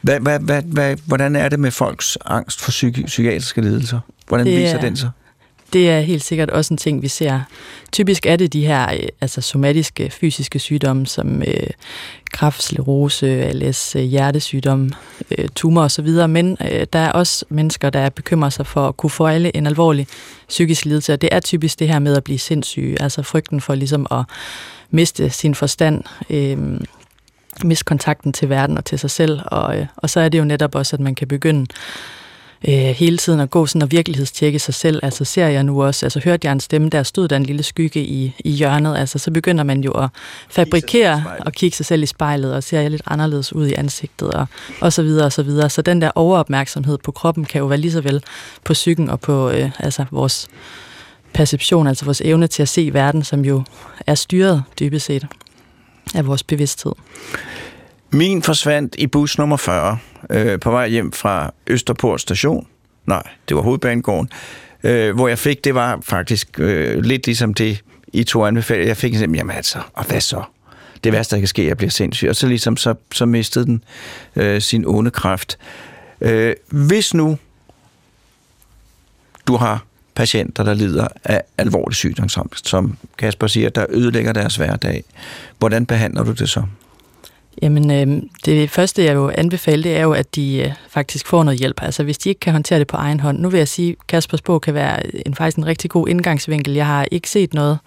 Hvad, 0.00 0.20
hvad, 0.20 0.38
hvad, 0.40 0.62
hvad, 0.62 0.96
hvordan 1.06 1.36
er 1.36 1.48
det 1.48 1.60
med 1.60 1.70
folks 1.70 2.18
angst 2.26 2.60
for 2.60 2.70
psyki- 2.70 3.06
psykiatriske 3.06 3.60
lidelser? 3.60 4.00
Hvordan 4.28 4.46
Det 4.46 4.56
viser 4.56 4.76
er- 4.76 4.80
den 4.80 4.96
sig? 4.96 5.10
Det 5.72 5.90
er 5.90 6.00
helt 6.00 6.24
sikkert 6.24 6.50
også 6.50 6.74
en 6.74 6.78
ting, 6.78 7.02
vi 7.02 7.08
ser. 7.08 7.40
Typisk 7.92 8.26
er 8.26 8.36
det 8.36 8.52
de 8.52 8.66
her 8.66 8.92
øh, 8.92 9.08
altså 9.20 9.40
somatiske, 9.40 10.10
fysiske 10.10 10.58
sygdomme, 10.58 11.06
som 11.06 11.42
øh, 11.42 11.66
kræft, 12.32 12.62
sklerose, 12.62 13.26
ALS, 13.26 13.96
øh, 13.96 14.02
hjertesygdom, 14.02 14.82
hjertesygdomme, 14.82 14.90
øh, 15.38 15.48
tumor 15.56 15.82
osv., 15.82 16.28
men 16.28 16.56
øh, 16.60 16.86
der 16.92 16.98
er 16.98 17.12
også 17.12 17.44
mennesker, 17.48 17.90
der 17.90 18.08
bekymrer 18.08 18.50
sig 18.50 18.66
for 18.66 18.88
at 18.88 18.96
kunne 18.96 19.10
få 19.10 19.26
alle 19.26 19.56
en 19.56 19.66
alvorlig 19.66 20.06
psykisk 20.48 20.84
lidelse, 20.84 21.12
og 21.12 21.20
det 21.20 21.28
er 21.32 21.40
typisk 21.40 21.78
det 21.78 21.88
her 21.88 21.98
med 21.98 22.16
at 22.16 22.24
blive 22.24 22.38
sindssyg, 22.38 22.96
altså 23.00 23.22
frygten 23.22 23.60
for 23.60 23.74
ligesom 23.74 24.06
at 24.10 24.24
miste 24.90 25.30
sin 25.30 25.54
forstand, 25.54 26.02
øh, 26.30 26.58
miste 27.64 27.84
kontakten 27.84 28.32
til 28.32 28.48
verden 28.48 28.78
og 28.78 28.84
til 28.84 28.98
sig 28.98 29.10
selv, 29.10 29.40
og, 29.46 29.78
øh, 29.78 29.86
og 29.96 30.10
så 30.10 30.20
er 30.20 30.28
det 30.28 30.38
jo 30.38 30.44
netop 30.44 30.74
også, 30.74 30.96
at 30.96 31.00
man 31.00 31.14
kan 31.14 31.28
begynde 31.28 31.66
øh, 32.68 32.74
hele 32.74 33.16
tiden 33.16 33.40
at 33.40 33.50
gå 33.50 33.66
sådan 33.66 33.82
og 33.82 33.90
virkelighedstjekke 33.90 34.58
sig 34.58 34.74
selv. 34.74 35.00
Altså 35.02 35.24
ser 35.24 35.46
jeg 35.46 35.64
nu 35.64 35.82
også, 35.82 36.06
altså 36.06 36.20
hørte 36.24 36.46
jeg 36.46 36.52
en 36.52 36.60
stemme, 36.60 36.88
der 36.88 37.02
stod 37.02 37.28
der 37.28 37.36
en 37.36 37.46
lille 37.46 37.62
skygge 37.62 38.00
i, 38.00 38.34
i 38.44 38.50
hjørnet. 38.50 38.96
Altså 38.96 39.18
så 39.18 39.30
begynder 39.30 39.64
man 39.64 39.80
jo 39.80 39.90
at 39.90 40.08
fabrikere 40.50 41.24
og 41.46 41.52
kigge 41.52 41.76
sig 41.76 41.86
selv 41.86 42.02
i 42.02 42.06
spejlet, 42.06 42.54
og 42.54 42.62
ser 42.62 42.80
jeg 42.80 42.90
lidt 42.90 43.02
anderledes 43.06 43.52
ud 43.52 43.66
i 43.66 43.74
ansigtet, 43.74 44.30
og, 44.30 44.46
og 44.80 44.92
så 44.92 45.02
videre 45.02 45.26
og 45.26 45.32
så 45.32 45.42
videre. 45.42 45.70
Så 45.70 45.82
den 45.82 46.02
der 46.02 46.10
overopmærksomhed 46.14 46.98
på 46.98 47.12
kroppen 47.12 47.44
kan 47.44 47.58
jo 47.58 47.66
være 47.66 47.78
lige 47.78 47.92
så 47.92 48.00
vel 48.00 48.22
på 48.64 48.72
psyken 48.72 49.10
og 49.10 49.20
på 49.20 49.50
øh, 49.50 49.70
altså 49.78 50.04
vores 50.10 50.48
perception, 51.34 51.86
altså 51.86 52.04
vores 52.04 52.20
evne 52.20 52.46
til 52.46 52.62
at 52.62 52.68
se 52.68 52.90
verden, 52.92 53.24
som 53.24 53.44
jo 53.44 53.62
er 54.06 54.14
styret 54.14 54.62
dybest 54.80 55.06
set 55.06 55.26
af 56.14 56.26
vores 56.26 56.42
bevidsthed. 56.42 56.92
Min 58.10 58.42
forsvandt 58.42 58.94
i 58.98 59.06
bus 59.06 59.38
nummer 59.38 59.56
40 59.56 59.98
øh, 60.30 60.60
på 60.60 60.70
vej 60.70 60.88
hjem 60.88 61.12
fra 61.12 61.54
Østerport 61.66 62.20
station. 62.20 62.66
Nej, 63.06 63.22
det 63.48 63.56
var 63.56 63.62
hovedbanegården. 63.62 64.28
Øh, 64.82 65.14
hvor 65.14 65.28
jeg 65.28 65.38
fik, 65.38 65.64
det 65.64 65.74
var 65.74 65.98
faktisk 66.02 66.60
øh, 66.60 67.02
lidt 67.02 67.26
ligesom 67.26 67.54
det, 67.54 67.82
I 68.12 68.24
to 68.24 68.46
anbefalede. 68.46 68.88
Jeg 68.88 68.96
fik 68.96 69.14
simpelthen, 69.14 69.34
jamen 69.34 69.56
altså, 69.56 69.78
og 69.94 70.04
hvad 70.04 70.20
så? 70.20 70.42
Det 71.04 71.12
værste, 71.12 71.36
der 71.36 71.40
kan 71.40 71.48
ske, 71.48 71.62
er, 71.62 71.66
at 71.66 71.68
jeg 71.68 71.76
bliver 71.76 71.90
sindssyg. 71.90 72.28
Og 72.28 72.36
så 72.36 72.46
ligesom, 72.48 72.76
så, 72.76 72.94
så 73.12 73.26
mistede 73.26 73.64
den 73.64 73.84
øh, 74.36 74.60
sin 74.60 74.84
onde 74.86 75.10
kraft. 75.10 75.58
Øh, 76.20 76.54
hvis 76.68 77.14
nu 77.14 77.38
du 79.46 79.56
har 79.56 79.84
patienter, 80.14 80.64
der 80.64 80.74
lider 80.74 81.08
af 81.24 81.42
alvorlig 81.58 81.96
sygdom, 81.96 82.28
som 82.64 82.96
Kasper 83.18 83.46
siger, 83.46 83.68
der 83.68 83.86
ødelægger 83.88 84.32
deres 84.32 84.56
hverdag, 84.56 85.04
hvordan 85.58 85.86
behandler 85.86 86.24
du 86.24 86.32
det 86.32 86.48
så? 86.48 86.62
Jamen, 87.62 87.90
øh, 87.90 88.22
det 88.44 88.70
første, 88.70 89.04
jeg 89.04 89.14
jo 89.14 89.32
anbefale, 89.34 89.82
det 89.82 89.96
er 89.96 90.02
jo, 90.02 90.12
at 90.12 90.34
de 90.34 90.56
øh, 90.56 90.72
faktisk 90.88 91.26
får 91.26 91.42
noget 91.42 91.60
hjælp. 91.60 91.82
Altså, 91.82 92.02
hvis 92.02 92.18
de 92.18 92.28
ikke 92.28 92.38
kan 92.38 92.52
håndtere 92.52 92.78
det 92.78 92.86
på 92.86 92.96
egen 92.96 93.20
hånd. 93.20 93.38
Nu 93.38 93.48
vil 93.48 93.58
jeg 93.58 93.68
sige, 93.68 93.90
at 93.90 94.06
Kaspers 94.06 94.42
bog 94.42 94.60
kan 94.60 94.74
være 94.74 95.26
en, 95.26 95.34
faktisk 95.34 95.56
en 95.56 95.66
rigtig 95.66 95.90
god 95.90 96.08
indgangsvinkel. 96.08 96.74
Jeg 96.74 96.86
har 96.86 97.06
ikke 97.10 97.30
set 97.30 97.54
noget, 97.54 97.78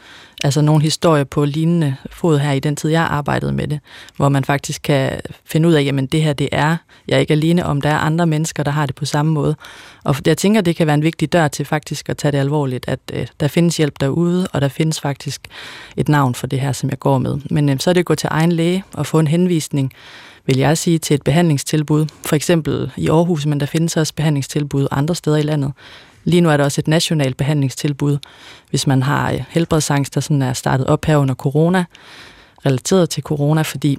altså 0.44 0.62
nogen 0.62 0.82
historie 0.82 1.26
på 1.26 1.46
lignende 1.46 1.96
fod 2.12 2.40
her 2.40 2.52
i 2.52 2.60
den 2.60 2.76
tid, 2.76 2.90
jeg 2.90 3.02
arbejdede 3.02 3.52
med 3.52 3.68
det, 3.68 3.80
hvor 4.16 4.30
man 4.30 4.44
faktisk 4.44 4.82
kan 4.82 5.20
finde 5.46 5.70
ud 5.70 5.74
af, 5.74 5.84
jamen 5.84 6.06
det 6.06 6.22
her, 6.22 6.34
det 6.34 6.50
er 6.52 6.78
jeg 7.08 7.16
er 7.16 7.20
ikke 7.20 7.34
alene 7.34 7.66
om. 7.66 7.82
Der 7.82 7.90
er 7.90 7.98
andre 7.98 8.28
mennesker, 8.28 8.64
der 8.64 8.72
har 8.72 8.86
det 8.86 8.96
på 8.96 9.06
samme 9.06 9.32
måde. 9.32 9.56
Og 10.06 10.16
jeg 10.26 10.38
tænker, 10.38 10.62
det 10.62 10.76
kan 10.76 10.88
være 10.88 10.94
en 10.94 11.04
vigtig 11.04 11.34
dør 11.34 11.48
til 11.48 11.66
faktisk 11.66 12.10
at 12.10 12.18
tage 12.18 12.32
det 12.32 12.38
alvorligt, 12.38 12.86
at 12.88 13.00
øh, 13.14 13.28
der 13.40 13.48
findes 13.48 13.78
hjælp 13.78 14.00
derude, 14.00 14.48
og 14.54 14.62
der 14.62 14.68
findes 14.68 15.02
faktisk 15.02 15.42
et 15.98 16.10
navn 16.10 16.36
for 16.36 16.48
det 16.48 16.60
her, 16.60 16.72
som 16.72 16.90
jeg 16.90 17.00
går 17.00 17.18
med. 17.18 17.38
Men 17.52 17.70
øh, 17.70 17.80
så 17.80 17.90
er 17.90 17.94
det 17.94 18.00
at 18.00 18.06
gå 18.06 18.16
til 18.16 18.30
egen 18.32 18.52
læge 18.52 18.84
og 18.94 19.06
få 19.06 19.20
en 19.20 19.28
henvisning, 19.28 19.94
vil 20.46 20.58
jeg 20.58 20.78
sige, 20.78 21.00
til 21.00 21.14
et 21.14 21.24
behandlingstilbud. 21.24 22.06
For 22.26 22.36
eksempel 22.36 22.92
i 22.98 23.10
Aarhus, 23.10 23.46
men 23.46 23.60
der 23.60 23.66
findes 23.66 23.98
også 23.98 24.14
behandlingstilbud 24.14 24.88
andre 24.92 25.16
steder 25.16 25.38
i 25.38 25.42
landet. 25.42 25.74
Lige 26.24 26.42
nu 26.42 26.50
er 26.50 26.58
der 26.58 26.64
også 26.64 26.82
et 26.82 26.88
nationalt 26.88 27.38
behandlingstilbud, 27.38 28.18
hvis 28.70 28.88
man 28.88 29.04
har 29.04 29.32
øh, 29.32 29.44
helbredsangst, 29.50 30.16
der 30.16 30.22
sådan 30.22 30.42
er 30.42 30.54
startet 30.54 30.88
op 30.88 31.06
her 31.06 31.18
under 31.18 31.36
corona, 31.36 31.86
relateret 32.66 33.10
til 33.10 33.24
corona, 33.24 33.62
fordi 33.62 33.98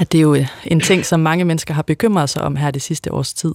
at 0.00 0.12
det 0.12 0.18
er 0.18 0.22
jo 0.22 0.34
øh, 0.34 0.46
en 0.64 0.80
ting, 0.80 1.06
som 1.06 1.20
mange 1.20 1.44
mennesker 1.44 1.74
har 1.74 1.82
bekymret 1.82 2.30
sig 2.30 2.42
om 2.42 2.56
her 2.56 2.70
det 2.70 2.82
sidste 2.82 3.12
års 3.12 3.32
tid. 3.32 3.54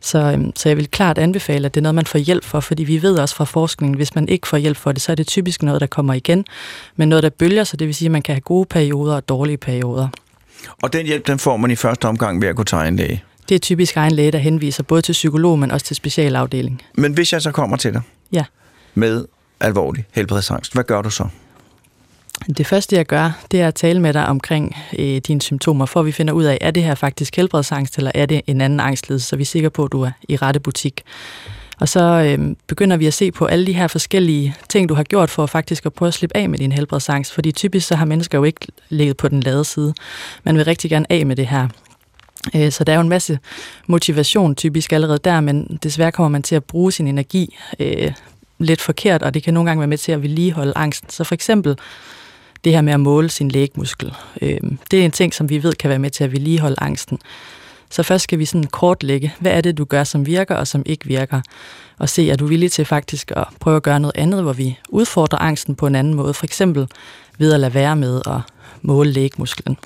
Så, 0.00 0.18
øhm, 0.18 0.52
så 0.56 0.68
jeg 0.68 0.76
vil 0.76 0.88
klart 0.90 1.18
anbefale, 1.18 1.66
at 1.66 1.74
det 1.74 1.80
er 1.80 1.82
noget, 1.82 1.94
man 1.94 2.06
får 2.06 2.18
hjælp 2.18 2.44
for, 2.44 2.60
fordi 2.60 2.84
vi 2.84 3.02
ved 3.02 3.18
også 3.18 3.34
fra 3.34 3.44
forskningen, 3.44 3.96
hvis 3.96 4.14
man 4.14 4.28
ikke 4.28 4.48
får 4.48 4.56
hjælp 4.56 4.76
for 4.76 4.92
det, 4.92 5.02
så 5.02 5.12
er 5.12 5.16
det 5.16 5.26
typisk 5.26 5.62
noget, 5.62 5.80
der 5.80 5.86
kommer 5.86 6.14
igen, 6.14 6.44
men 6.96 7.08
noget, 7.08 7.22
der 7.22 7.30
bølger, 7.30 7.64
så 7.64 7.76
det 7.76 7.86
vil 7.86 7.94
sige, 7.94 8.06
at 8.06 8.12
man 8.12 8.22
kan 8.22 8.34
have 8.34 8.40
gode 8.40 8.66
perioder 8.66 9.14
og 9.16 9.28
dårlige 9.28 9.56
perioder. 9.56 10.08
Og 10.82 10.92
den 10.92 11.06
hjælp, 11.06 11.26
den 11.26 11.38
får 11.38 11.56
man 11.56 11.70
i 11.70 11.76
første 11.76 12.08
omgang 12.08 12.42
ved 12.42 12.48
at 12.48 12.56
gå 12.56 12.64
til 12.64 12.74
egen 12.76 12.96
læge. 12.96 13.24
Det 13.48 13.54
er 13.54 13.58
typisk 13.58 13.96
egen 13.96 14.12
læge, 14.12 14.30
der 14.32 14.38
henviser 14.38 14.82
både 14.82 15.02
til 15.02 15.12
psykolog, 15.12 15.58
men 15.58 15.70
også 15.70 15.86
til 15.86 15.96
specialafdeling. 15.96 16.82
Men 16.94 17.12
hvis 17.12 17.32
jeg 17.32 17.42
så 17.42 17.50
kommer 17.52 17.76
til 17.76 17.92
dig 17.92 18.02
Ja. 18.32 18.44
med 18.94 19.24
alvorlig 19.60 20.04
helbredsangst, 20.12 20.72
hvad 20.74 20.84
gør 20.84 21.02
du 21.02 21.10
så? 21.10 21.28
Det 22.46 22.66
første, 22.66 22.96
jeg 22.96 23.06
gør, 23.06 23.44
det 23.50 23.60
er 23.60 23.68
at 23.68 23.74
tale 23.74 24.00
med 24.00 24.12
dig 24.12 24.26
omkring 24.26 24.76
øh, 24.98 25.16
dine 25.16 25.42
symptomer, 25.42 25.86
for 25.86 26.00
at 26.00 26.06
vi 26.06 26.12
finder 26.12 26.32
ud 26.32 26.44
af, 26.44 26.58
er 26.60 26.70
det 26.70 26.82
her 26.82 26.94
faktisk 26.94 27.36
helbredsangst, 27.36 27.98
eller 27.98 28.10
er 28.14 28.26
det 28.26 28.40
en 28.46 28.60
anden 28.60 28.80
angstlidelse, 28.80 29.26
så 29.28 29.36
vi 29.36 29.42
er 29.42 29.46
sikre 29.46 29.70
på, 29.70 29.84
at 29.84 29.92
du 29.92 30.02
er 30.02 30.10
i 30.28 30.36
rette 30.36 30.60
butik. 30.60 31.02
Og 31.80 31.88
så 31.88 32.00
øh, 32.00 32.56
begynder 32.66 32.96
vi 32.96 33.06
at 33.06 33.14
se 33.14 33.32
på 33.32 33.44
alle 33.46 33.66
de 33.66 33.72
her 33.72 33.86
forskellige 33.86 34.54
ting, 34.68 34.88
du 34.88 34.94
har 34.94 35.02
gjort 35.02 35.30
for 35.30 35.46
faktisk 35.46 35.86
at 35.86 35.92
prøve 35.92 36.06
at 36.06 36.14
slippe 36.14 36.36
af 36.36 36.48
med 36.48 36.58
din 36.58 36.72
helbredsangst. 36.72 37.32
Fordi 37.32 37.52
typisk 37.52 37.88
så 37.88 37.94
har 37.94 38.04
mennesker 38.04 38.38
jo 38.38 38.44
ikke 38.44 38.66
ligget 38.88 39.16
på 39.16 39.28
den 39.28 39.40
lade 39.40 39.64
side. 39.64 39.94
Man 40.44 40.56
vil 40.56 40.64
rigtig 40.64 40.90
gerne 40.90 41.12
af 41.12 41.26
med 41.26 41.36
det 41.36 41.46
her. 41.46 41.68
Øh, 42.56 42.72
Så 42.72 42.84
der 42.84 42.92
er 42.92 42.96
jo 42.96 43.02
en 43.02 43.08
masse 43.08 43.38
motivation 43.86 44.54
typisk 44.54 44.92
allerede 44.92 45.18
der, 45.24 45.40
men 45.40 45.78
desværre 45.82 46.12
kommer 46.12 46.28
man 46.28 46.42
til 46.42 46.54
at 46.54 46.64
bruge 46.64 46.92
sin 46.92 47.08
energi 47.08 47.56
øh, 47.80 48.12
lidt 48.58 48.80
forkert, 48.80 49.22
og 49.22 49.34
det 49.34 49.42
kan 49.42 49.54
nogle 49.54 49.70
gange 49.70 49.80
være 49.80 49.88
med 49.88 49.98
til 49.98 50.12
at 50.12 50.22
vedligeholde 50.22 50.72
angsten. 50.76 51.10
Så 51.10 51.24
for 51.24 51.34
eksempel 51.34 51.76
det 52.64 52.72
her 52.72 52.80
med 52.80 52.92
at 52.92 53.00
måle 53.00 53.30
sin 53.30 53.48
lægmuskel. 53.48 54.14
Øh, 54.42 54.60
det 54.90 55.00
er 55.00 55.04
en 55.04 55.10
ting, 55.10 55.34
som 55.34 55.50
vi 55.50 55.62
ved 55.62 55.72
kan 55.72 55.90
være 55.90 55.98
med 55.98 56.10
til 56.10 56.24
at 56.24 56.32
vedligeholde 56.32 56.76
angsten. 56.78 57.18
Så 57.90 58.02
først 58.02 58.24
skal 58.24 58.38
vi 58.38 58.44
sådan 58.44 58.64
kortlægge, 58.64 59.34
hvad 59.40 59.52
er 59.52 59.60
det, 59.60 59.78
du 59.78 59.84
gør, 59.84 60.04
som 60.04 60.26
virker 60.26 60.54
og 60.54 60.66
som 60.66 60.82
ikke 60.86 61.06
virker. 61.06 61.40
Og 61.98 62.08
se, 62.08 62.30
er 62.30 62.36
du 62.36 62.46
villig 62.46 62.72
til 62.72 62.84
faktisk 62.84 63.32
at 63.36 63.44
prøve 63.60 63.76
at 63.76 63.82
gøre 63.82 64.00
noget 64.00 64.16
andet, 64.16 64.42
hvor 64.42 64.52
vi 64.52 64.78
udfordrer 64.88 65.38
angsten 65.38 65.74
på 65.74 65.86
en 65.86 65.94
anden 65.94 66.14
måde. 66.14 66.34
For 66.34 66.44
eksempel 66.44 66.88
ved 67.38 67.52
at 67.52 67.60
lade 67.60 67.74
være 67.74 67.96
med 67.96 68.22
at 68.26 68.40
måle 68.82 69.10
lægmusklen. 69.10 69.78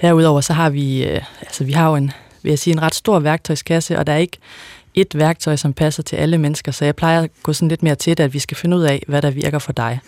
Herudover 0.00 0.40
så 0.40 0.52
har 0.52 0.70
vi, 0.70 1.04
øh, 1.04 1.20
altså 1.40 1.64
vi 1.64 1.72
har 1.72 1.88
jo 1.88 1.96
en, 1.96 2.10
vil 2.42 2.50
jeg 2.50 2.58
sige, 2.58 2.74
en 2.74 2.82
ret 2.82 2.94
stor 2.94 3.18
værktøjskasse, 3.18 3.98
og 3.98 4.06
der 4.06 4.12
er 4.12 4.18
ikke 4.18 4.38
et 4.94 5.18
værktøj, 5.18 5.56
som 5.56 5.72
passer 5.72 6.02
til 6.02 6.16
alle 6.16 6.38
mennesker, 6.38 6.72
så 6.72 6.84
jeg 6.84 6.96
plejer 6.96 7.22
at 7.22 7.30
gå 7.42 7.52
sådan 7.52 7.68
lidt 7.68 7.82
mere 7.82 7.94
til 7.94 8.16
det, 8.16 8.24
at 8.24 8.34
vi 8.34 8.38
skal 8.38 8.56
finde 8.56 8.76
ud 8.76 8.82
af, 8.82 9.02
hvad 9.08 9.22
der 9.22 9.30
virker 9.30 9.58
for 9.58 9.72
dig. 9.72 10.00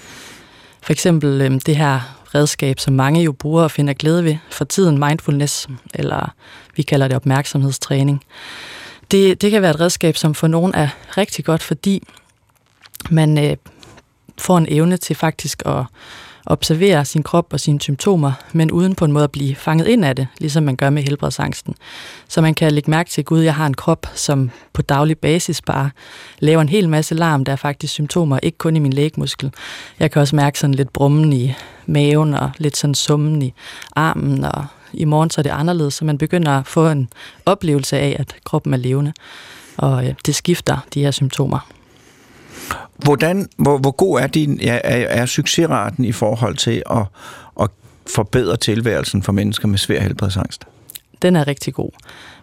For 0.85 0.93
eksempel 0.93 1.41
øh, 1.41 1.61
det 1.66 1.76
her 1.76 2.01
redskab, 2.35 2.78
som 2.78 2.95
mange 2.95 3.22
jo 3.22 3.32
bruger 3.32 3.62
og 3.62 3.70
finder 3.70 3.95
glæde 3.95 4.24
ved 4.24 4.37
for 4.51 4.64
tiden, 4.64 4.99
mindfulness, 4.99 5.68
eller 5.95 6.35
vi 6.76 6.82
kalder 6.82 7.09
det 7.09 7.16
opmærksomhedstræning. 7.16 8.24
Det, 9.11 9.43
det 9.43 9.51
kan 9.51 9.62
være 9.62 9.70
et 9.70 9.80
redskab, 9.80 10.16
som 10.16 10.35
for 10.35 10.47
nogen 10.47 10.74
er 10.74 10.89
rigtig 11.16 11.45
godt, 11.45 11.62
fordi 11.62 12.03
man 13.11 13.39
øh, 13.39 13.57
får 14.39 14.59
en 14.59 14.66
evne 14.68 14.97
til 14.97 15.16
faktisk 15.16 15.62
at 15.66 15.85
observere 16.47 17.05
sin 17.05 17.23
krop 17.23 17.53
og 17.53 17.61
sine 17.61 17.81
symptomer, 17.81 18.33
men 18.53 18.71
uden 18.71 18.95
på 18.95 19.05
en 19.05 19.13
måde 19.13 19.25
at 19.25 19.31
blive 19.31 19.55
fanget 19.55 19.87
ind 19.87 20.05
af 20.05 20.17
det, 20.17 20.27
ligesom 20.39 20.63
man 20.63 20.77
gør 20.77 20.91
med 20.91 21.03
helbredsangsten. 21.03 21.75
Så 22.29 22.41
man 22.41 22.55
kan 22.55 22.73
lægge 22.73 22.91
mærke 22.91 23.11
til, 23.11 23.25
gud, 23.25 23.41
jeg 23.41 23.55
har 23.55 23.67
en 23.67 23.75
krop, 23.75 24.07
som 24.15 24.51
på 24.73 24.83
daglig 24.83 25.19
basis 25.19 25.63
bare 25.63 25.91
laver 26.39 26.63
en 26.63 26.69
hel 26.69 26.89
masse 26.89 27.15
larm. 27.15 27.45
Der 27.45 27.53
er 27.53 27.57
faktisk 27.57 27.93
symptomer, 27.93 28.39
ikke 28.43 28.59
kun 28.59 28.77
i 28.77 28.79
min 28.79 28.93
lægmuskel. 28.93 29.53
Jeg 29.99 30.11
kan 30.11 30.23
også 30.23 30.37
mærke 30.37 30.59
sådan 30.59 30.75
lidt 30.75 30.93
brummen 30.93 31.33
i 31.33 31.55
maven 31.87 32.35
og 32.35 32.51
lidt 32.59 32.77
sådan 32.77 32.95
summen 32.95 33.43
i 33.43 33.55
armen, 33.97 34.45
og 34.45 34.67
i 34.93 35.05
morgen 35.05 35.31
så 35.31 35.41
er 35.41 35.43
det 35.43 35.51
anderledes, 35.51 35.95
så 35.95 36.05
man 36.05 36.19
begynder 36.19 36.53
at 36.53 36.67
få 36.67 36.89
en 36.89 37.09
oplevelse 37.47 37.99
af, 37.99 38.17
at 38.19 38.37
kroppen 38.45 38.75
er 38.75 38.79
levende, 38.79 39.13
og 39.77 40.07
øh, 40.07 40.15
det 40.27 40.35
skifter 40.35 40.77
de 40.95 41.01
her 41.01 41.11
symptomer. 41.11 41.69
Hvordan, 42.97 43.49
hvor, 43.57 43.79
hvor 43.79 43.91
god 43.91 44.21
er, 44.21 44.27
din, 44.27 44.61
er, 44.63 44.81
er 44.85 45.27
succesraten 45.27 46.05
i 46.05 46.13
forhold 46.13 46.57
til 46.57 46.83
at, 46.91 47.03
at 47.61 47.71
forbedre 48.15 48.57
tilværelsen 48.57 49.23
for 49.23 49.33
mennesker 49.33 49.69
med 49.69 49.79
svær 49.79 50.01
helbredsangst? 50.01 50.65
Den 51.23 51.37
er 51.37 51.47
rigtig 51.47 51.75
god. 51.75 51.91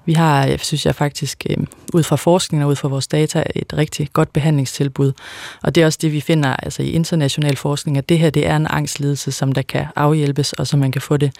Vi 0.05 0.13
har, 0.13 0.57
synes 0.57 0.85
jeg 0.85 0.95
faktisk, 0.95 1.45
øh, 1.49 1.57
ud 1.93 2.03
fra 2.03 2.15
forskningen 2.15 2.63
og 2.63 2.69
ud 2.69 2.75
fra 2.75 2.87
vores 2.87 3.07
data, 3.07 3.43
et 3.55 3.73
rigtig 3.77 4.09
godt 4.13 4.33
behandlingstilbud. 4.33 5.13
Og 5.63 5.75
det 5.75 5.81
er 5.81 5.85
også 5.85 5.99
det, 6.01 6.11
vi 6.11 6.21
finder 6.21 6.55
altså 6.55 6.83
i 6.83 6.89
international 6.91 7.55
forskning, 7.55 7.97
at 7.97 8.09
det 8.09 8.19
her 8.19 8.29
det 8.29 8.47
er 8.47 8.55
en 8.55 8.67
angstlidelse, 8.69 9.31
som 9.31 9.51
der 9.51 9.61
kan 9.61 9.85
afhjælpes, 9.95 10.53
og 10.53 10.67
som 10.67 10.79
man 10.79 10.91
kan 10.91 11.01
få 11.01 11.17
det 11.17 11.31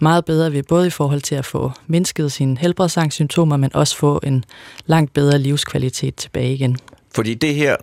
meget 0.00 0.24
bedre 0.24 0.52
ved, 0.52 0.62
både 0.62 0.86
i 0.86 0.90
forhold 0.90 1.20
til 1.20 1.34
at 1.34 1.44
få 1.44 1.72
mindsket 1.86 2.32
sine 2.32 2.58
helbredsangstsymptomer, 2.58 3.56
men 3.56 3.70
også 3.74 3.96
få 3.96 4.20
en 4.22 4.44
langt 4.86 5.12
bedre 5.12 5.38
livskvalitet 5.38 6.14
tilbage 6.14 6.54
igen. 6.54 6.76
Fordi 7.14 7.34
det 7.34 7.54
her, 7.54 7.76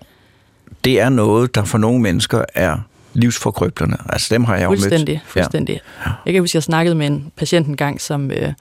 det 0.84 1.00
er 1.00 1.10
noget, 1.10 1.56
der 1.56 1.64
for 1.64 1.78
nogle 1.78 2.02
mennesker 2.02 2.46
er 2.54 2.78
livsforkrøblerne. 3.14 3.98
Altså 4.10 4.28
dem 4.34 4.44
har 4.44 4.56
jeg 4.56 4.64
jo 4.64 4.70
fuldstændig, 4.70 5.16
mødt. 5.16 5.22
Fuldstændig, 5.26 5.82
ja. 6.06 6.12
Jeg 6.26 6.34
kan 6.34 6.42
huske, 6.42 6.56
jeg 6.56 6.64
snakkede 6.64 6.96
med 6.96 7.08
en 7.08 7.32
patient 7.38 7.68
en 7.68 7.78
gang, 7.78 8.02
som 8.02 8.32
øh, 8.32 8.54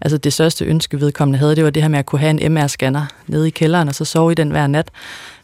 altså 0.00 0.18
det 0.18 0.32
største 0.32 0.64
ønske 0.64 1.00
vedkommende 1.00 1.38
havde, 1.38 1.56
det 1.56 1.64
var 1.64 1.70
det 1.70 1.82
her 1.82 1.88
med 1.88 1.98
at 1.98 2.06
kunne 2.06 2.18
have 2.18 2.42
en 2.42 2.58
MR-scanner 2.58 3.00
nede 3.26 3.46
i 3.46 3.50
kælderen, 3.50 3.88
og 3.88 3.94
så 3.94 4.04
sove 4.04 4.32
i 4.32 4.34
den 4.34 4.50
hver 4.50 4.66
nat. 4.66 4.90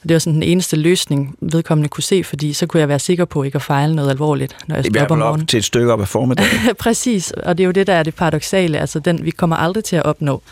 Og 0.02 0.08
det 0.08 0.14
var 0.14 0.18
sådan 0.18 0.34
den 0.34 0.42
eneste 0.42 0.76
løsning, 0.76 1.36
vedkommende 1.40 1.88
kunne 1.88 2.02
se, 2.02 2.24
fordi 2.24 2.52
så 2.52 2.66
kunne 2.66 2.80
jeg 2.80 2.88
være 2.88 2.98
sikker 2.98 3.24
på 3.24 3.42
ikke 3.42 3.56
at 3.56 3.62
fejle 3.62 3.94
noget 3.94 4.10
alvorligt, 4.10 4.56
når 4.66 4.76
jeg 4.76 4.84
stod 4.84 4.96
op 4.96 5.10
om 5.10 5.18
morgenen. 5.18 5.42
op 5.42 5.48
til 5.48 5.58
et 5.58 5.64
stykke 5.64 5.92
op 5.92 6.00
af 6.00 6.08
formiddagen. 6.08 6.74
Præcis, 6.78 7.30
og 7.30 7.58
det 7.58 7.64
er 7.64 7.66
jo 7.66 7.72
det, 7.72 7.86
der 7.86 7.94
er 7.94 8.02
det 8.02 8.14
paradoxale. 8.14 8.78
Altså 8.78 8.98
den, 8.98 9.24
vi 9.24 9.30
kommer 9.30 9.56
aldrig 9.56 9.84
til 9.84 9.96
at 9.96 10.04
opnå 10.04 10.42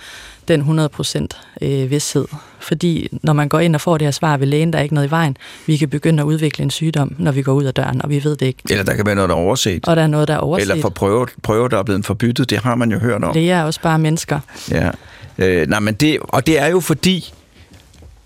den 0.57 0.81
100% 0.81 1.27
øh, 1.63 1.91
vidshed. 1.91 2.25
Fordi 2.59 3.09
når 3.23 3.33
man 3.33 3.49
går 3.49 3.61
ind 3.61 3.75
og 3.75 3.81
får 3.81 3.99
det 3.99 4.07
her 4.07 4.13
svar 4.13 4.37
ved 4.37 4.47
lægen, 4.47 4.73
der 4.73 4.79
er 4.79 4.83
ikke 4.83 4.95
noget 4.95 5.09
i 5.09 5.11
vejen, 5.11 5.37
vi 5.67 5.77
kan 5.77 5.89
begynde 5.89 6.21
at 6.23 6.27
udvikle 6.27 6.63
en 6.63 6.71
sygdom, 6.71 7.15
når 7.19 7.33
vi 7.33 7.43
går 7.43 7.53
ud 7.53 7.65
af 7.65 7.75
døren, 7.75 8.03
og 8.03 8.11
vi 8.11 8.25
ved 8.25 8.37
det 8.37 8.47
ikke. 8.47 8.63
Eller 8.71 8.85
der 8.85 8.95
kan 8.95 9.07
være 9.07 9.15
noget, 9.15 9.29
der 9.29 9.35
er 9.37 9.41
overset. 9.41 9.89
Og 9.89 9.97
der 9.97 10.03
er 10.03 10.07
noget, 10.07 10.29
der 10.29 10.35
er 10.35 10.39
overset. 10.39 10.71
Eller 10.71 10.83
for 10.83 10.89
prøver, 10.89 11.27
prøver 11.43 11.69
der 11.69 11.79
er 11.79 11.83
blevet 11.83 12.07
forbyttet, 12.07 12.51
det 12.51 12.59
har 12.59 12.75
man 12.75 12.93
jo 12.93 12.99
hørt 12.99 13.25
om. 13.25 13.33
Det 13.33 13.51
er 13.51 13.63
også 13.63 13.81
bare 13.81 13.99
mennesker. 13.99 14.41
Ja. 14.71 14.91
Øh, 15.39 15.69
nej, 15.69 15.81
men 15.81 15.95
det, 15.95 16.19
og 16.23 16.47
det 16.47 16.61
er 16.61 16.67
jo 16.67 16.81
fordi, 16.81 17.35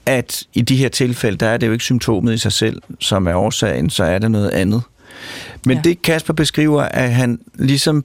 at 0.07 0.43
i 0.55 0.63
de 0.63 0.77
her 0.77 0.89
tilfælde, 0.89 1.37
der 1.37 1.47
er 1.47 1.57
det 1.57 1.67
jo 1.67 1.73
ikke 1.73 1.85
symptomet 1.85 2.35
i 2.35 2.39
sig 2.39 2.53
selv, 2.53 2.83
som 3.01 3.27
er 3.27 3.35
årsagen, 3.35 3.91
så 3.91 4.05
er 4.05 4.19
det 4.19 4.31
noget 4.31 4.51
andet. 4.51 4.83
Men 5.67 5.77
ja. 5.77 5.83
det 5.83 6.03
Kasper 6.03 6.35
beskriver, 6.35 6.83
at 6.83 7.15
han 7.15 7.39
ligesom 7.55 8.05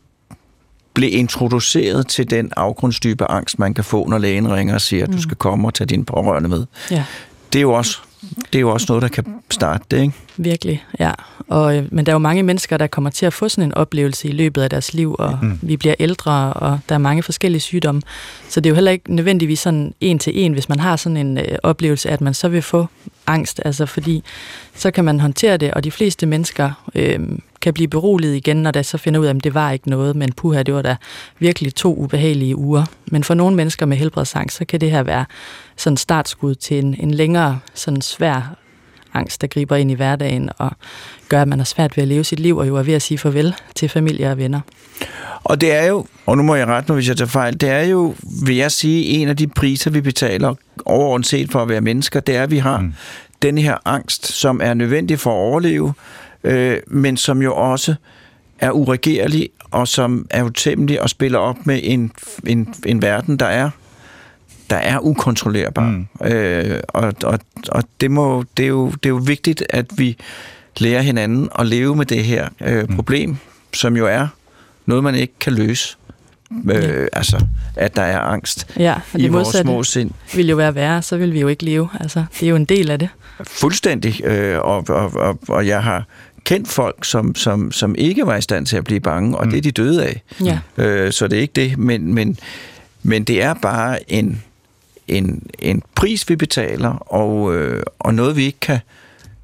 blev 0.94 1.10
introduceret 1.14 2.08
til 2.08 2.30
den 2.30 2.52
afgrundsdybe 2.58 3.32
angst, 3.32 3.60
man 3.60 3.74
kan 3.74 3.84
få, 3.84 4.08
når 4.08 4.18
lægen 4.18 4.54
ringer 4.54 4.74
og 4.74 4.82
siger, 4.82 5.04
at 5.04 5.10
du 5.10 5.16
mm. 5.16 5.22
skal 5.22 5.38
komme 5.38 5.68
og 5.68 5.74
tage 5.74 5.88
dine 5.88 6.06
pårørende 6.06 6.50
med. 6.50 6.66
Ja. 6.92 7.06
Det 7.54 7.60
er 7.60 7.62
jo 7.62 7.74
også 7.74 7.98
det 8.22 8.56
er 8.56 8.60
jo 8.60 8.70
også 8.70 8.86
noget, 8.90 9.02
der 9.02 9.08
kan 9.08 9.26
starte 9.50 9.84
det, 9.92 10.02
ikke? 10.02 10.14
Virkelig, 10.38 10.86
ja. 11.00 11.12
Og, 11.48 11.78
øh, 11.78 11.86
men 11.92 12.06
der 12.06 12.12
er 12.12 12.14
jo 12.14 12.20
mange 12.20 12.44
mennesker, 12.44 12.78
der 12.78 12.88
kommer 12.88 13.10
til 13.10 13.26
at 13.26 13.34
få 13.34 13.50
sådan 13.50 13.64
en 13.64 13.74
oplevelse 13.74 14.28
i 14.28 14.32
løbet 14.32 14.62
af 14.62 14.70
deres 14.70 14.94
liv, 14.94 15.16
og 15.20 15.40
mm. 15.42 15.60
vi 15.62 15.78
bliver 15.78 15.96
ældre, 16.00 16.54
og 16.54 16.80
der 16.90 16.96
er 16.96 17.00
mange 17.00 17.24
forskellige 17.24 17.62
sygdomme. 17.62 18.02
Så 18.50 18.60
det 18.60 18.70
er 18.70 18.72
jo 18.72 18.76
heller 18.76 18.92
ikke 18.92 19.16
nødvendigvis 19.16 19.60
sådan 19.60 19.94
en 20.02 20.20
til 20.20 20.40
en, 20.40 20.54
hvis 20.54 20.70
man 20.70 20.80
har 20.80 20.96
sådan 20.96 21.18
en 21.18 21.38
øh, 21.38 21.58
oplevelse, 21.64 22.10
at 22.10 22.22
man 22.22 22.34
så 22.34 22.50
vil 22.50 22.62
få 22.62 22.88
angst, 23.28 23.62
altså 23.66 23.86
fordi 23.86 24.24
så 24.76 24.92
kan 24.92 25.06
man 25.06 25.20
håndtere 25.20 25.58
det, 25.58 25.74
og 25.74 25.84
de 25.84 25.92
fleste 25.92 26.26
mennesker 26.26 26.72
øh, 26.96 27.20
kan 27.62 27.74
blive 27.74 27.88
beroliget 27.88 28.36
igen, 28.36 28.58
når 28.58 28.72
der 28.72 28.82
så 28.82 28.98
finder 28.98 29.20
ud 29.20 29.26
af, 29.26 29.34
at 29.34 29.44
det 29.44 29.54
var 29.54 29.72
ikke 29.72 29.90
noget, 29.90 30.16
men 30.16 30.34
puha, 30.34 30.64
det 30.64 30.74
var 30.74 30.82
da 30.82 30.96
virkelig 31.40 31.76
to 31.76 31.96
ubehagelige 31.96 32.56
uger. 32.56 32.86
Men 33.06 33.24
for 33.24 33.34
nogle 33.34 33.56
mennesker 33.56 33.86
med 33.86 33.98
helbredsangst, 33.98 34.58
så 34.58 34.66
kan 34.66 34.82
det 34.82 34.92
her 34.92 35.04
være 35.04 35.26
sådan 35.76 35.98
startskud 35.98 36.56
til 36.56 36.80
en, 36.80 36.96
en 37.00 37.12
længere 37.12 37.60
sådan 37.74 38.02
svær 38.02 38.56
angst, 39.14 39.42
der 39.42 39.48
griber 39.48 39.76
ind 39.76 39.92
i 39.92 39.94
hverdagen 39.94 40.50
og 40.58 40.72
gør, 41.30 41.42
at 41.42 41.48
man 41.48 41.60
har 41.60 41.66
svært 41.66 41.98
ved 41.98 42.02
at 42.02 42.08
leve 42.08 42.24
sit 42.24 42.40
liv, 42.40 42.58
og 42.58 42.68
jo 42.68 42.76
er 42.76 42.84
ved 42.84 42.94
at 42.94 43.02
sige 43.02 43.18
farvel 43.18 43.56
til 43.76 43.90
familie 43.90 44.32
og 44.32 44.38
venner. 44.38 44.60
Og 45.44 45.62
det 45.62 45.74
er 45.74 45.86
jo, 45.86 46.06
og 46.26 46.38
nu 46.38 46.44
må 46.44 46.56
jeg 46.56 46.68
rette 46.68 46.92
mig, 46.92 46.96
hvis 46.96 47.08
jeg 47.08 47.18
tager 47.18 47.30
fejl, 47.30 47.62
det 47.62 47.70
er 47.70 47.84
jo, 47.84 48.16
vil 48.46 48.56
jeg 48.56 48.72
sige, 48.72 49.04
en 49.04 49.28
af 49.28 49.38
de 49.38 49.48
priser, 49.48 49.92
vi 49.92 50.02
betaler 50.02 50.56
overordnet 50.86 51.28
set 51.28 51.52
for 51.52 51.62
at 51.62 51.70
være 51.70 51.82
mennesker, 51.82 52.20
det 52.20 52.36
er, 52.36 52.44
at 52.44 52.52
vi 52.52 52.58
har 52.58 52.80
mm. 52.80 52.94
den 53.42 53.58
her 53.58 53.78
angst, 53.86 54.28
som 54.28 54.62
er 54.64 54.74
nødvendig 54.74 55.20
for 55.20 55.32
at 55.32 55.36
overleve, 55.36 55.94
øh, 56.44 56.78
men 56.88 57.18
som 57.18 57.42
jo 57.42 57.56
også 57.56 57.96
er 58.60 58.72
uregerlig, 58.72 59.50
og 59.72 59.88
som 59.88 60.28
er 60.30 60.44
utæmmelig 60.44 61.02
og 61.02 61.10
spiller 61.10 61.40
op 61.40 61.66
med 61.66 61.80
en, 61.84 62.12
en, 62.48 62.74
en 62.86 63.02
verden, 63.02 63.38
der 63.38 63.46
er 63.46 63.70
der 64.70 64.78
er 64.78 65.00
ukontrollerbar. 65.00 65.90
Mm. 65.90 66.28
Øh, 66.28 66.80
og 66.88 67.14
og, 67.24 67.40
og 67.70 67.84
det, 68.02 68.12
må, 68.12 68.44
det, 68.58 68.64
er 68.64 68.68
jo, 68.68 68.90
det 68.90 69.06
er 69.06 69.10
jo 69.10 69.22
vigtigt, 69.26 69.64
at 69.70 69.86
vi 69.98 70.18
lærer 70.78 71.02
hinanden 71.02 71.50
at 71.60 71.68
leve 71.68 71.96
med 71.96 72.06
det 72.06 72.24
her 72.24 72.50
øh, 72.62 72.90
mm. 72.90 72.96
problem, 72.96 73.30
mm. 73.30 73.38
som 73.74 73.98
jo 73.98 74.08
er 74.08 74.28
noget, 74.86 75.04
man 75.04 75.16
ikke 75.16 75.34
kan 75.40 75.54
løse. 75.54 75.98
Øh, 76.72 77.08
altså, 77.14 77.46
at 77.76 77.96
der 77.96 78.02
er 78.02 78.20
angst 78.20 78.68
ja, 78.78 78.96
og 79.14 79.20
i 79.20 79.28
vores 79.28 79.48
små 79.48 79.84
sind. 79.84 80.12
vil 80.36 80.48
jo 80.48 80.56
være 80.56 80.76
værre, 80.76 81.02
så 81.02 81.18
vil 81.18 81.34
vi 81.34 81.40
jo 81.40 81.48
ikke 81.48 81.66
leve. 81.66 81.90
Altså, 82.00 82.24
det 82.40 82.46
er 82.46 82.50
jo 82.50 82.56
en 82.56 82.66
del 82.66 82.92
af 82.92 83.00
det. 83.00 83.10
Fuldstændig. 83.48 84.26
Øh, 84.26 84.60
og, 84.60 84.86
og, 84.90 85.14
og, 85.16 85.40
og 85.48 85.68
jeg 85.68 85.84
har 85.84 86.06
kendt 86.44 86.68
folk, 86.68 87.06
som, 87.06 87.36
som, 87.36 87.72
som 87.72 87.96
ikke 87.98 88.26
var 88.26 88.38
i 88.38 88.42
stand 88.42 88.66
til 88.66 88.78
at 88.78 88.84
blive 88.84 89.00
bange, 89.00 89.38
og 89.38 89.46
mm. 89.46 89.52
det 89.52 89.58
er 89.58 89.62
de 89.62 89.72
døde 89.72 90.06
af. 90.06 90.24
Ja. 90.44 90.60
Øh, 90.78 91.12
så 91.12 91.28
det 91.28 91.38
er 91.38 91.42
ikke 91.42 91.54
det, 91.56 91.78
men, 91.78 92.14
men, 92.14 92.38
men 93.04 93.24
det 93.24 93.42
er 93.42 93.54
bare 93.54 94.12
en, 94.12 94.44
en, 95.08 95.44
en 95.60 95.84
pris, 95.96 96.30
vi 96.30 96.36
betaler, 96.36 96.90
og, 96.90 97.56
øh, 97.56 97.84
og 98.00 98.14
noget, 98.14 98.36
vi 98.36 98.46
ikke 98.46 98.60
kan 98.60 98.80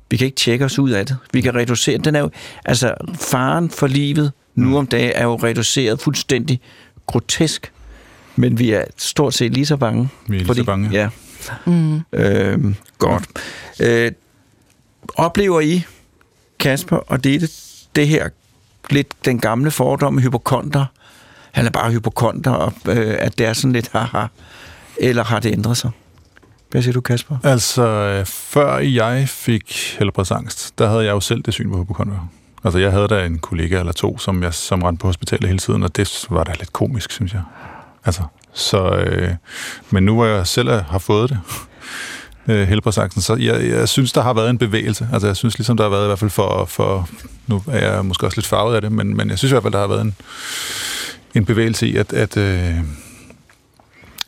vi 0.10 0.18
kan 0.18 0.26
ikke 0.26 0.36
tjekke 0.36 0.66
os 0.66 0.80
ud 0.80 0.90
af 0.90 1.06
det. 1.06 1.18
Vi 1.34 1.42
kan 1.42 1.56
reducere. 1.56 1.98
Den 1.98 2.16
er 2.16 2.20
jo, 2.20 2.30
altså, 2.66 2.94
faren 3.20 3.70
for 3.70 3.88
livet 3.88 4.32
nu 4.56 4.68
mm. 4.68 4.76
om 4.76 4.88
dagen 4.88 5.12
er 5.16 5.24
jo 5.24 5.36
reduceret 5.36 6.02
fuldstændig 6.02 6.62
grotesk, 7.08 7.72
men 8.36 8.60
vi 8.60 8.72
er 8.72 8.84
stort 8.98 9.34
set 9.34 9.54
lige 9.54 9.66
så 9.66 9.78
bange. 9.78 10.10
Vi 10.28 10.36
er 10.36 10.38
lige 10.38 10.48
fordi, 10.48 10.60
så 10.60 10.66
bange. 10.66 10.90
Ja. 10.92 11.10
Mm. 11.66 12.02
Øh, 12.14 12.76
godt. 12.98 13.24
Øh, 13.80 14.12
oplever 15.16 15.62
I, 15.62 15.84
Kasper 16.60 16.98
og 16.98 17.24
det, 17.24 17.52
det 17.96 18.08
her 18.08 18.30
lidt 18.90 19.26
den 19.26 19.40
gamle 19.40 19.72
fordom 19.72 20.14
med 20.14 20.24
hypokonter, 20.24 20.86
han 21.52 21.66
er 21.66 21.70
bare 21.70 21.92
hypokonter, 21.92 22.52
og, 22.52 22.74
øh, 22.86 23.16
at 23.20 23.38
det 23.38 23.46
er 23.46 23.54
sådan 23.54 23.72
lidt 23.72 23.90
haha, 23.92 24.26
eller 24.98 25.24
har 25.24 25.40
det 25.40 25.52
ændret 25.52 25.78
sig? 25.78 25.92
Hvad 26.72 26.82
siger 26.82 26.94
du, 26.94 27.02
Kasper? 27.02 27.38
Altså, 27.44 27.84
øh, 27.84 28.26
før 28.26 28.78
jeg 28.78 29.30
fik 29.30 29.96
helbredsangst, 30.00 30.80
der 30.80 30.90
havde 30.90 31.06
jeg 31.06 31.12
jo 31.12 31.20
selv 31.20 31.42
det 31.42 31.54
syn 31.54 31.72
på 31.72 31.82
hypokonter. 31.82 32.30
Altså, 32.64 32.80
jeg 32.80 32.92
havde 32.92 33.08
da 33.08 33.26
en 33.26 33.40
kollega 33.40 33.80
eller 33.80 33.92
to, 33.92 34.18
som 34.18 34.44
jeg 34.44 34.54
som 34.54 34.84
rendte 34.84 35.02
på 35.02 35.08
hospitalet 35.08 35.48
hele 35.48 35.60
tiden, 35.60 35.84
og 35.84 35.96
det 35.96 36.26
var 36.30 36.44
da 36.44 36.54
lidt 36.60 36.74
komisk, 36.74 37.12
synes 37.12 37.34
jeg. 37.34 37.42
Altså, 38.06 38.24
så, 38.54 38.90
øh, 38.90 39.32
men 39.90 40.04
nu 40.04 40.14
hvor 40.14 40.26
jeg 40.26 40.48
selv 40.48 40.70
har 40.70 41.00
fået 41.00 41.30
det, 41.30 41.40
øh, 42.48 42.68
helbredsangsten, 42.68 43.22
så 43.22 43.36
jeg, 43.36 43.70
jeg 43.70 43.90
synes, 43.90 44.12
der 44.14 44.22
har 44.22 44.34
været 44.34 44.50
en 44.50 44.58
bevægelse. 44.58 45.10
Altså, 45.14 45.28
jeg 45.28 45.36
synes 45.36 45.58
ligesom, 45.58 45.78
der 45.78 45.84
har 45.84 45.90
været 45.90 46.04
i 46.04 46.08
hvert 46.08 46.20
fald 46.20 46.32
for, 46.32 46.66
for 46.66 47.10
nu 47.48 47.64
er 47.68 47.94
jeg 47.94 48.06
måske 48.06 48.26
også 48.26 48.38
lidt 48.38 48.48
farvet 48.48 48.76
af 48.76 48.82
det, 48.82 48.92
men, 48.92 49.18
men 49.18 49.30
jeg 49.30 49.38
synes 49.38 49.52
i 49.52 49.54
hvert 49.54 49.64
fald, 49.64 49.74
der 49.74 49.80
har 49.80 49.88
været 49.88 50.02
en, 50.02 50.16
en 51.36 51.46
bevægelse 51.46 51.88
i, 51.88 51.96
at, 51.98 52.14
at, 52.14 52.38
øh, 52.38 52.76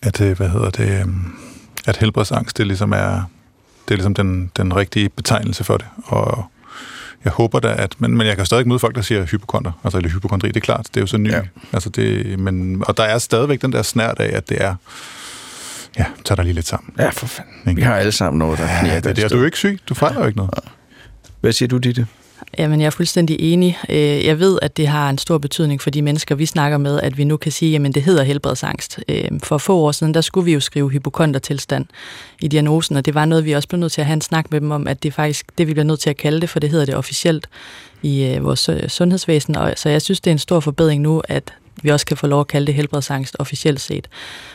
at 0.02 0.22
øh, 0.22 0.38
hvad 0.38 0.50
hedder 0.50 0.70
det, 0.70 1.02
øh, 1.02 1.08
at 1.86 1.98
helbredsangst, 1.98 2.58
det 2.58 2.68
ligesom 2.68 2.92
er, 2.92 3.24
det 3.88 3.94
er 3.94 3.96
ligesom 3.96 4.14
den, 4.14 4.52
den 4.58 4.76
rigtige 4.76 5.10
betegnelse 5.10 5.64
for 5.64 5.78
det. 5.78 5.88
Og 6.06 6.46
jeg 7.24 7.32
håber 7.32 7.60
da, 7.60 7.76
at... 7.78 7.96
Men, 7.98 8.18
men 8.18 8.28
jeg 8.28 8.36
kan 8.36 8.46
stadig 8.46 8.68
møde 8.68 8.80
folk, 8.80 8.96
der 8.96 9.02
siger 9.02 9.26
hypokonter, 9.26 9.72
altså 9.84 9.98
eller 9.98 10.10
hypokondri, 10.10 10.48
det 10.48 10.56
er 10.56 10.60
klart, 10.60 10.88
det 10.88 10.98
er 10.98 11.02
jo 11.02 11.08
så 11.08 11.18
nyt. 11.18 11.32
Ja. 11.32 11.42
Altså 11.74 11.90
det, 11.90 12.40
men, 12.40 12.84
og 12.88 12.98
der 12.98 13.04
er 13.04 13.18
stadigvæk 13.18 13.62
den 13.62 13.72
der 13.72 13.82
snært 13.82 14.20
af, 14.20 14.38
at 14.38 14.50
det 14.50 14.62
er... 14.62 14.76
Ja, 15.98 16.06
tag 16.26 16.38
dig 16.38 16.46
lige 16.46 16.54
lidt 16.54 16.68
sammen. 16.68 16.94
Ja, 16.98 17.10
for 17.10 17.28
fanden. 17.28 17.76
Vi 17.76 17.82
har 17.82 17.96
alle 17.96 18.12
sammen 18.12 18.40
noget, 18.40 18.60
der 18.60 18.86
ja, 18.86 18.96
det, 18.96 19.16
det 19.16 19.24
er 19.24 19.28
du 19.28 19.42
er 19.42 19.46
ikke 19.46 19.58
syg. 19.58 19.80
Du 19.90 19.94
fejler 19.94 20.20
jo 20.20 20.26
ikke 20.26 20.38
noget. 20.38 20.54
Hvad 21.42 21.52
siger 21.52 21.70
du, 21.70 21.78
Ditte? 21.78 22.08
Jamen, 22.58 22.82
jeg 22.82 22.86
er 22.86 22.92
fuldstændig 22.92 23.38
enig. 23.40 23.78
Øh, 23.90 24.26
jeg 24.26 24.40
ved, 24.40 24.60
at 24.62 24.78
det 24.78 24.88
har 24.88 25.10
en 25.10 25.18
stor 25.18 25.38
betydning 25.38 25.82
for 25.82 25.90
de 25.90 26.02
mennesker, 26.02 26.36
vi 26.36 26.46
snakker 26.46 26.78
med, 26.78 27.02
at 27.02 27.18
vi 27.18 27.24
nu 27.24 27.38
kan 27.38 27.52
sige, 27.52 27.76
at 27.76 27.96
det 27.96 28.04
hedder 28.04 28.24
helbredsangst. 28.24 29.00
Øh, 29.10 29.24
for 29.44 29.58
få 29.58 29.78
år 29.78 29.92
siden, 29.92 30.14
der 30.14 30.22
skulle 30.22 30.46
vi 30.46 30.54
jo 30.54 30.60
skrive 30.60 30.90
hypokontertilstand 30.90 31.86
i 32.42 32.48
diagnosen, 32.48 32.96
og 32.96 33.06
det 33.06 33.14
var 33.14 33.26
noget, 33.26 33.46
vi 33.46 33.52
også 33.52 33.68
blev 33.68 33.80
nødt 33.80 33.92
til 33.92 34.02
at 34.02 34.06
have 34.08 34.14
en 34.14 34.22
snak 34.22 34.52
med 34.52 34.62
dem 34.62 34.72
om, 34.72 34.88
at 34.88 35.04
det 35.04 35.10
er 35.10 35.14
faktisk 35.14 35.46
det, 35.58 35.68
vi 35.68 35.74
bliver 35.74 35.86
nødt 35.86 36.00
til 36.00 36.10
at 36.10 36.18
kalde 36.18 36.42
det, 36.42 36.50
for 36.50 36.60
det 36.60 36.70
hedder 36.70 36.86
det 36.86 36.96
officielt 36.96 37.48
i 38.02 38.38
vores 38.42 38.70
sundhedsvæsen. 38.88 39.56
Og, 39.56 39.74
så 39.76 39.90
jeg 39.90 40.02
synes, 40.02 40.22
det 40.22 40.32
er 40.32 40.34
en 40.34 40.40
stor 40.40 40.60
forbedring 40.60 41.02
nu, 41.02 41.22
at 41.28 41.54
vi 41.84 41.90
også 41.90 42.06
kan 42.06 42.18
få 42.18 42.28
lov 42.28 42.40
at 42.40 42.48
kalde 42.48 42.68
det 42.68 42.76
helbredsangst 42.76 43.36
officielt 43.40 43.82
set. 43.82 44.08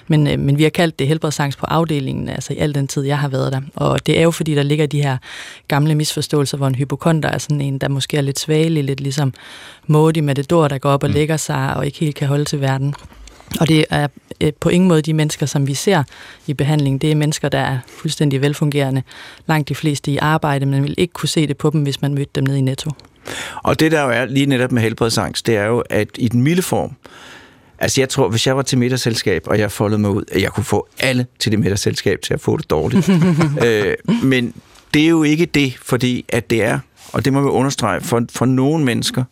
Men, 0.08 0.26
øh, 0.26 0.38
men 0.38 0.58
vi 0.58 0.62
har 0.62 0.70
kaldt 0.70 0.98
det 0.98 1.08
helbredsangst 1.08 1.58
på 1.58 1.66
afdelingen, 1.66 2.28
altså 2.28 2.52
i 2.52 2.56
al 2.56 2.74
den 2.74 2.88
tid, 2.88 3.02
jeg 3.02 3.18
har 3.18 3.28
været 3.28 3.52
der. 3.52 3.60
Og 3.74 4.06
det 4.06 4.18
er 4.18 4.22
jo 4.22 4.30
fordi, 4.30 4.54
der 4.54 4.62
ligger 4.62 4.86
de 4.86 5.02
her 5.02 5.16
gamle 5.68 5.94
misforståelser, 5.94 6.56
hvor 6.56 6.66
en 6.66 6.74
hypokonter 6.74 7.28
er 7.28 7.38
sådan 7.38 7.60
en, 7.60 7.78
der 7.78 7.88
måske 7.88 8.16
er 8.16 8.20
lidt 8.20 8.38
svagelig, 8.38 8.84
lidt 8.84 9.00
ligesom 9.00 9.34
Modi 9.86 10.20
med 10.20 10.34
det 10.34 10.50
dår, 10.50 10.68
der 10.68 10.78
går 10.78 10.90
op 10.90 11.02
og 11.02 11.08
mm. 11.08 11.14
lægger 11.14 11.36
sig 11.36 11.76
og 11.76 11.86
ikke 11.86 11.98
helt 11.98 12.16
kan 12.16 12.28
holde 12.28 12.44
til 12.44 12.60
verden. 12.60 12.94
Og 13.60 13.68
det 13.68 13.84
er 13.90 14.08
øh, 14.40 14.52
på 14.60 14.68
ingen 14.68 14.88
måde 14.88 15.02
de 15.02 15.14
mennesker, 15.14 15.46
som 15.46 15.66
vi 15.66 15.74
ser 15.74 16.02
i 16.46 16.54
behandling. 16.54 17.00
Det 17.00 17.10
er 17.10 17.14
mennesker, 17.14 17.48
der 17.48 17.58
er 17.58 17.78
fuldstændig 17.88 18.40
velfungerende. 18.40 19.02
Langt 19.46 19.68
de 19.68 19.74
fleste 19.74 20.10
i 20.10 20.16
arbejde, 20.16 20.66
men 20.66 20.82
vil 20.82 20.94
ikke 20.98 21.12
kunne 21.12 21.28
se 21.28 21.46
det 21.46 21.56
på 21.56 21.70
dem, 21.70 21.82
hvis 21.82 22.02
man 22.02 22.14
mødte 22.14 22.30
dem 22.34 22.44
nede 22.44 22.58
i 22.58 22.60
Netto. 22.60 22.90
Og 23.62 23.80
det 23.80 23.92
der 23.92 24.02
jo 24.02 24.10
er 24.10 24.24
lige 24.24 24.46
netop 24.46 24.72
med 24.72 24.82
helbredsangst, 24.82 25.46
det 25.46 25.56
er 25.56 25.64
jo, 25.64 25.82
at 25.90 26.08
i 26.18 26.28
den 26.28 26.42
milde 26.42 26.62
form, 26.62 26.96
Altså 27.78 28.00
jeg 28.00 28.08
tror, 28.08 28.28
hvis 28.28 28.46
jeg 28.46 28.56
var 28.56 28.62
til 28.62 28.78
middagsselskab, 28.78 29.42
og 29.46 29.58
jeg 29.58 29.72
foldede 29.72 30.00
mig 30.00 30.10
ud, 30.10 30.24
at 30.32 30.42
jeg 30.42 30.50
kunne 30.50 30.64
få 30.64 30.88
alle 31.00 31.26
til 31.38 31.52
det 31.52 31.60
middagsselskab 31.60 32.20
til 32.22 32.34
at 32.34 32.40
få 32.40 32.56
det 32.56 32.70
dårligt. 32.70 33.08
øh, 33.66 33.94
men 34.22 34.54
det 34.94 35.04
er 35.04 35.08
jo 35.08 35.22
ikke 35.22 35.46
det, 35.46 35.76
fordi 35.82 36.24
at 36.28 36.50
det 36.50 36.62
er, 36.62 36.78
og 37.12 37.24
det 37.24 37.32
må 37.32 37.40
vi 37.40 37.48
understrege, 37.48 38.00
for, 38.00 38.22
for 38.32 38.46
nogle 38.46 38.84
mennesker, 38.84 39.24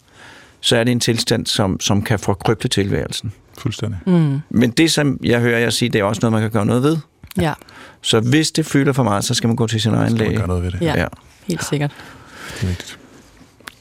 så 0.60 0.76
er 0.76 0.84
det 0.84 0.92
en 0.92 1.00
tilstand, 1.00 1.46
som, 1.46 1.80
som 1.80 2.02
kan 2.02 2.18
forkrybte 2.18 2.68
tilværelsen. 2.68 3.32
Fuldstændig. 3.58 3.98
Mm. 4.06 4.38
Men 4.50 4.70
det, 4.70 4.92
som 4.92 5.18
jeg 5.24 5.40
hører 5.40 5.58
jer 5.58 5.70
sige, 5.70 5.88
det 5.88 5.98
er 5.98 6.04
også 6.04 6.20
noget, 6.22 6.32
man 6.32 6.42
kan 6.42 6.50
gøre 6.50 6.66
noget 6.66 6.82
ved. 6.82 6.96
Ja. 7.40 7.52
Så 8.00 8.20
hvis 8.20 8.50
det 8.50 8.66
fylder 8.66 8.92
for 8.92 9.02
meget, 9.02 9.24
så 9.24 9.34
skal 9.34 9.48
man 9.48 9.56
gå 9.56 9.66
til 9.66 9.80
sin 9.80 9.94
egen 9.94 10.12
læge. 10.12 10.30
Så 10.30 10.36
gøre 10.36 10.48
noget 10.48 10.62
ved 10.62 10.70
det. 10.70 10.80
Ja, 10.80 11.00
ja. 11.00 11.06
helt 11.46 11.64
sikkert. 11.64 11.90
Det 12.54 12.62
er 12.62 12.66
vigtigt. 12.66 12.98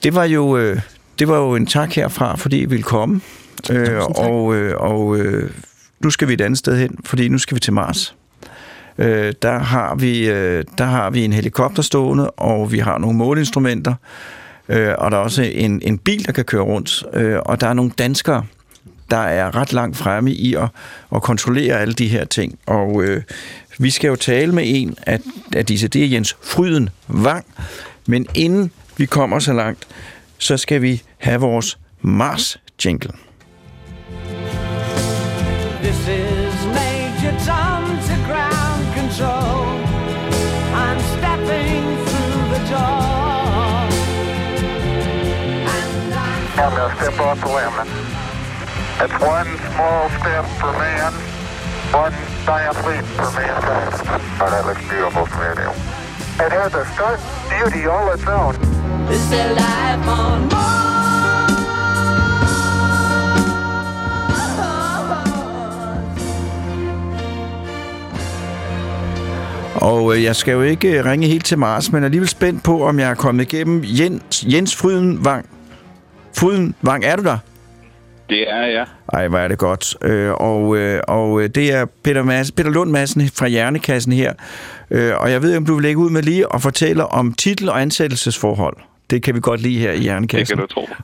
Det 0.04 0.16
var 0.16 0.24
jo, 0.24 0.58
øh, 0.58 0.82
det 1.20 1.28
var 1.28 1.38
jo 1.38 1.56
en 1.56 1.66
tak 1.66 1.94
herfra, 1.94 2.36
fordi 2.36 2.62
I 2.62 2.66
ville 2.66 2.84
komme. 2.84 3.22
Øh, 3.72 4.04
og 4.06 4.56
øh, 4.56 4.76
og 4.78 5.18
øh, 5.18 5.52
nu 6.00 6.10
skal 6.10 6.28
vi 6.28 6.34
et 6.34 6.42
andet 6.42 6.60
sted 6.60 6.78
hen, 6.78 6.98
fordi 7.06 7.28
nu 7.28 7.38
skal 7.38 7.56
vi 7.56 7.60
til 7.60 7.74
Mars. 7.74 8.16
Øh, 8.98 9.34
der, 9.42 9.60
har 9.60 9.96
vi, 9.96 10.30
øh, 10.30 10.64
der 10.78 10.86
har 10.86 11.10
vi 11.10 11.26
en 11.26 11.34
helikopter 11.34 11.84
stående, 11.84 12.30
og 12.30 12.72
vi 12.72 12.80
har 12.80 12.98
nogle 12.98 13.18
måleinstrumenter, 13.18 13.94
øh, 14.70 14.94
og 14.98 15.12
der 15.12 15.18
er 15.18 15.22
også 15.22 15.42
en, 15.42 15.82
en 15.86 15.98
bil, 15.98 16.26
der 16.26 16.32
kan 16.32 16.46
køre 16.46 16.62
rundt, 16.62 17.04
øh, 17.14 17.40
og 17.46 17.62
der 17.62 17.68
er 17.68 17.74
nogle 17.74 17.92
danskere, 17.98 18.46
der 19.12 19.18
er 19.18 19.56
ret 19.56 19.74
langt 19.74 19.98
fremme 19.98 20.32
i 20.32 20.56
at, 20.56 20.68
at 21.16 21.22
kontrollere 21.22 21.80
alle 21.80 21.94
de 21.94 22.08
her 22.08 22.26
ting. 22.26 22.60
Og 22.66 23.04
øh, 23.04 23.24
vi 23.80 23.90
skal 23.90 24.08
jo 24.08 24.16
tale 24.16 24.52
med 24.52 24.64
en 24.66 24.96
af, 25.08 25.20
af 25.56 25.66
disse, 25.66 25.88
det 25.88 26.04
er 26.04 26.08
Jens 26.08 26.38
Fryden 26.44 26.90
Vang, 27.08 27.46
men 28.08 28.26
inden 28.36 28.72
vi 29.02 29.06
kommer 29.06 29.40
så 29.40 29.54
langt, 29.54 29.88
så 30.38 30.58
skal 30.58 30.82
vi 30.82 31.04
have 31.18 31.42
vores 31.42 31.78
Mars-jingle. 32.02 33.14
This 35.84 36.00
is 36.08 36.56
Major 36.66 37.34
Tom 37.48 37.84
to 38.08 38.16
ground 38.30 38.84
control. 39.00 39.66
I'm 40.84 41.00
stepping 41.16 41.84
through 42.08 42.44
the 42.56 42.62
door. 42.74 43.90
And 45.76 46.14
I'm, 46.14 46.60
I'm 46.64 46.74
going 46.78 46.92
to 46.92 47.02
step 47.02 47.20
off 47.20 47.40
the 47.46 47.52
limb. 47.58 47.78
It's 49.04 49.18
one 49.36 49.50
small 49.74 50.04
step 50.20 50.46
for 50.60 50.72
man, 50.84 51.14
one 52.04 52.16
giant 52.46 52.78
leap 52.88 53.06
for 53.18 53.32
mankind. 53.40 53.94
Oh, 54.42 54.50
that 54.54 54.64
looks 54.68 54.84
beautiful 54.90 55.26
from 55.26 55.58
here. 55.58 56.01
It 56.46 56.52
has 56.52 56.74
a 56.74 56.86
stark 56.94 57.20
beauty 57.50 57.86
all 57.88 58.08
its 58.16 58.26
own. 58.26 58.56
Is 59.12 59.30
there 59.30 59.54
life 59.54 60.08
on 60.08 60.50
Mars? 60.50 60.82
Og 69.76 70.16
øh, 70.16 70.24
jeg 70.24 70.36
skal 70.36 70.52
jo 70.52 70.62
ikke 70.62 71.00
øh, 71.00 71.06
ringe 71.06 71.28
helt 71.28 71.46
til 71.46 71.60
Mars, 71.60 71.92
men 71.92 72.04
er 72.04 72.06
alligevel 72.06 72.30
spændt 72.30 72.64
på, 72.64 72.84
om 72.84 73.00
jeg 73.00 73.10
er 73.10 73.16
kommet 73.16 73.54
igennem 73.54 73.84
Jens, 73.84 74.46
Jens 74.48 74.76
Frydenvang. 74.76 75.46
Frydenvang, 76.38 77.06
er 77.06 77.16
du 77.16 77.24
der? 77.24 77.38
Det 78.32 78.50
er 78.50 78.66
jeg. 78.66 78.86
Ej, 79.14 79.28
hvor 79.28 79.38
er 79.38 79.48
det 79.48 79.58
godt. 79.58 79.96
Øh, 80.02 80.32
og, 80.34 80.78
øh, 80.78 81.02
og 81.08 81.42
øh, 81.42 81.50
det 81.50 81.74
er 81.74 81.86
Peter, 82.04 82.24
Madsen, 82.24 82.56
Peter 82.56 82.70
Lund 82.70 82.92
Madsen 82.92 83.30
fra 83.30 83.48
Hjernekassen 83.48 84.14
her. 84.14 84.34
Øh, 84.92 85.14
og 85.18 85.32
jeg 85.32 85.42
ved, 85.42 85.58
om 85.58 85.66
du 85.66 85.74
vil 85.74 85.84
lægge 85.84 85.98
ud 85.98 86.10
med 86.10 86.24
lige 86.24 86.48
og 86.48 86.62
fortælle 86.62 87.06
om 87.06 87.34
titel 87.34 87.70
og 87.70 87.82
ansættelsesforhold. 87.82 88.78
Det 89.10 89.24
kan 89.24 89.36
vi 89.36 89.40
godt 89.40 89.62
lide 89.62 89.80
her 89.80 89.92
i 89.92 90.00
Hjernekassen. 90.00 90.58
Det 90.58 90.70
kan 90.70 90.84
du 90.84 90.88
tro. 90.88 90.96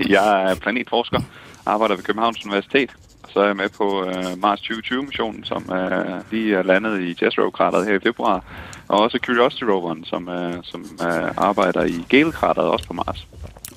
Jeg 0.16 0.50
er 0.50 0.54
planetforsker, 0.54 1.20
arbejder 1.66 1.96
ved 1.96 2.04
Københavns 2.04 2.44
Universitet 2.44 2.90
så 3.36 3.40
er 3.40 3.46
jeg 3.46 3.56
med 3.56 3.68
på 3.68 4.04
uh, 4.04 4.38
Mars 4.38 4.60
2020-missionen, 4.60 5.44
som 5.44 5.64
uh, 5.68 6.32
lige 6.32 6.56
er 6.56 6.62
landet 6.62 7.00
i 7.00 7.24
Jezero-krateret 7.24 7.86
her 7.86 7.94
i 7.94 7.98
februar, 7.98 8.44
og 8.88 9.00
også 9.00 9.18
Curiosity-roveren, 9.26 10.04
som, 10.04 10.28
som 10.62 10.84
arbejder 11.36 11.84
i 11.84 12.04
Gale-krateret 12.08 12.68
også 12.68 12.86
på 12.86 12.92
Mars. 12.92 13.26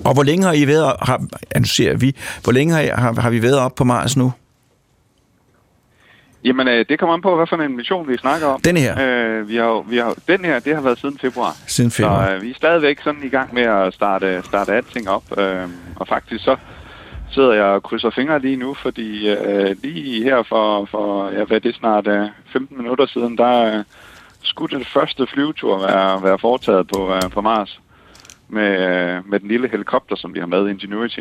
Og 0.04 0.14
hvor 0.14 0.22
længe 0.22 0.44
har 0.44 0.52
I 0.52 0.66
været, 0.66 0.96
har, 1.02 1.20
siger 1.64 1.96
vi, 1.96 2.16
hvor 2.44 2.52
længe 2.52 2.74
har, 2.74 2.96
har, 2.96 3.20
har 3.20 3.30
vi 3.30 3.42
været 3.42 3.58
op 3.58 3.74
på 3.74 3.84
Mars 3.84 4.16
nu? 4.16 4.32
Jamen, 6.44 6.68
øh, 6.68 6.84
det 6.88 6.98
kommer 6.98 7.14
an 7.14 7.22
på, 7.22 7.36
hvad 7.36 7.46
for 7.46 7.56
en 7.56 7.76
mission 7.76 8.08
vi 8.08 8.16
snakker 8.16 8.46
om. 8.46 8.60
Den 8.60 8.76
her? 8.76 8.92
Øh, 9.00 9.48
vi 9.48 9.56
har, 9.56 9.84
vi 9.88 9.96
har, 9.96 10.14
den 10.28 10.44
her, 10.44 10.58
det 10.58 10.74
har 10.74 10.82
været 10.82 10.98
siden 10.98 11.18
februar. 11.18 11.56
Siden 11.66 11.90
februar. 11.90 12.26
Så 12.26 12.34
øh, 12.34 12.42
vi 12.42 12.50
er 12.50 12.54
stadigvæk 12.54 13.00
sådan 13.04 13.24
i 13.24 13.28
gang 13.28 13.54
med 13.54 13.62
at 13.62 13.94
starte, 13.94 14.42
starte 14.44 14.72
alting 14.72 15.08
op. 15.08 15.38
Øh, 15.38 15.68
og 15.96 16.08
faktisk 16.08 16.44
så 16.44 16.56
sidder 17.30 17.52
jeg 17.52 17.64
og 17.64 17.82
krydser 17.82 18.10
fingre 18.10 18.38
lige 18.38 18.56
nu, 18.56 18.74
fordi 18.74 19.28
øh, 19.28 19.76
lige 19.82 20.24
her 20.24 20.42
for, 20.42 20.84
for 20.90 21.30
ja, 21.30 21.44
hvad 21.44 21.60
det 21.60 21.74
snart 21.74 22.06
øh, 22.06 22.28
15 22.52 22.76
minutter 22.76 23.06
siden, 23.06 23.38
der 23.38 23.78
øh, 23.78 23.84
skulle 24.42 24.76
den 24.76 24.84
første 24.84 25.26
flyvetur 25.26 25.78
være, 25.86 26.22
være 26.22 26.38
foretaget 26.38 26.86
på, 26.94 27.14
øh, 27.14 27.22
på 27.30 27.40
Mars 27.40 27.80
med, 28.52 29.22
med 29.30 29.40
den 29.40 29.48
lille 29.48 29.68
helikopter, 29.68 30.16
som 30.16 30.34
vi 30.34 30.38
har 30.38 30.46
med, 30.46 30.68
Ingenuity. 30.68 31.20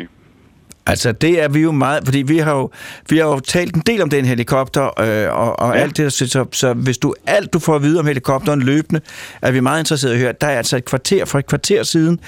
Altså, 0.86 1.12
det 1.12 1.44
er 1.44 1.50
vi 1.50 1.60
jo 1.60 1.72
meget, 1.72 2.02
fordi 2.06 2.22
vi 2.22 2.38
har 2.38 2.56
jo, 2.56 2.70
vi 3.10 3.18
har 3.18 3.26
jo 3.26 3.40
talt 3.40 3.76
en 3.76 3.82
del 3.86 4.02
om 4.02 4.10
den 4.10 4.26
helikopter, 4.26 4.84
øh, 4.84 5.40
og, 5.40 5.60
og 5.60 5.76
ja. 5.76 5.82
alt 5.82 5.98
det, 5.98 6.14
så, 6.14 6.46
så 6.52 6.74
hvis 6.74 6.98
du 6.98 7.16
alt 7.28 7.54
du 7.54 7.60
får 7.60 7.76
at 7.76 7.82
vide 7.82 8.00
om 8.00 8.06
helikopteren 8.06 8.62
løbende, 8.62 9.02
er 9.42 9.52
vi 9.52 9.60
meget 9.60 9.80
interesserede 9.80 10.16
i 10.16 10.20
at 10.20 10.24
høre. 10.24 10.34
Der 10.42 10.48
er 10.48 10.58
altså 10.58 10.78
et 10.78 10.86
kvarter 10.86 11.26
for 11.26 11.40
et 11.40 11.46
kvarter 11.46 11.84
siden, 11.84 12.20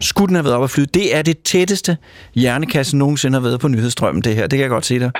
skulle 0.00 0.28
den 0.28 0.36
have 0.36 0.44
været 0.44 0.56
op 0.56 0.62
at 0.62 0.70
flyde. 0.70 0.86
Det 0.86 1.16
er 1.16 1.22
det 1.22 1.42
tætteste 1.42 1.96
hjernekasse 2.34 2.96
nogensinde 2.96 3.34
har 3.34 3.42
været 3.42 3.60
på 3.60 3.68
nyhedsstrømmen, 3.68 4.22
det 4.22 4.34
her. 4.34 4.42
Det 4.42 4.50
kan 4.50 4.60
jeg 4.60 4.70
godt 4.70 4.86
sige 4.86 5.00
dig. 5.00 5.10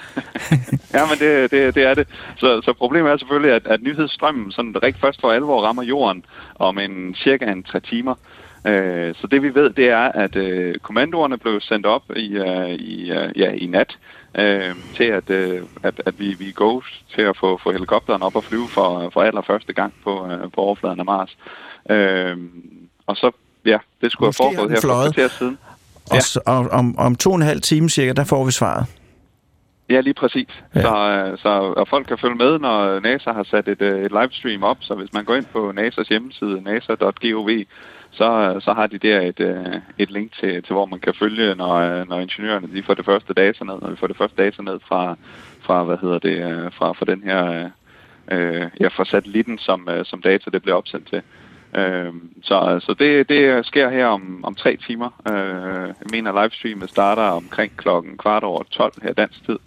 ja, 0.95 1.07
men 1.07 1.19
det, 1.19 1.51
det, 1.51 1.75
det 1.75 1.83
er 1.83 1.95
det. 1.95 2.09
Så, 2.37 2.61
så 2.65 2.73
problemet 2.73 3.13
er 3.13 3.17
selvfølgelig, 3.17 3.53
at, 3.53 3.67
at 3.67 3.83
nyhedsstrømmen 3.83 4.53
sådan 4.53 4.83
rigtig 4.83 5.01
først 5.01 5.21
for 5.21 5.31
alvor 5.31 5.63
rammer 5.63 5.83
jorden 5.83 6.25
om 6.55 6.79
en 6.79 7.15
cirka 7.15 7.45
en 7.45 7.63
tre 7.63 7.81
timer. 7.81 8.15
Øh, 8.67 9.15
så 9.15 9.27
det 9.27 9.43
vi 9.43 9.55
ved, 9.55 9.71
det 9.71 9.89
er, 9.89 10.13
at 10.13 10.37
øh, 10.37 10.75
kommandoerne 10.79 11.39
blev 11.39 11.61
sendt 11.61 11.87
op 11.87 12.03
i, 12.17 12.29
øh, 12.33 12.71
i, 12.71 13.13
ja, 13.37 13.51
i 13.51 13.67
nat 13.67 13.99
øh, 14.39 14.75
til, 14.97 15.05
at, 15.05 15.31
øh, 15.31 15.63
at, 15.83 16.03
at 16.07 16.15
vi, 16.19 16.35
vi 16.39 16.51
går 16.51 16.85
til 17.15 17.23
at 17.23 17.37
få, 17.37 17.61
få 17.63 17.73
helikopteren 17.73 18.23
op 18.23 18.37
og 18.37 18.45
flyve 18.45 18.69
for, 18.69 19.11
for 19.13 19.23
allerførste 19.23 19.73
gang 19.73 19.95
på, 20.05 20.27
øh, 20.31 20.51
på 20.53 20.61
overfladen 20.61 20.99
af 21.01 21.05
Mars. 21.05 21.37
Øh, 21.91 22.37
og 23.07 23.17
så 23.17 23.31
Ja, 23.67 23.79
det 24.01 24.13
skulle 24.13 24.29
Måske 24.29 24.43
have 24.43 24.57
foregået 24.57 24.71
her 24.71 24.81
for 24.81 25.23
et 25.25 25.31
siden. 25.31 25.59
Og, 26.11 26.17
ja. 26.47 26.53
og 26.53 26.69
om, 26.71 26.99
om 26.99 27.17
to 27.17 27.31
og 27.31 27.37
en 27.37 27.43
halv 27.43 27.61
time 27.61 27.91
cirka, 27.91 28.13
der 28.13 28.25
får 28.25 28.45
vi 28.45 28.53
svaret. 28.53 28.87
Ja, 29.91 30.01
lige 30.01 30.15
præcis. 30.15 30.49
Ja. 30.75 30.83
Så, 30.83 30.97
øh, 30.97 31.39
så 31.39 31.49
og 31.49 31.89
folk 31.89 32.07
kan 32.07 32.19
følge 32.19 32.35
med, 32.35 32.59
når 32.59 33.01
NASA 33.01 33.33
har 33.33 33.43
sat 33.43 33.69
et, 33.69 33.83
øh, 33.83 34.05
et 34.05 34.13
livestream 34.13 34.63
op. 34.63 34.79
Så 34.81 34.95
hvis 34.95 35.13
man 35.13 35.25
går 35.25 35.35
ind 35.35 35.47
på 35.53 35.73
NASA's 35.77 36.09
hjemmeside, 36.09 36.63
nasa.gov, 36.63 37.49
så, 38.11 38.61
så 38.61 38.73
har 38.73 38.87
de 38.87 38.99
der 38.99 39.21
et, 39.21 39.41
øh, 39.41 39.81
et 39.99 40.11
link 40.11 40.33
til, 40.41 40.63
til, 40.63 40.73
hvor 40.73 40.87
man 40.87 41.01
kan 41.01 41.15
følge, 41.15 41.55
når, 41.55 42.05
når 42.05 42.21
ingeniørerne 42.21 42.69
de 42.75 42.83
får 42.83 42.95
det 42.95 43.05
første 43.05 43.35
data 43.35 43.65
ned, 43.65 43.75
når 43.83 43.91
vi 43.91 43.97
får 43.97 44.07
det 44.07 44.17
første 44.17 44.43
data 44.43 44.63
ned 44.63 44.79
fra, 44.89 45.17
fra 45.61 45.85
hvad 45.85 45.97
hedder 46.01 46.19
det, 46.19 46.73
fra, 46.75 46.93
fra 46.93 47.05
den 47.05 47.23
her, 47.23 47.71
øh, 48.33 48.67
ja, 48.81 48.89
fra 48.89 49.05
satellitten, 49.05 49.59
som, 49.59 49.89
som 50.05 50.23
data 50.23 50.51
det 50.51 50.63
bliver 50.63 50.77
opsendt 50.77 51.09
til. 51.09 51.23
Øh, 51.77 52.13
så 52.43 52.81
så 52.81 52.95
det, 52.99 53.29
det 53.29 53.67
sker 53.67 53.91
her 53.91 54.07
om, 54.07 54.45
om 54.45 54.55
tre 54.55 54.77
timer. 54.77 55.11
Øh, 55.31 55.89
jeg 55.89 56.07
mener, 56.11 56.43
livestreamet 56.43 56.91
starter 56.91 57.23
omkring 57.23 57.77
klokken 57.77 58.17
kvart 58.19 58.45
over 58.45 58.63
12 58.71 58.93
her 59.03 59.13
dansk 59.13 59.47
tid, 59.47 59.59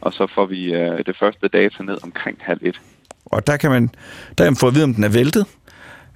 og 0.00 0.12
så 0.12 0.26
får 0.34 0.46
vi 0.46 0.74
øh, 0.74 0.98
det 1.06 1.16
første 1.18 1.48
data 1.48 1.82
ned 1.82 1.98
omkring 2.02 2.38
halv 2.40 2.60
et. 2.62 2.80
Og 3.24 3.46
der 3.46 3.56
kan 3.56 3.70
man, 3.70 3.90
der 4.38 4.44
kan 4.44 4.52
man 4.52 4.56
få 4.56 4.66
at 4.66 4.74
vide, 4.74 4.84
om 4.84 4.94
den 4.94 5.04
er 5.04 5.08
væltet, 5.08 5.46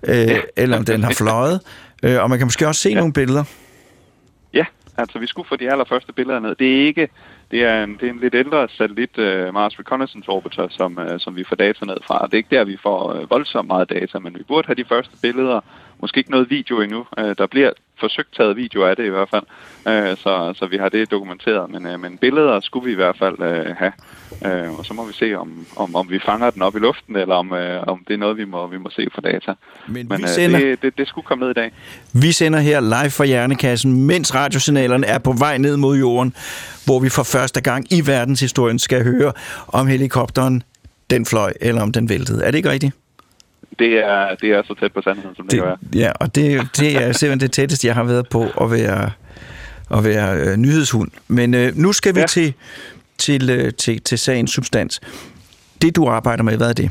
øh, 0.02 0.16
ja. 0.16 0.40
eller 0.56 0.78
om 0.78 0.84
den 0.84 1.04
har 1.04 1.12
fløjet. 1.12 1.60
Øh, 2.02 2.22
og 2.22 2.30
man 2.30 2.38
kan 2.38 2.46
måske 2.46 2.66
også 2.66 2.80
se 2.80 2.88
ja. 2.88 2.94
nogle 2.94 3.12
billeder. 3.12 3.44
Ja, 4.54 4.64
altså 4.96 5.18
vi 5.18 5.26
skulle 5.26 5.48
få 5.48 5.56
de 5.56 5.70
allerførste 5.72 6.12
billeder 6.12 6.40
ned. 6.40 6.54
Det 6.54 6.80
er 6.80 6.86
ikke, 6.86 7.08
det 7.50 7.64
er 7.64 7.84
en, 7.84 7.96
det 8.00 8.06
er 8.08 8.12
en 8.12 8.20
lidt 8.20 8.34
ældre 8.34 8.68
satellit, 8.68 9.18
uh, 9.18 9.54
Mars 9.54 9.78
Reconnaissance 9.78 10.28
Orbiter, 10.28 10.66
som, 10.70 10.98
uh, 10.98 11.18
som 11.18 11.36
vi 11.36 11.44
får 11.48 11.56
data 11.56 11.84
ned 11.84 11.96
fra. 12.06 12.26
Det 12.26 12.34
er 12.34 12.36
ikke 12.36 12.56
der, 12.56 12.64
vi 12.64 12.76
får 12.82 13.12
uh, 13.12 13.30
voldsomt 13.30 13.68
meget 13.68 13.90
data, 13.90 14.18
men 14.18 14.34
vi 14.34 14.42
burde 14.48 14.66
have 14.66 14.74
de 14.74 14.84
første 14.88 15.16
billeder. 15.22 15.60
Måske 16.00 16.18
ikke 16.18 16.30
noget 16.30 16.50
video 16.50 16.80
endnu. 16.80 17.06
Uh, 17.18 17.32
der 17.38 17.46
bliver 17.46 17.70
forsøgt 18.00 18.36
taget 18.36 18.56
video 18.56 18.84
af 18.84 18.96
det 18.96 19.04
i 19.04 19.08
hvert 19.08 19.28
fald, 19.28 19.42
uh, 19.86 20.18
så, 20.18 20.54
så 20.56 20.66
vi 20.66 20.76
har 20.76 20.88
det 20.88 21.10
dokumenteret. 21.10 21.70
Men, 21.70 21.86
uh, 21.86 22.00
men 22.00 22.18
billeder 22.18 22.60
skulle 22.60 22.84
vi 22.86 22.92
i 22.92 22.94
hvert 22.94 23.16
fald 23.18 23.38
uh, 23.38 23.76
have. 23.76 23.92
Uh, 24.46 24.78
og 24.78 24.84
så 24.84 24.94
må 24.94 25.06
vi 25.06 25.12
se, 25.12 25.34
om, 25.34 25.66
om, 25.76 25.96
om 25.96 26.10
vi 26.10 26.18
fanger 26.18 26.50
den 26.50 26.62
op 26.62 26.76
i 26.76 26.78
luften, 26.78 27.16
eller 27.16 27.34
om, 27.34 27.52
uh, 27.52 27.58
om 27.86 28.04
det 28.08 28.14
er 28.14 28.18
noget, 28.18 28.36
vi 28.36 28.44
må, 28.44 28.66
vi 28.66 28.78
må 28.78 28.90
se 28.90 29.06
fra 29.14 29.20
data. 29.20 29.54
Men, 29.86 30.08
Men 30.08 30.18
vi 30.18 30.22
uh, 30.22 30.28
sender, 30.28 30.58
det, 30.58 30.82
det, 30.82 30.98
det 30.98 31.08
skulle 31.08 31.24
komme 31.24 31.44
ned 31.44 31.50
i 31.50 31.54
dag. 31.54 31.72
vi 32.12 32.32
sender 32.32 32.58
her 32.58 32.80
live 32.80 33.10
fra 33.10 33.24
Hjernekassen, 33.24 34.06
mens 34.06 34.34
radiosignalerne 34.34 35.06
er 35.06 35.18
på 35.18 35.32
vej 35.32 35.58
ned 35.58 35.76
mod 35.76 35.98
jorden, 35.98 36.34
hvor 36.84 37.00
vi 37.00 37.08
for 37.08 37.22
første 37.22 37.60
gang 37.60 37.92
i 37.92 38.06
verdenshistorien 38.06 38.78
skal 38.78 39.04
høre, 39.04 39.32
om 39.68 39.86
helikopteren 39.86 40.62
den 41.10 41.26
fløj, 41.26 41.52
eller 41.60 41.82
om 41.82 41.92
den 41.92 42.08
væltede. 42.08 42.44
Er 42.44 42.50
det 42.50 42.58
ikke 42.58 42.70
rigtigt? 42.70 42.94
Det 43.78 43.98
er, 43.98 44.34
det 44.40 44.50
er 44.50 44.62
så 44.62 44.74
tæt 44.80 44.92
på 44.92 45.00
sandheden, 45.02 45.36
som 45.36 45.44
det, 45.44 45.52
det 45.52 45.60
kan 45.60 45.68
være. 45.68 45.78
Ja, 45.94 46.12
og 46.20 46.34
det, 46.34 46.68
det 46.76 46.96
er 46.96 47.12
simpelthen 47.12 47.40
det 47.40 47.52
tætteste, 47.52 47.86
jeg 47.86 47.94
har 47.94 48.04
været 48.04 48.28
på 48.28 48.46
at 48.60 48.70
være, 48.70 49.10
at 49.90 50.04
være 50.04 50.36
øh, 50.36 50.56
nyhedshund. 50.56 51.10
Men 51.28 51.54
øh, 51.54 51.76
nu 51.76 51.92
skal 51.92 52.14
vi 52.14 52.20
ja. 52.20 52.26
Til, 52.26 52.54
til, 53.18 53.50
øh, 53.50 53.72
til, 53.72 54.00
til 54.00 54.18
sagens 54.18 54.50
substans. 54.50 55.00
Det, 55.82 55.96
du 55.96 56.06
arbejder 56.06 56.42
med, 56.42 56.56
hvad 56.56 56.68
er 56.68 56.72
det? 56.72 56.90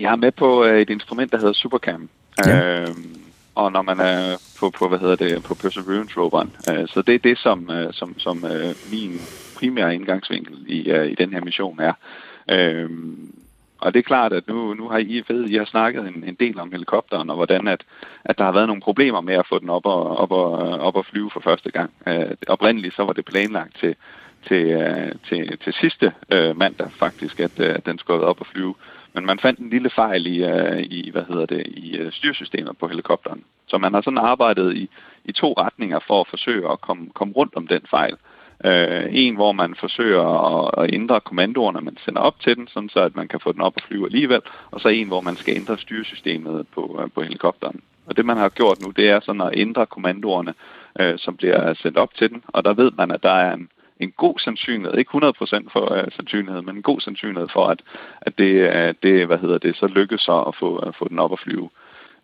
Jeg 0.00 0.12
er 0.12 0.16
med 0.16 0.32
på 0.32 0.64
øh, 0.64 0.80
et 0.80 0.90
instrument, 0.90 1.32
der 1.32 1.38
hedder 1.38 1.52
Supercam. 1.52 2.08
Ja. 2.46 2.80
Øh, 2.80 2.88
og 3.58 3.72
når 3.72 3.82
man 3.82 4.00
er 4.00 4.36
på, 4.60 4.70
på 4.70 4.88
hvad 4.88 4.98
hedder 4.98 5.16
det, 5.16 5.42
på 5.42 5.54
Perseverance 5.54 6.20
roveren. 6.20 6.50
Øh, 6.70 6.88
så 6.88 7.02
det 7.02 7.14
er 7.14 7.18
det, 7.18 7.38
som, 7.38 7.70
øh, 7.70 7.92
som, 7.92 8.18
som 8.18 8.44
øh, 8.44 8.74
min 8.92 9.12
primære 9.58 9.94
indgangsvinkel 9.94 10.56
i, 10.66 10.90
øh, 10.90 11.06
i 11.10 11.14
den 11.14 11.32
her 11.32 11.40
mission 11.40 11.80
er. 11.80 11.92
Øh, 12.50 12.90
og 13.80 13.94
det 13.94 13.98
er 13.98 14.10
klart, 14.12 14.32
at 14.32 14.48
nu, 14.48 14.74
nu 14.74 14.88
har 14.88 14.98
I 14.98 15.22
ved, 15.28 15.48
I 15.48 15.56
har 15.56 15.64
snakket 15.64 16.02
en, 16.08 16.24
en 16.26 16.36
del 16.40 16.60
om 16.60 16.72
helikopteren, 16.72 17.30
og 17.30 17.36
hvordan 17.36 17.68
at, 17.68 17.84
at 18.24 18.38
der 18.38 18.44
har 18.44 18.52
været 18.52 18.66
nogle 18.66 18.82
problemer 18.82 19.20
med 19.20 19.34
at 19.34 19.46
få 19.48 19.58
den 19.58 19.70
op 19.70 19.86
og, 19.86 20.16
op 20.16 20.32
og, 20.32 20.52
op 20.88 20.96
og 20.96 21.06
flyve 21.06 21.30
for 21.30 21.40
første 21.40 21.70
gang. 21.70 21.90
Øh, 22.06 22.30
oprindeligt 22.48 22.96
så 22.96 23.04
var 23.04 23.12
det 23.12 23.24
planlagt 23.24 23.76
til, 23.80 23.94
til, 24.48 24.66
øh, 24.66 25.12
til, 25.28 25.58
til 25.58 25.72
sidste 25.72 26.12
øh, 26.32 26.56
mandag 26.56 26.90
faktisk, 26.98 27.40
at 27.40 27.60
øh, 27.60 27.76
den 27.86 27.98
skulle 27.98 28.26
op 28.26 28.40
og 28.40 28.46
flyve. 28.46 28.74
Men 29.12 29.26
man 29.26 29.38
fandt 29.38 29.60
en 29.60 29.70
lille 29.70 29.90
fejl 29.90 30.26
i, 30.26 30.44
øh, 30.44 30.82
i 30.82 31.10
hvad 31.10 31.24
hedder 31.28 31.46
det, 31.46 31.66
i 31.66 31.96
øh, 31.96 32.12
styrsystemet 32.12 32.78
på 32.78 32.88
helikopteren. 32.88 33.44
Så 33.66 33.78
man 33.78 33.94
har 33.94 34.00
sådan 34.00 34.18
arbejdet 34.18 34.76
i, 34.76 34.88
i 35.24 35.32
to 35.32 35.52
retninger 35.52 35.98
for 36.06 36.20
at 36.20 36.28
forsøge 36.30 36.72
at 36.72 36.80
komme, 36.80 37.10
komme 37.14 37.34
rundt 37.34 37.56
om 37.56 37.66
den 37.66 37.80
fejl. 37.90 38.16
Øh, 38.64 39.06
en, 39.10 39.34
hvor 39.34 39.52
man 39.52 39.74
forsøger 39.74 40.22
at, 40.22 40.84
at 40.84 40.94
ændre 40.94 41.20
kommandoerne, 41.20 41.80
man 41.80 41.96
sender 42.04 42.20
op 42.20 42.40
til 42.40 42.56
den, 42.56 42.68
sådan 42.68 42.88
så 42.88 43.00
at 43.00 43.16
man 43.16 43.28
kan 43.28 43.40
få 43.40 43.52
den 43.52 43.60
op 43.60 43.76
og 43.76 43.82
flyve 43.82 44.06
alligevel. 44.06 44.40
Og 44.70 44.80
så 44.80 44.88
en, 44.88 45.08
hvor 45.08 45.20
man 45.20 45.36
skal 45.36 45.56
ændre 45.56 45.78
styresystemet 45.78 46.66
på, 46.74 47.00
øh, 47.02 47.10
på 47.14 47.22
helikopteren. 47.22 47.80
Og 48.06 48.16
det, 48.16 48.26
man 48.26 48.36
har 48.36 48.48
gjort 48.48 48.80
nu, 48.82 48.90
det 48.90 49.08
er 49.08 49.20
sådan 49.20 49.40
at 49.40 49.50
ændre 49.54 49.86
kommandoerne, 49.86 50.54
øh, 51.00 51.18
som 51.18 51.36
bliver 51.36 51.74
sendt 51.74 51.98
op 51.98 52.14
til 52.14 52.30
den. 52.30 52.44
Og 52.48 52.64
der 52.64 52.74
ved 52.74 52.90
man, 52.90 53.10
at 53.10 53.22
der 53.22 53.30
er 53.30 53.54
en, 53.54 53.68
en 54.00 54.10
god 54.10 54.38
sandsynlighed, 54.38 54.98
ikke 54.98 55.10
100% 55.14 55.68
for 55.72 56.02
uh, 56.02 56.12
sandsynlighed, 56.12 56.62
men 56.62 56.76
en 56.76 56.82
god 56.82 57.00
sandsynlighed 57.00 57.48
for, 57.52 57.66
at, 57.66 57.82
at 58.20 58.38
det, 58.38 58.60
at 58.60 58.96
det, 59.02 59.26
hvad 59.26 59.38
hedder 59.38 59.58
det, 59.58 59.76
så 59.76 59.86
lykkes 59.86 60.20
så 60.20 60.40
at 60.40 60.54
få, 60.56 60.76
at 60.76 60.96
få 60.96 61.08
den 61.08 61.18
op 61.18 61.32
at 61.32 61.40
flyve. 61.40 61.68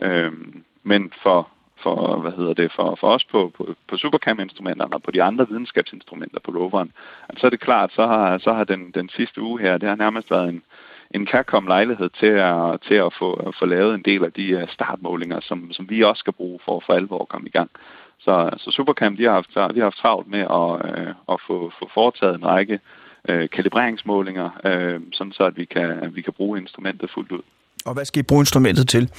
Øhm, 0.01 0.64
men 0.83 1.12
for, 1.22 1.49
for, 1.83 2.20
hvad 2.20 2.33
hedder 2.33 2.55
det, 2.55 2.72
for, 2.77 2.97
for 3.01 3.09
os 3.09 3.25
på, 3.25 3.53
på, 3.57 3.75
på 3.89 3.97
Supercam-instrumenterne 3.97 4.95
og 4.95 5.03
på 5.03 5.11
de 5.11 5.22
andre 5.22 5.49
videnskabsinstrumenter 5.49 6.41
på 6.41 6.51
roveren, 6.51 6.93
at 7.29 7.39
så 7.39 7.47
er 7.47 7.51
det 7.51 7.61
klart, 7.61 7.93
så 7.93 8.07
har, 8.07 8.39
så 8.39 8.53
har 8.53 8.64
den, 8.64 8.91
den 8.91 9.09
sidste 9.09 9.43
uge 9.43 9.61
her, 9.61 9.79
det 9.79 9.89
har 9.89 9.97
nærmest 9.97 10.31
været 10.31 10.49
en, 10.49 10.62
en 11.11 11.27
kærkom 11.27 11.66
lejlighed 11.66 12.11
til 12.20 12.35
at, 12.51 12.81
til 12.89 12.95
at 12.95 13.12
få, 13.18 13.33
at 13.33 13.55
få 13.59 13.66
lavet 13.66 13.95
en 13.95 14.03
del 14.03 14.25
af 14.25 14.33
de 14.33 14.49
øh, 14.49 14.68
startmålinger, 14.68 15.41
som, 15.41 15.72
som 15.72 15.91
vi 15.91 16.03
også 16.03 16.20
skal 16.20 16.33
bruge 16.33 16.59
for 16.64 16.83
for 16.87 16.93
alvor 16.93 17.22
at 17.22 17.29
komme 17.29 17.49
i 17.49 17.51
gang. 17.51 17.70
Så, 18.18 18.50
så 18.58 18.70
Supercam, 18.70 19.16
de 19.16 19.24
har 19.24 19.32
haft, 19.32 19.54
de 19.54 19.80
har 19.80 19.82
haft 19.82 19.96
travlt 19.96 20.28
med 20.28 20.40
at, 20.40 20.98
øh, 20.98 21.14
at 21.28 21.40
få, 21.46 21.72
få 21.78 21.90
foretaget 21.94 22.34
en 22.34 22.46
række 22.46 22.80
øh, 23.28 23.48
kalibreringsmålinger, 23.48 24.50
øh, 24.64 25.00
sådan 25.12 25.32
så 25.32 25.44
at 25.44 25.56
vi 25.56 25.64
kan, 25.64 26.14
vi 26.14 26.22
kan 26.22 26.32
bruge 26.32 26.60
instrumentet 26.60 27.10
fuldt 27.14 27.32
ud. 27.32 27.42
Og 27.86 27.94
hvad 27.94 28.04
skal 28.04 28.20
I 28.20 28.22
bruge 28.22 28.40
instrumentet 28.40 28.88
til? 28.88 29.10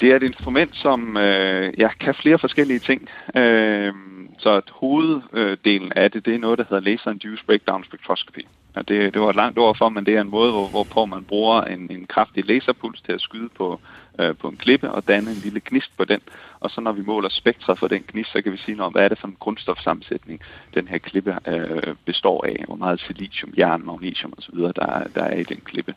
Det 0.00 0.12
er 0.12 0.16
et 0.16 0.22
instrument, 0.22 0.76
som 0.76 1.16
øh, 1.16 1.74
ja, 1.78 1.88
kan 2.00 2.14
flere 2.14 2.38
forskellige 2.38 2.78
ting. 2.78 3.08
Øh, 3.36 3.92
så 4.38 4.50
at 4.50 4.64
hoveddelen 4.70 5.92
af 5.96 6.10
det, 6.10 6.24
det 6.26 6.34
er 6.34 6.38
noget, 6.38 6.58
der 6.58 6.64
hedder 6.68 6.82
Laser 6.90 7.10
Induced 7.10 7.46
Breakdown 7.46 7.84
Spectroscopy. 7.84 8.46
Og 8.74 8.88
det, 8.88 9.14
det 9.14 9.22
var 9.22 9.30
et 9.30 9.36
langt 9.36 9.58
ord 9.58 9.76
for, 9.78 9.88
men 9.88 10.06
det 10.06 10.14
er 10.16 10.20
en 10.20 10.30
måde, 10.30 10.50
hvor, 10.52 10.68
hvorpå 10.68 11.04
man 11.04 11.24
bruger 11.24 11.62
en, 11.62 11.90
en 11.90 12.06
kraftig 12.06 12.46
laserpuls 12.46 13.00
til 13.02 13.12
at 13.12 13.20
skyde 13.20 13.48
på, 13.56 13.80
øh, 14.20 14.36
på 14.36 14.48
en 14.48 14.56
klippe 14.56 14.90
og 14.90 15.08
danne 15.08 15.30
en 15.30 15.36
lille 15.36 15.60
gnist 15.64 15.90
på 15.96 16.04
den. 16.04 16.20
Og 16.60 16.70
så 16.70 16.80
når 16.80 16.92
vi 16.92 17.02
måler 17.02 17.28
spektra 17.28 17.74
for 17.74 17.88
den 17.88 18.02
gnist, 18.12 18.32
så 18.32 18.42
kan 18.42 18.52
vi 18.52 18.56
sige 18.56 18.76
noget 18.76 18.86
om, 18.86 18.92
hvad 18.92 19.04
er 19.04 19.08
det 19.08 19.18
for 19.18 19.28
en 19.28 19.36
grundstofsammensætning, 19.40 20.40
den 20.74 20.88
her 20.88 20.98
klippe 20.98 21.36
øh, 21.46 21.94
består 22.04 22.46
af. 22.46 22.64
Hvor 22.66 22.76
meget 22.76 23.00
silicium, 23.00 23.52
jern, 23.58 23.86
magnesium 23.86 24.32
osv. 24.38 24.58
Der, 24.58 25.02
der 25.14 25.24
er 25.24 25.36
i 25.36 25.42
den 25.42 25.60
klippe. 25.64 25.94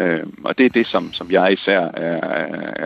Øh, 0.00 0.26
og 0.44 0.58
det 0.58 0.66
er 0.66 0.70
det, 0.70 0.86
som, 0.86 1.12
som 1.12 1.30
jeg 1.30 1.52
især 1.52 1.80
er, 1.80 2.20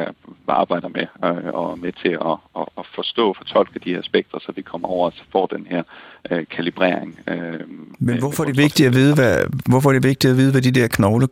er, 0.00 0.12
arbejder 0.48 0.88
med, 0.88 1.06
øh, 1.24 1.54
og 1.54 1.78
med 1.78 1.92
til 1.92 2.08
at, 2.08 2.36
at, 2.56 2.66
at 2.78 2.86
forstå 2.94 3.28
og 3.28 3.36
fortolke 3.36 3.78
de 3.78 3.94
her 3.94 4.02
spektre, 4.02 4.40
så 4.40 4.52
vi 4.56 4.62
kommer 4.62 4.88
over 4.88 5.06
og 5.06 5.12
får 5.32 5.46
den 5.46 5.66
her 5.70 5.82
øh, 6.30 6.46
kalibrering. 6.56 7.20
Øh, 7.28 7.60
Men 7.98 8.18
hvorfor 8.18 8.42
er 8.42 8.46
det 8.46 8.56
vigtigt 8.56 8.86
at 8.86 8.94
vide, 8.94 9.14
hvad, 9.14 9.36
hvorfor 9.68 9.88
er 9.88 9.92
det 9.92 10.04
vigtigt 10.04 10.30
at 10.30 10.36
vide, 10.36 10.52
hvad 10.52 10.62
de 10.62 10.70
der 10.70 10.88
knogle 10.88 11.28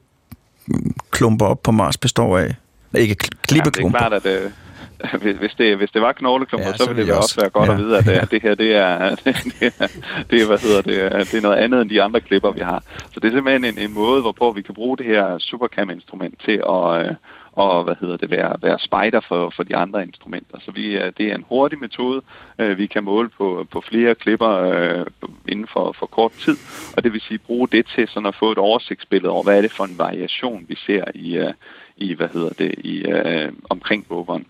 klumper 1.11 1.47
op 1.47 1.63
på 1.63 1.73
Mars 1.73 1.99
består 1.99 2.39
af? 2.39 2.55
Ikke 2.95 3.16
klippeklumper. 3.49 3.99
Jamen, 4.05 4.12
det 4.22 4.26
er 4.26 4.30
klart, 4.30 4.43
at 4.43 4.45
øh, 4.45 5.20
hvis, 5.22 5.37
hvis, 5.37 5.53
det, 5.59 5.76
hvis 5.76 5.91
det 5.91 6.03
var 6.03 6.12
knogleklumper, 6.12 6.68
Ja, 6.68 6.76
så 6.76 6.84
så 6.84 6.93
ville 6.93 7.07
det 7.07 7.16
også 7.16 7.41
være 7.41 7.51
godt 7.51 7.68
ja, 7.68 7.72
at 7.74 7.78
vide, 7.78 7.99
at, 7.99 8.07
ja. 8.07 8.20
det 8.30 8.43
her 8.43 8.55
det 8.55 8.76
er, 8.76 9.09
det, 9.24 9.37
det, 9.61 9.72
er, 9.78 9.87
det, 10.30 10.47
hvad 10.47 10.59
hedder 10.59 10.82
det, 10.82 11.26
det 11.32 11.34
er 11.39 11.43
noget 11.43 11.57
andet 11.57 11.82
end 11.82 11.91
de 11.91 12.03
andre 12.03 12.20
klipper, 12.20 12.51
vi 12.51 12.61
har. 12.61 12.82
Så 13.14 13.20
det 13.20 13.24
er 13.28 13.32
simpelthen 13.37 13.64
en, 13.64 13.78
en 13.78 13.95
måde, 13.95 14.20
hvorpå 14.20 14.53
vi 14.53 14.62
kan 14.62 14.74
bruge 14.74 14.97
det 14.99 15.07
her 15.07 15.39
Supercam-instrument 15.39 16.41
til 16.45 16.62
at, 16.68 17.07
øh, 17.07 17.14
og, 17.53 17.84
hvad 17.84 17.95
hedder 18.01 18.16
det, 18.16 18.30
være, 18.30 18.57
være 18.62 18.78
spider 18.78 19.20
for, 19.28 19.53
for 19.57 19.62
de 19.62 19.76
andre 19.76 20.03
instrumenter. 20.03 20.59
Så 20.64 20.70
vi, 20.70 20.97
er- 20.97 21.11
det 21.11 21.26
er 21.30 21.34
en 21.34 21.45
hurtig 21.49 21.78
metode. 21.78 22.22
Øh, 22.59 22.78
Vi 22.78 22.87
kan 22.87 23.05
måle 23.05 23.28
på, 23.28 23.66
på 23.72 23.82
flere 23.89 24.14
klipper 24.14 24.51
øh, 24.51 25.07
inden 25.49 25.66
for, 25.72 25.95
for 25.99 26.07
kort 26.07 26.32
tid, 26.32 26.57
og 26.97 27.05
det 27.05 27.12
vil 27.12 27.20
sige 27.20 27.39
bruge 27.39 27.68
det 27.68 27.87
til 27.95 28.09
sådan 28.09 28.26
at 28.26 28.34
få 28.39 28.53
et 28.53 28.59
oversigtsbillede 28.59 29.32
over, 29.32 29.43
hvad 29.43 29.57
er 29.59 29.62
det 29.62 29.72
for 29.72 29.84
en 29.84 29.99
variation, 29.99 30.64
vi 30.68 30.76
ser 30.87 31.05
i, 31.14 31.37
øh, 31.37 31.53
i 31.97 32.15
hvad 32.15 32.29
hedder 32.33 32.49
det, 32.59 32.75
i, 32.79 32.97
øh, 32.99 33.53
omkring 33.69 34.07
roveren. 34.11 34.47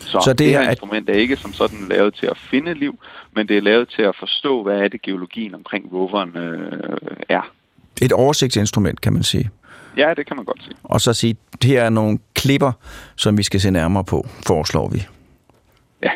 Så, 0.00 0.20
Så 0.24 0.30
det 0.30 0.38
det, 0.38 0.46
er 0.46 0.50
her 0.50 0.60
at- 0.60 0.70
instrument 0.70 1.08
er 1.10 1.14
ikke 1.14 1.36
som 1.36 1.52
sådan 1.52 1.88
lavet 1.88 2.14
til 2.14 2.26
at 2.26 2.38
finde 2.50 2.74
liv, 2.74 2.98
men 3.34 3.48
det 3.48 3.56
er 3.56 3.60
lavet 3.60 3.88
til 3.88 4.02
at 4.02 4.16
forstå, 4.18 4.62
hvad 4.62 4.78
er 4.78 4.88
det 4.88 5.02
geologien 5.02 5.54
omkring 5.54 5.92
roveren 5.92 6.36
øh, 6.36 6.96
er. 7.28 7.52
Et 8.02 8.12
oversigtsinstrument, 8.12 9.00
kan 9.00 9.12
man 9.12 9.22
sige. 9.22 9.50
Ja, 9.96 10.14
det 10.16 10.26
kan 10.26 10.36
man 10.36 10.44
godt 10.44 10.62
sige. 10.62 10.74
Og 10.82 11.00
så 11.00 11.12
sige, 11.12 11.36
her 11.64 11.82
er 11.82 11.90
nogle 11.90 12.18
klipper, 12.34 12.72
som 13.16 13.38
vi 13.38 13.42
skal 13.42 13.60
se 13.60 13.70
nærmere 13.70 14.04
på, 14.04 14.26
foreslår 14.46 14.88
vi. 14.88 15.02
Ja. 16.02 16.10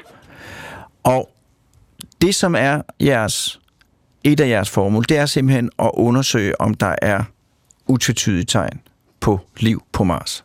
Og 1.03 1.31
det, 2.23 2.35
som 2.35 2.55
er 2.55 2.83
jeres, 3.01 3.61
et 4.25 4.41
af 4.41 4.49
jeres 4.49 4.71
formål, 4.71 5.05
det 5.09 5.16
er 5.19 5.27
simpelthen 5.27 5.71
at 5.79 5.91
undersøge, 5.95 6.61
om 6.61 6.75
der 6.75 6.95
er 7.03 7.25
utvetydige 7.87 8.45
tegn 8.45 8.81
på 9.21 9.41
liv 9.61 9.83
på 9.93 10.05
Mars. 10.05 10.45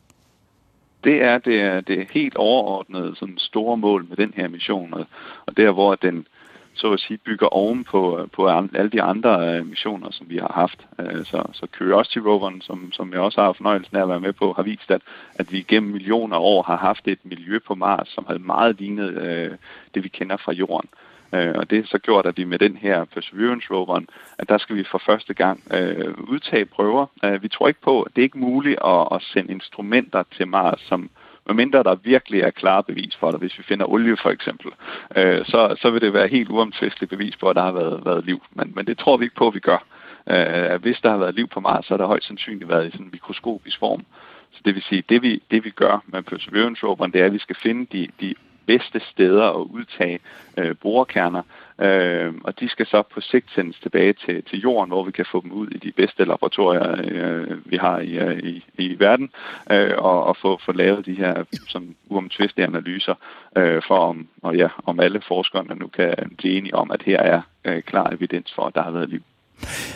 Det 1.04 1.22
er 1.22 1.38
det, 1.38 1.62
er 1.62 1.82
det 1.82 2.08
helt 2.12 2.36
overordnede 2.36 3.16
sådan 3.16 3.38
store 3.38 3.78
mål 3.78 4.06
med 4.10 4.18
den 4.18 4.34
her 4.36 4.48
mission, 4.48 4.94
og, 4.94 5.06
og 5.46 5.58
der 5.58 5.72
hvor 5.72 5.96
den 5.96 6.28
så 6.74 6.92
at 6.94 7.00
sige 7.00 7.18
bygger 7.18 7.48
oven 7.48 7.84
på, 7.84 8.30
på 8.32 8.48
alle 8.48 8.90
de 8.90 9.02
andre 9.02 9.58
øh, 9.58 9.66
missioner, 9.66 10.12
som 10.12 10.30
vi 10.30 10.38
har 10.38 10.52
haft. 10.56 10.88
Øh, 11.00 11.26
så, 11.26 11.44
så 11.54 11.68
Curiosity 11.78 12.18
roveren, 12.18 12.62
som, 12.62 12.92
som 12.92 13.12
jeg 13.12 13.20
også 13.20 13.42
har 13.42 13.54
fornøjelsen 13.54 13.98
af 13.98 14.02
at 14.02 14.10
være 14.10 14.20
med 14.20 14.34
på, 14.34 14.54
har 14.54 14.64
vist, 14.64 14.92
at, 14.92 15.02
at 15.36 15.52
vi 15.52 15.62
gennem 15.62 15.92
millioner 15.92 16.38
år 16.38 16.64
har 16.64 16.78
haft 16.78 17.08
et 17.08 17.20
miljø 17.24 17.60
på 17.68 17.76
Mars, 17.76 18.08
som 18.08 18.26
havde 18.28 18.40
meget 18.40 18.80
lignet 18.80 19.14
øh, 19.14 19.52
det, 19.94 20.04
vi 20.04 20.10
kender 20.10 20.38
fra 20.38 20.52
Jorden. 20.52 20.90
Øh, 20.94 21.13
Øh, 21.34 21.54
og 21.56 21.70
det 21.70 21.80
er 21.80 21.84
så 21.86 21.98
gjort, 21.98 22.26
at 22.26 22.38
vi 22.38 22.44
med 22.44 22.60
den 22.60 22.78
her 22.78 23.06
Perseverance 23.06 23.68
roveren, 23.72 24.08
at 24.38 24.50
der 24.50 24.58
skal 24.58 24.76
vi 24.76 24.84
for 24.84 25.02
første 25.06 25.34
gang 25.34 25.64
øh, 25.74 26.14
udtage 26.18 26.66
prøver. 26.66 27.06
Øh, 27.24 27.44
vi 27.44 27.48
tror 27.48 27.68
ikke 27.68 27.82
på, 27.82 28.02
at 28.02 28.16
det 28.16 28.22
er 28.22 28.24
ikke 28.24 28.38
muligt 28.38 28.80
at, 28.86 29.08
at 29.12 29.22
sende 29.22 29.52
instrumenter 29.52 30.24
til 30.38 30.48
Mars, 30.48 30.82
som 30.82 31.10
medmindre 31.48 31.84
der 31.84 31.96
virkelig 31.96 32.42
er 32.42 32.50
klare 32.50 32.84
bevis 32.84 33.16
for 33.20 33.32
det, 33.32 33.40
hvis 33.40 33.58
vi 33.58 33.64
finder 33.64 33.86
olie 33.86 34.18
for 34.18 34.30
eksempel, 34.30 34.72
øh, 35.16 35.46
så, 35.46 35.76
så 35.82 35.90
vil 35.90 36.02
det 36.02 36.14
være 36.14 36.28
helt 36.28 36.50
uomtvisteligt 36.50 37.10
bevis 37.10 37.36
på, 37.36 37.50
at 37.50 37.56
der 37.56 37.64
har 37.64 37.72
været, 37.72 38.06
været 38.06 38.26
liv. 38.26 38.42
Men, 38.52 38.74
men 38.76 38.88
det 38.88 38.98
tror 38.98 39.18
vi 39.18 39.26
ikke 39.26 39.36
på, 39.36 39.48
at 39.48 39.54
vi 39.54 39.60
gør. 39.60 39.86
Øh, 40.30 40.82
hvis 40.82 41.00
der 41.04 41.10
har 41.10 41.18
været 41.18 41.36
liv 41.36 41.48
på 41.48 41.60
Mars, 41.60 41.86
så 41.86 41.94
har 41.94 41.98
der 41.98 42.06
højst 42.06 42.28
sandsynligt 42.28 42.70
været 42.70 42.88
i 42.88 42.92
sådan 42.92 43.06
en 43.06 43.12
mikroskopisk 43.12 43.80
form. 43.80 44.06
Så 44.52 44.62
det 44.66 44.76
vil 44.76 44.84
sige, 44.84 45.04
det 45.10 45.22
vi, 45.22 45.42
det 45.52 45.66
vi 45.66 45.70
gør 45.70 46.04
med 46.08 46.24
Perseverance 46.24 46.86
roveren, 46.86 47.12
det 47.12 47.22
er, 47.22 47.26
at 47.26 47.34
vi 47.34 47.40
skal 47.40 47.56
finde 47.56 47.86
de, 47.92 48.08
de 48.22 48.36
bedste 48.68 49.00
steder 49.00 49.44
at 49.44 49.68
udtage 49.78 50.20
øh, 50.58 50.76
borekerner, 50.82 51.42
øh, 51.82 52.34
og 52.44 52.60
de 52.60 52.70
skal 52.70 52.86
så 52.86 53.02
på 53.02 53.22
sigt 53.22 53.52
sendes 53.56 53.80
tilbage 53.80 54.14
til, 54.14 54.44
til 54.44 54.60
jorden, 54.60 54.90
hvor 54.90 55.04
vi 55.04 55.12
kan 55.12 55.26
få 55.32 55.42
dem 55.42 55.52
ud 55.52 55.68
i 55.68 55.78
de 55.78 55.92
bedste 55.92 56.26
laboratorier, 56.26 56.96
øh, 57.04 57.72
vi 57.72 57.78
har 57.78 58.00
i, 58.00 58.18
øh, 58.18 58.40
i, 58.40 58.66
i 58.78 59.00
verden, 59.00 59.30
øh, 59.72 59.94
og, 59.98 60.24
og 60.24 60.38
få, 60.38 60.60
få 60.66 60.72
lavet 60.72 61.06
de 61.06 61.14
her 61.14 61.44
som 61.70 61.96
uomtvistelige 62.10 62.68
analyser 62.68 63.16
øh, 63.58 63.82
for, 63.88 63.98
om, 63.98 64.28
og 64.42 64.56
ja, 64.56 64.68
om 64.86 65.00
alle 65.00 65.22
forskerne 65.28 65.76
nu 65.76 65.88
kan 65.88 66.14
blive 66.38 66.58
enige 66.58 66.76
om, 66.76 66.92
at 66.92 67.04
her 67.04 67.20
er 67.20 67.42
øh, 67.66 67.82
klar 67.82 68.10
evidens 68.10 68.54
for, 68.54 68.66
at 68.66 68.76
der 68.76 68.84
har 68.84 68.92
været 68.92 69.10
liv. 69.10 69.22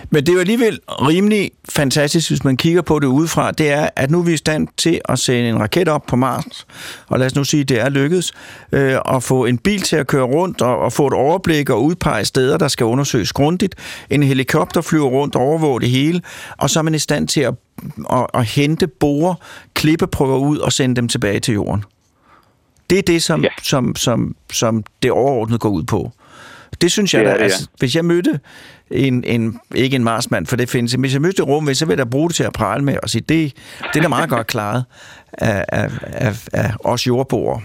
Men 0.10 0.26
det 0.26 0.30
er 0.30 0.34
jo 0.34 0.40
alligevel 0.40 0.80
rimelig 0.88 1.52
fantastisk, 1.70 2.30
hvis 2.30 2.44
man 2.44 2.58
kigger 2.58 2.82
på 2.82 3.00
det 3.00 3.08
udefra, 3.08 3.52
det 3.52 3.72
er, 3.72 3.90
at 3.96 4.12
nu 4.12 4.20
er 4.20 4.24
vi 4.24 4.34
i 4.34 4.38
stand 4.38 4.68
til 4.78 5.02
at 5.06 5.20
sende 5.20 5.50
en 5.50 5.60
raket 5.60 5.88
op 5.88 6.06
på 6.08 6.16
Mars, 6.16 6.68
og 7.08 7.20
lad 7.20 7.28
os 7.28 7.36
nu 7.36 7.44
sige, 7.44 7.62
at 7.62 7.70
det 7.70 7.80
er 7.80 7.90
lykkedes, 7.90 8.34
øh, 8.72 8.98
at 9.16 9.24
få 9.24 9.46
en 9.46 9.58
bil 9.58 9.82
til 9.82 9.96
at 9.96 10.08
køre 10.08 10.24
rundt 10.24 10.62
og, 10.62 10.80
og 10.80 10.94
få 10.94 11.08
et 11.08 11.14
overblik 11.14 11.70
og 11.70 11.84
udpege 11.84 12.26
steder, 12.26 12.58
der 12.58 12.68
skal 12.68 12.86
undersøges 12.86 13.34
grundigt. 13.34 13.76
En 14.10 14.24
helikopter 14.24 14.82
flyver 14.82 15.10
rundt 15.10 15.36
og 15.36 15.42
overvåger 15.42 15.80
det 15.80 15.90
hele, 15.90 16.22
og 16.58 16.70
så 16.70 16.80
er 16.80 16.84
man 16.84 16.96
i 16.96 17.00
stand 17.00 17.28
til 17.28 17.42
at, 17.42 17.54
at, 18.14 18.28
at 18.34 18.46
hente 18.46 18.88
bore, 18.88 19.36
klippeprøver 19.74 20.38
ud 20.38 20.58
og 20.58 20.74
sende 20.74 20.96
dem 20.96 21.08
tilbage 21.08 21.40
til 21.40 21.54
jorden. 21.54 21.84
Det 22.90 22.98
er 22.98 23.04
det, 23.04 23.24
som, 23.24 23.44
ja. 23.44 23.50
som, 23.64 23.96
som, 23.96 24.36
som 24.52 24.84
det 25.04 25.12
overordnet 25.12 25.60
går 25.60 25.70
ud 25.70 25.84
på. 25.84 26.12
Det 26.82 26.92
synes 26.92 27.14
jeg, 27.14 27.24
ja, 27.24 27.30
da, 27.30 27.36
ja. 27.36 27.44
altså, 27.44 27.70
hvis 27.80 27.96
jeg 27.96 28.06
mødte 28.06 28.40
en, 28.92 29.24
en, 29.24 29.60
ikke 29.76 29.96
en 29.96 30.04
marsmand, 30.04 30.46
for 30.46 30.56
det 30.56 30.70
findes, 30.70 30.94
hvis 30.94 31.14
jeg 31.14 31.22
mødte 31.22 31.44
rum, 31.44 31.74
så 31.74 31.86
vil 31.86 31.98
jeg 31.98 32.10
bruge 32.10 32.30
det 32.30 32.36
til 32.36 32.44
at 32.44 32.54
prale 32.54 32.84
med 32.84 32.98
og 33.04 33.10
sige, 33.10 33.22
det, 33.22 33.54
det 33.94 34.00
er 34.00 34.02
da 34.02 34.08
meget 34.08 34.30
godt 34.30 34.48
klaret 34.48 34.86
af, 35.34 35.66
af, 35.68 35.90
af, 36.04 36.48
af 36.54 36.72
os 36.84 37.08
jordboere. 37.08 37.62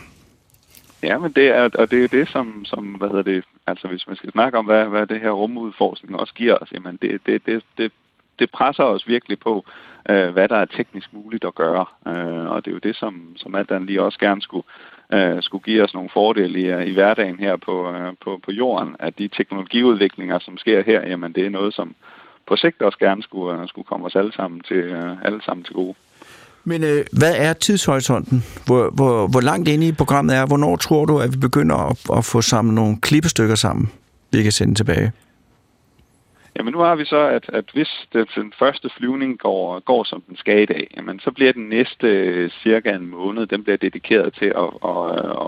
Ja, 1.03 1.19
men 1.19 1.33
det 1.33 1.49
er, 1.49 1.71
og 1.75 1.91
det 1.91 2.05
er 2.05 2.09
det, 2.09 2.29
som, 2.29 2.65
som, 2.65 2.85
hvad 2.85 3.09
hedder 3.09 3.23
det, 3.23 3.45
altså 3.67 3.89
hvis 3.89 4.07
man 4.07 4.17
skal 4.17 4.33
snakke 4.33 4.59
om, 4.59 4.65
hvad, 4.65 4.85
hvad 4.85 5.07
det 5.07 5.21
her 5.21 5.31
rumudforskning 5.31 6.17
også 6.17 6.35
giver 6.35 6.57
os, 6.61 6.73
jamen 6.73 6.99
det, 7.03 7.21
det, 7.27 7.47
det, 7.47 7.63
det, 7.79 7.93
det 8.39 8.51
presser 8.51 8.85
os 8.85 9.09
virkelig 9.09 9.39
på, 9.39 9.65
øh, 10.11 10.29
hvad 10.33 10.49
der 10.49 10.57
er 10.57 10.65
teknisk 10.65 11.13
muligt 11.13 11.45
at 11.45 11.55
gøre. 11.55 11.85
Øh, 12.07 12.51
og 12.51 12.65
det 12.65 12.71
er 12.71 12.75
jo 12.75 12.81
det, 12.83 12.97
som, 12.97 13.37
som 13.37 13.55
alt 13.55 13.71
andet 13.71 13.87
lige 13.87 14.03
også 14.03 14.19
gerne 14.19 14.43
skulle, 14.43 14.67
øh, 15.13 15.43
skulle 15.43 15.65
give 15.65 15.83
os 15.83 15.95
nogle 15.95 16.11
fordele 16.13 16.61
i, 16.61 16.65
øh, 16.65 16.87
i 16.87 16.93
hverdagen 16.93 17.39
her 17.39 17.57
på, 17.57 17.93
øh, 17.93 18.13
på, 18.25 18.41
på 18.45 18.51
jorden, 18.51 18.97
at 18.99 19.19
de 19.19 19.29
teknologiudviklinger, 19.29 20.39
som 20.39 20.59
sker 20.59 20.83
her, 20.83 21.09
jamen 21.09 21.33
det 21.33 21.47
er 21.47 21.51
noget, 21.51 21.75
som 21.75 21.95
på 22.49 22.57
sigt 22.57 22.83
også 22.83 22.99
gerne 22.99 23.23
skulle, 23.23 23.61
øh, 23.61 23.69
skulle 23.69 23.87
komme 23.87 24.07
os 24.07 24.17
alle 24.17 24.33
sammen 24.33 24.61
til, 24.61 24.77
øh, 24.77 25.25
alle 25.25 25.43
sammen 25.45 25.65
til 25.65 25.75
gode. 25.75 25.95
Men 26.65 26.85
øh, 26.85 27.05
hvad 27.19 27.35
er 27.37 27.53
tidshorisonten? 27.53 28.45
Hvor, 28.67 28.91
hvor, 28.91 29.27
hvor 29.27 29.41
langt 29.41 29.69
inde 29.69 29.89
i 29.89 29.93
programmet 29.93 30.37
er? 30.37 30.47
Hvornår 30.47 30.77
tror 30.77 31.05
du, 31.05 31.19
at 31.19 31.33
vi 31.33 31.39
begynder 31.39 31.77
at, 31.77 32.19
at 32.19 32.25
få 32.25 32.41
samlet 32.41 32.75
nogle 32.75 33.01
klippestykker 33.01 33.55
sammen, 33.55 33.91
vi 34.33 34.43
kan 34.43 34.53
sende 34.53 34.75
tilbage? 34.75 35.13
Jamen 36.57 36.73
nu 36.73 36.79
har 36.79 36.95
vi 36.95 37.05
så, 37.05 37.17
at, 37.17 37.51
at 37.53 37.65
hvis 37.73 38.07
det, 38.13 38.29
den 38.35 38.53
første 38.59 38.91
flyvning 38.97 39.39
går, 39.39 39.81
går 39.81 40.05
som 40.05 40.23
den 40.29 40.37
skal 40.37 40.63
i 40.63 40.67
dag, 40.67 40.87
jamen, 40.97 41.21
så 41.21 41.31
bliver 41.31 41.53
den 41.53 41.69
næste 41.69 42.07
øh, 42.07 42.51
cirka 42.51 42.93
en 42.93 43.07
måned, 43.07 43.47
den 43.47 43.65
bliver 43.65 43.77
dedikeret 43.77 44.35
til 44.35 44.47
at, 44.47 44.71
at, 44.85 44.99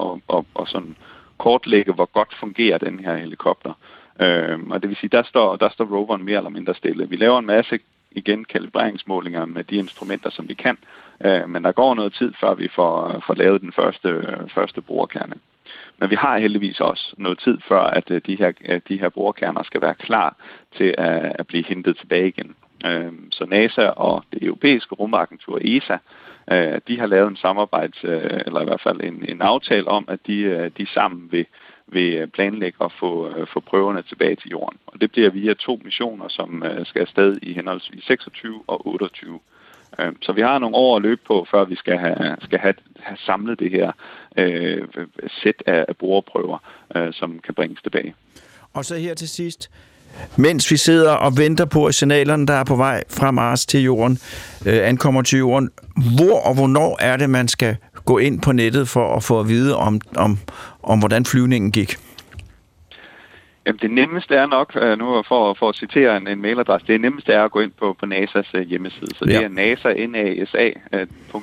at, 0.02 0.38
at, 0.38 0.44
at 0.61 0.68
sådan 0.68 0.96
kortlægge, 1.38 1.92
hvor 1.92 2.05
godt 2.05 2.34
fungerer 2.40 2.78
den 2.78 3.00
her 3.00 3.16
helikopter. 3.16 3.72
Øhm, 4.20 4.70
og 4.70 4.82
det 4.82 4.88
vil 4.88 4.96
sige, 4.96 5.11
der 5.11 5.22
står, 5.22 5.57
der 5.57 5.68
står 5.68 5.84
roveren 5.84 6.24
mere 6.24 6.36
eller 6.36 6.50
mindre 6.50 6.74
stille. 6.74 7.09
Vi 7.09 7.16
laver 7.16 7.38
en 7.38 7.46
masse 7.46 7.78
igen 8.11 8.44
kalibreringsmålinger 8.44 9.44
med 9.44 9.64
de 9.64 9.76
instrumenter, 9.76 10.30
som 10.30 10.48
vi 10.48 10.55
kan, 10.55 10.78
øh, 11.24 11.48
men 11.48 11.64
der 11.64 11.72
går 11.72 11.94
noget 11.94 12.14
tid, 12.14 12.32
før 12.40 12.55
vi 12.55 12.68
får, 12.74 13.22
får 13.26 13.34
lavet 13.34 13.61
den 13.61 13.72
første, 13.72 14.09
øh, 14.09 14.50
første 14.55 14.80
brugerkerne. 14.80 15.34
Men 15.99 16.11
vi 16.11 16.14
har 16.14 16.39
heldigvis 16.39 16.81
også 16.81 17.14
noget 17.18 17.39
tid 17.39 17.59
før, 17.68 17.81
at 17.81 18.11
øh, 18.11 18.20
de 18.27 18.37
her, 18.37 18.53
øh, 18.64 18.81
de 18.89 19.01
her 19.01 19.09
borekerner 19.09 19.62
skal 19.62 19.81
være 19.81 19.95
klar 19.95 20.37
til 20.77 20.95
at, 20.99 21.25
øh, 21.25 21.31
at 21.35 21.47
blive 21.47 21.64
hentet 21.64 21.97
tilbage 21.97 22.29
igen. 22.29 22.55
Øhm, 22.87 23.33
så 23.33 23.45
NASA 23.47 23.87
og 23.87 24.25
det 24.33 24.43
europæiske 24.43 24.95
rumagentur 24.95 25.59
ESA, 25.62 25.97
de 26.89 26.99
har 26.99 27.07
lavet 27.07 27.29
en 27.29 27.37
samarbejde, 27.37 27.93
eller 28.47 28.61
i 28.61 28.64
hvert 28.64 28.81
fald 28.81 29.01
en, 29.01 29.25
en 29.29 29.43
aftale 29.43 29.89
om, 29.89 30.05
at 30.09 30.18
de, 30.27 30.70
de 30.79 30.87
sammen 30.87 31.33
vil, 31.33 31.47
vil 31.87 32.27
planlægge 32.27 32.85
at 32.85 32.93
få, 32.93 33.31
få 33.47 33.61
prøverne 33.61 34.03
tilbage 34.03 34.37
til 34.37 34.51
jorden. 34.51 34.79
Og 34.87 35.01
det 35.01 35.12
bliver 35.12 35.31
via 35.31 35.55
to 35.55 35.81
missioner, 35.85 36.29
som 36.29 36.64
skal 36.85 37.01
afsted 37.01 37.39
i 37.43 37.53
henholdsvis 37.53 38.05
26 38.05 38.62
og 38.66 38.87
28. 38.87 39.39
Øh, 39.99 40.12
så 40.22 40.32
vi 40.32 40.40
har 40.40 40.59
nogle 40.59 40.76
år 40.76 40.97
at 40.97 41.03
løbe 41.03 41.20
på, 41.26 41.47
før 41.51 41.64
vi 41.64 41.76
skal 41.76 41.99
have, 41.99 42.36
skal 42.40 42.59
have, 42.59 42.74
have 42.97 43.16
samlet 43.16 43.59
det 43.59 43.70
her 43.70 43.92
øh, 44.36 44.82
sæt 45.42 45.62
af, 45.66 45.84
af 45.88 45.97
boreprøver, 45.97 46.59
øh, 46.97 47.12
som 47.12 47.40
kan 47.45 47.55
bringes 47.55 47.82
tilbage. 47.82 48.14
Og 48.72 48.84
så 48.84 48.97
her 48.97 49.14
til 49.14 49.28
sidst, 49.28 49.70
mens 50.36 50.70
vi 50.70 50.76
sidder 50.76 51.12
og 51.12 51.32
venter 51.38 51.64
på, 51.64 51.86
at 51.86 51.95
signalerne, 51.95 52.47
der 52.47 52.55
er 52.55 52.64
på 52.64 52.76
vej 52.76 53.05
fra 53.11 53.30
Mars 53.30 53.66
til 53.66 53.82
jorden, 53.82 54.18
øh, 54.66 54.88
ankommer 54.88 55.22
til 55.22 55.38
jorden, 55.38 55.70
hvor 56.16 56.40
og 56.40 56.55
hvornår 56.55 56.97
er 57.01 57.16
det, 57.16 57.30
man 57.30 57.49
skal 57.49 57.76
gå 58.05 58.18
ind 58.18 58.42
på 58.42 58.53
nettet 58.53 58.88
for 58.88 59.16
at 59.16 59.22
få 59.22 59.40
at 59.40 59.49
vide 59.49 59.76
om, 59.76 60.01
om, 60.16 60.38
om 60.82 60.99
hvordan 60.99 61.24
flyvningen 61.24 61.72
gik? 61.72 61.97
Jamen, 63.67 63.79
det 63.83 63.91
nemmeste 63.91 64.35
er 64.35 64.47
nok, 64.47 64.77
øh, 64.77 64.99
nu 64.99 65.23
for, 65.29 65.55
for 65.55 65.69
at 65.69 65.77
citere 65.77 66.17
en, 66.17 66.29
en 66.29 66.43
mailadresse, 66.43 66.87
det 66.87 67.01
nemmeste 67.01 67.33
er 67.33 67.45
at 67.45 67.51
gå 67.51 67.61
ind 67.61 67.73
på, 67.79 67.97
på 68.01 68.07
NASA's 68.07 68.59
uh, 68.59 68.61
hjemmeside. 68.61 69.15
Så 69.15 69.25
ja. 69.29 69.33
det 69.33 69.45
er 69.45 69.49
nasa.gov. 69.49 71.41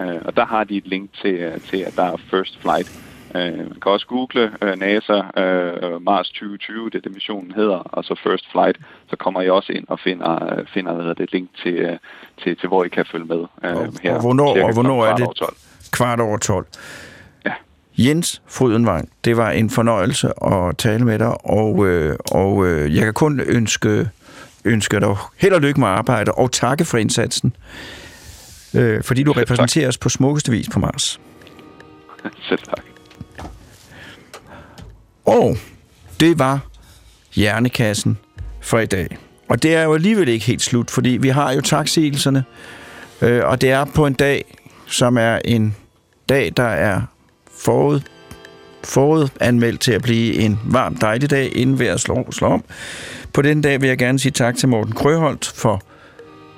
Uh, 0.00 0.06
og 0.24 0.36
der 0.36 0.46
har 0.46 0.64
de 0.64 0.76
et 0.76 0.86
link 0.86 1.10
til, 1.22 1.60
til 1.70 1.76
at 1.76 1.96
der 1.96 2.02
er 2.02 2.16
first 2.30 2.60
flight. 2.60 2.98
Man 3.34 3.78
kan 3.82 3.92
også 3.92 4.06
google 4.06 4.52
NASA 4.76 5.22
Mars 6.00 6.28
2020, 6.28 6.90
det 6.90 6.94
er 6.94 7.00
det 7.00 7.12
missionen 7.12 7.52
hedder, 7.52 7.76
og 7.76 8.04
så 8.04 8.14
first 8.22 8.50
flight, 8.50 8.78
så 9.10 9.16
kommer 9.16 9.42
I 9.42 9.50
også 9.50 9.72
ind 9.72 9.84
og 9.88 10.00
finder, 10.00 10.64
finder 10.74 10.94
hvad 10.94 11.14
det 11.14 11.32
link 11.32 11.48
til, 11.62 11.98
til, 12.42 12.56
til, 12.56 12.68
hvor 12.68 12.84
I 12.84 12.88
kan 12.88 13.06
følge 13.12 13.24
med. 13.24 13.36
Og, 13.36 13.48
her, 14.02 14.14
og 14.14 14.20
hvornår, 14.20 14.64
og 14.64 14.72
hvornår 14.72 15.04
er 15.04 15.16
det? 15.16 15.28
Kvart 15.92 16.20
over 16.20 16.38
12. 16.38 16.66
Jens 17.98 18.42
Frydenvang, 18.46 19.08
det 19.24 19.36
var 19.36 19.50
en 19.50 19.70
fornøjelse 19.70 20.44
at 20.44 20.76
tale 20.78 21.04
med 21.04 21.18
dig, 21.18 21.46
og, 21.46 21.86
øh, 21.86 22.16
og 22.30 22.66
øh, 22.66 22.96
jeg 22.96 23.04
kan 23.04 23.14
kun 23.14 23.40
ønske, 23.40 24.08
ønske 24.64 25.00
dig 25.00 25.16
held 25.36 25.52
og 25.52 25.60
lykke 25.60 25.80
med 25.80 25.88
arbejde, 25.88 26.32
og 26.32 26.52
takke 26.52 26.84
for 26.84 26.98
indsatsen, 26.98 27.56
øh, 28.74 29.02
fordi 29.02 29.22
du 29.22 29.32
repræsenterer 29.32 29.88
os 29.88 29.98
på 29.98 30.08
smukkeste 30.08 30.50
vis 30.50 30.68
på 30.68 30.78
Mars. 30.78 31.20
Selv 32.48 32.58
tak. 32.58 32.84
Og 35.24 35.56
det 36.20 36.38
var 36.38 36.60
Hjernekassen 37.34 38.18
for 38.60 38.78
i 38.78 38.86
dag. 38.86 39.18
Og 39.48 39.62
det 39.62 39.74
er 39.74 39.82
jo 39.82 39.94
alligevel 39.94 40.28
ikke 40.28 40.46
helt 40.46 40.62
slut, 40.62 40.90
fordi 40.90 41.08
vi 41.08 41.28
har 41.28 41.52
jo 41.52 41.60
taksigelserne, 41.60 42.44
øh, 43.22 43.44
og 43.44 43.60
det 43.60 43.70
er 43.70 43.84
på 43.84 44.06
en 44.06 44.14
dag, 44.14 44.58
som 44.86 45.18
er 45.18 45.38
en 45.44 45.76
dag, 46.28 46.52
der 46.56 46.62
er 46.62 47.00
forud, 47.64 48.00
forud 48.84 49.28
anmeldt 49.40 49.80
til 49.80 49.92
at 49.92 50.02
blive 50.02 50.34
en 50.34 50.60
varm, 50.64 50.96
dejlig 50.96 51.30
dag, 51.30 51.56
inden 51.56 51.78
vejret 51.78 52.00
slår, 52.00 52.30
slår 52.30 52.48
om. 52.48 52.64
På 53.32 53.42
den 53.42 53.62
dag 53.62 53.80
vil 53.80 53.88
jeg 53.88 53.98
gerne 53.98 54.18
sige 54.18 54.32
tak 54.32 54.56
til 54.56 54.68
Morten 54.68 54.92
Krøholt 54.92 55.52
for 55.54 55.82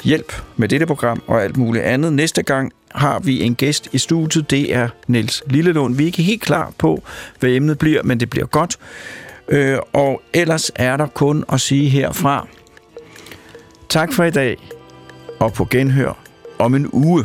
hjælp 0.05 0.43
med 0.57 0.69
dette 0.69 0.87
program 0.87 1.23
og 1.27 1.43
alt 1.43 1.57
muligt 1.57 1.85
andet. 1.85 2.13
Næste 2.13 2.43
gang 2.43 2.73
har 2.95 3.19
vi 3.19 3.43
en 3.43 3.55
gæst 3.55 3.89
i 3.93 3.99
studiet. 3.99 4.51
Det 4.51 4.75
er 4.75 4.89
Niels 5.07 5.43
Lillelund. 5.47 5.97
Vi 5.97 6.03
er 6.03 6.07
ikke 6.07 6.23
helt 6.23 6.43
klar 6.43 6.73
på, 6.79 7.03
hvad 7.41 7.51
emnet 7.51 7.79
bliver, 7.79 8.03
men 8.03 8.21
det 8.21 8.31
bliver 8.31 8.47
godt. 8.47 8.79
Øh, 9.49 9.79
og 9.93 10.23
ellers 10.33 10.71
er 10.75 10.97
der 10.97 11.07
kun 11.07 11.45
at 11.53 11.61
sige 11.61 11.89
herfra. 11.89 12.49
Tak 13.89 14.13
for 14.13 14.25
i 14.25 14.31
dag, 14.31 14.57
og 15.41 15.53
på 15.53 15.65
genhør 15.71 16.19
om 16.59 16.75
en 16.75 16.89
uge. 16.93 17.25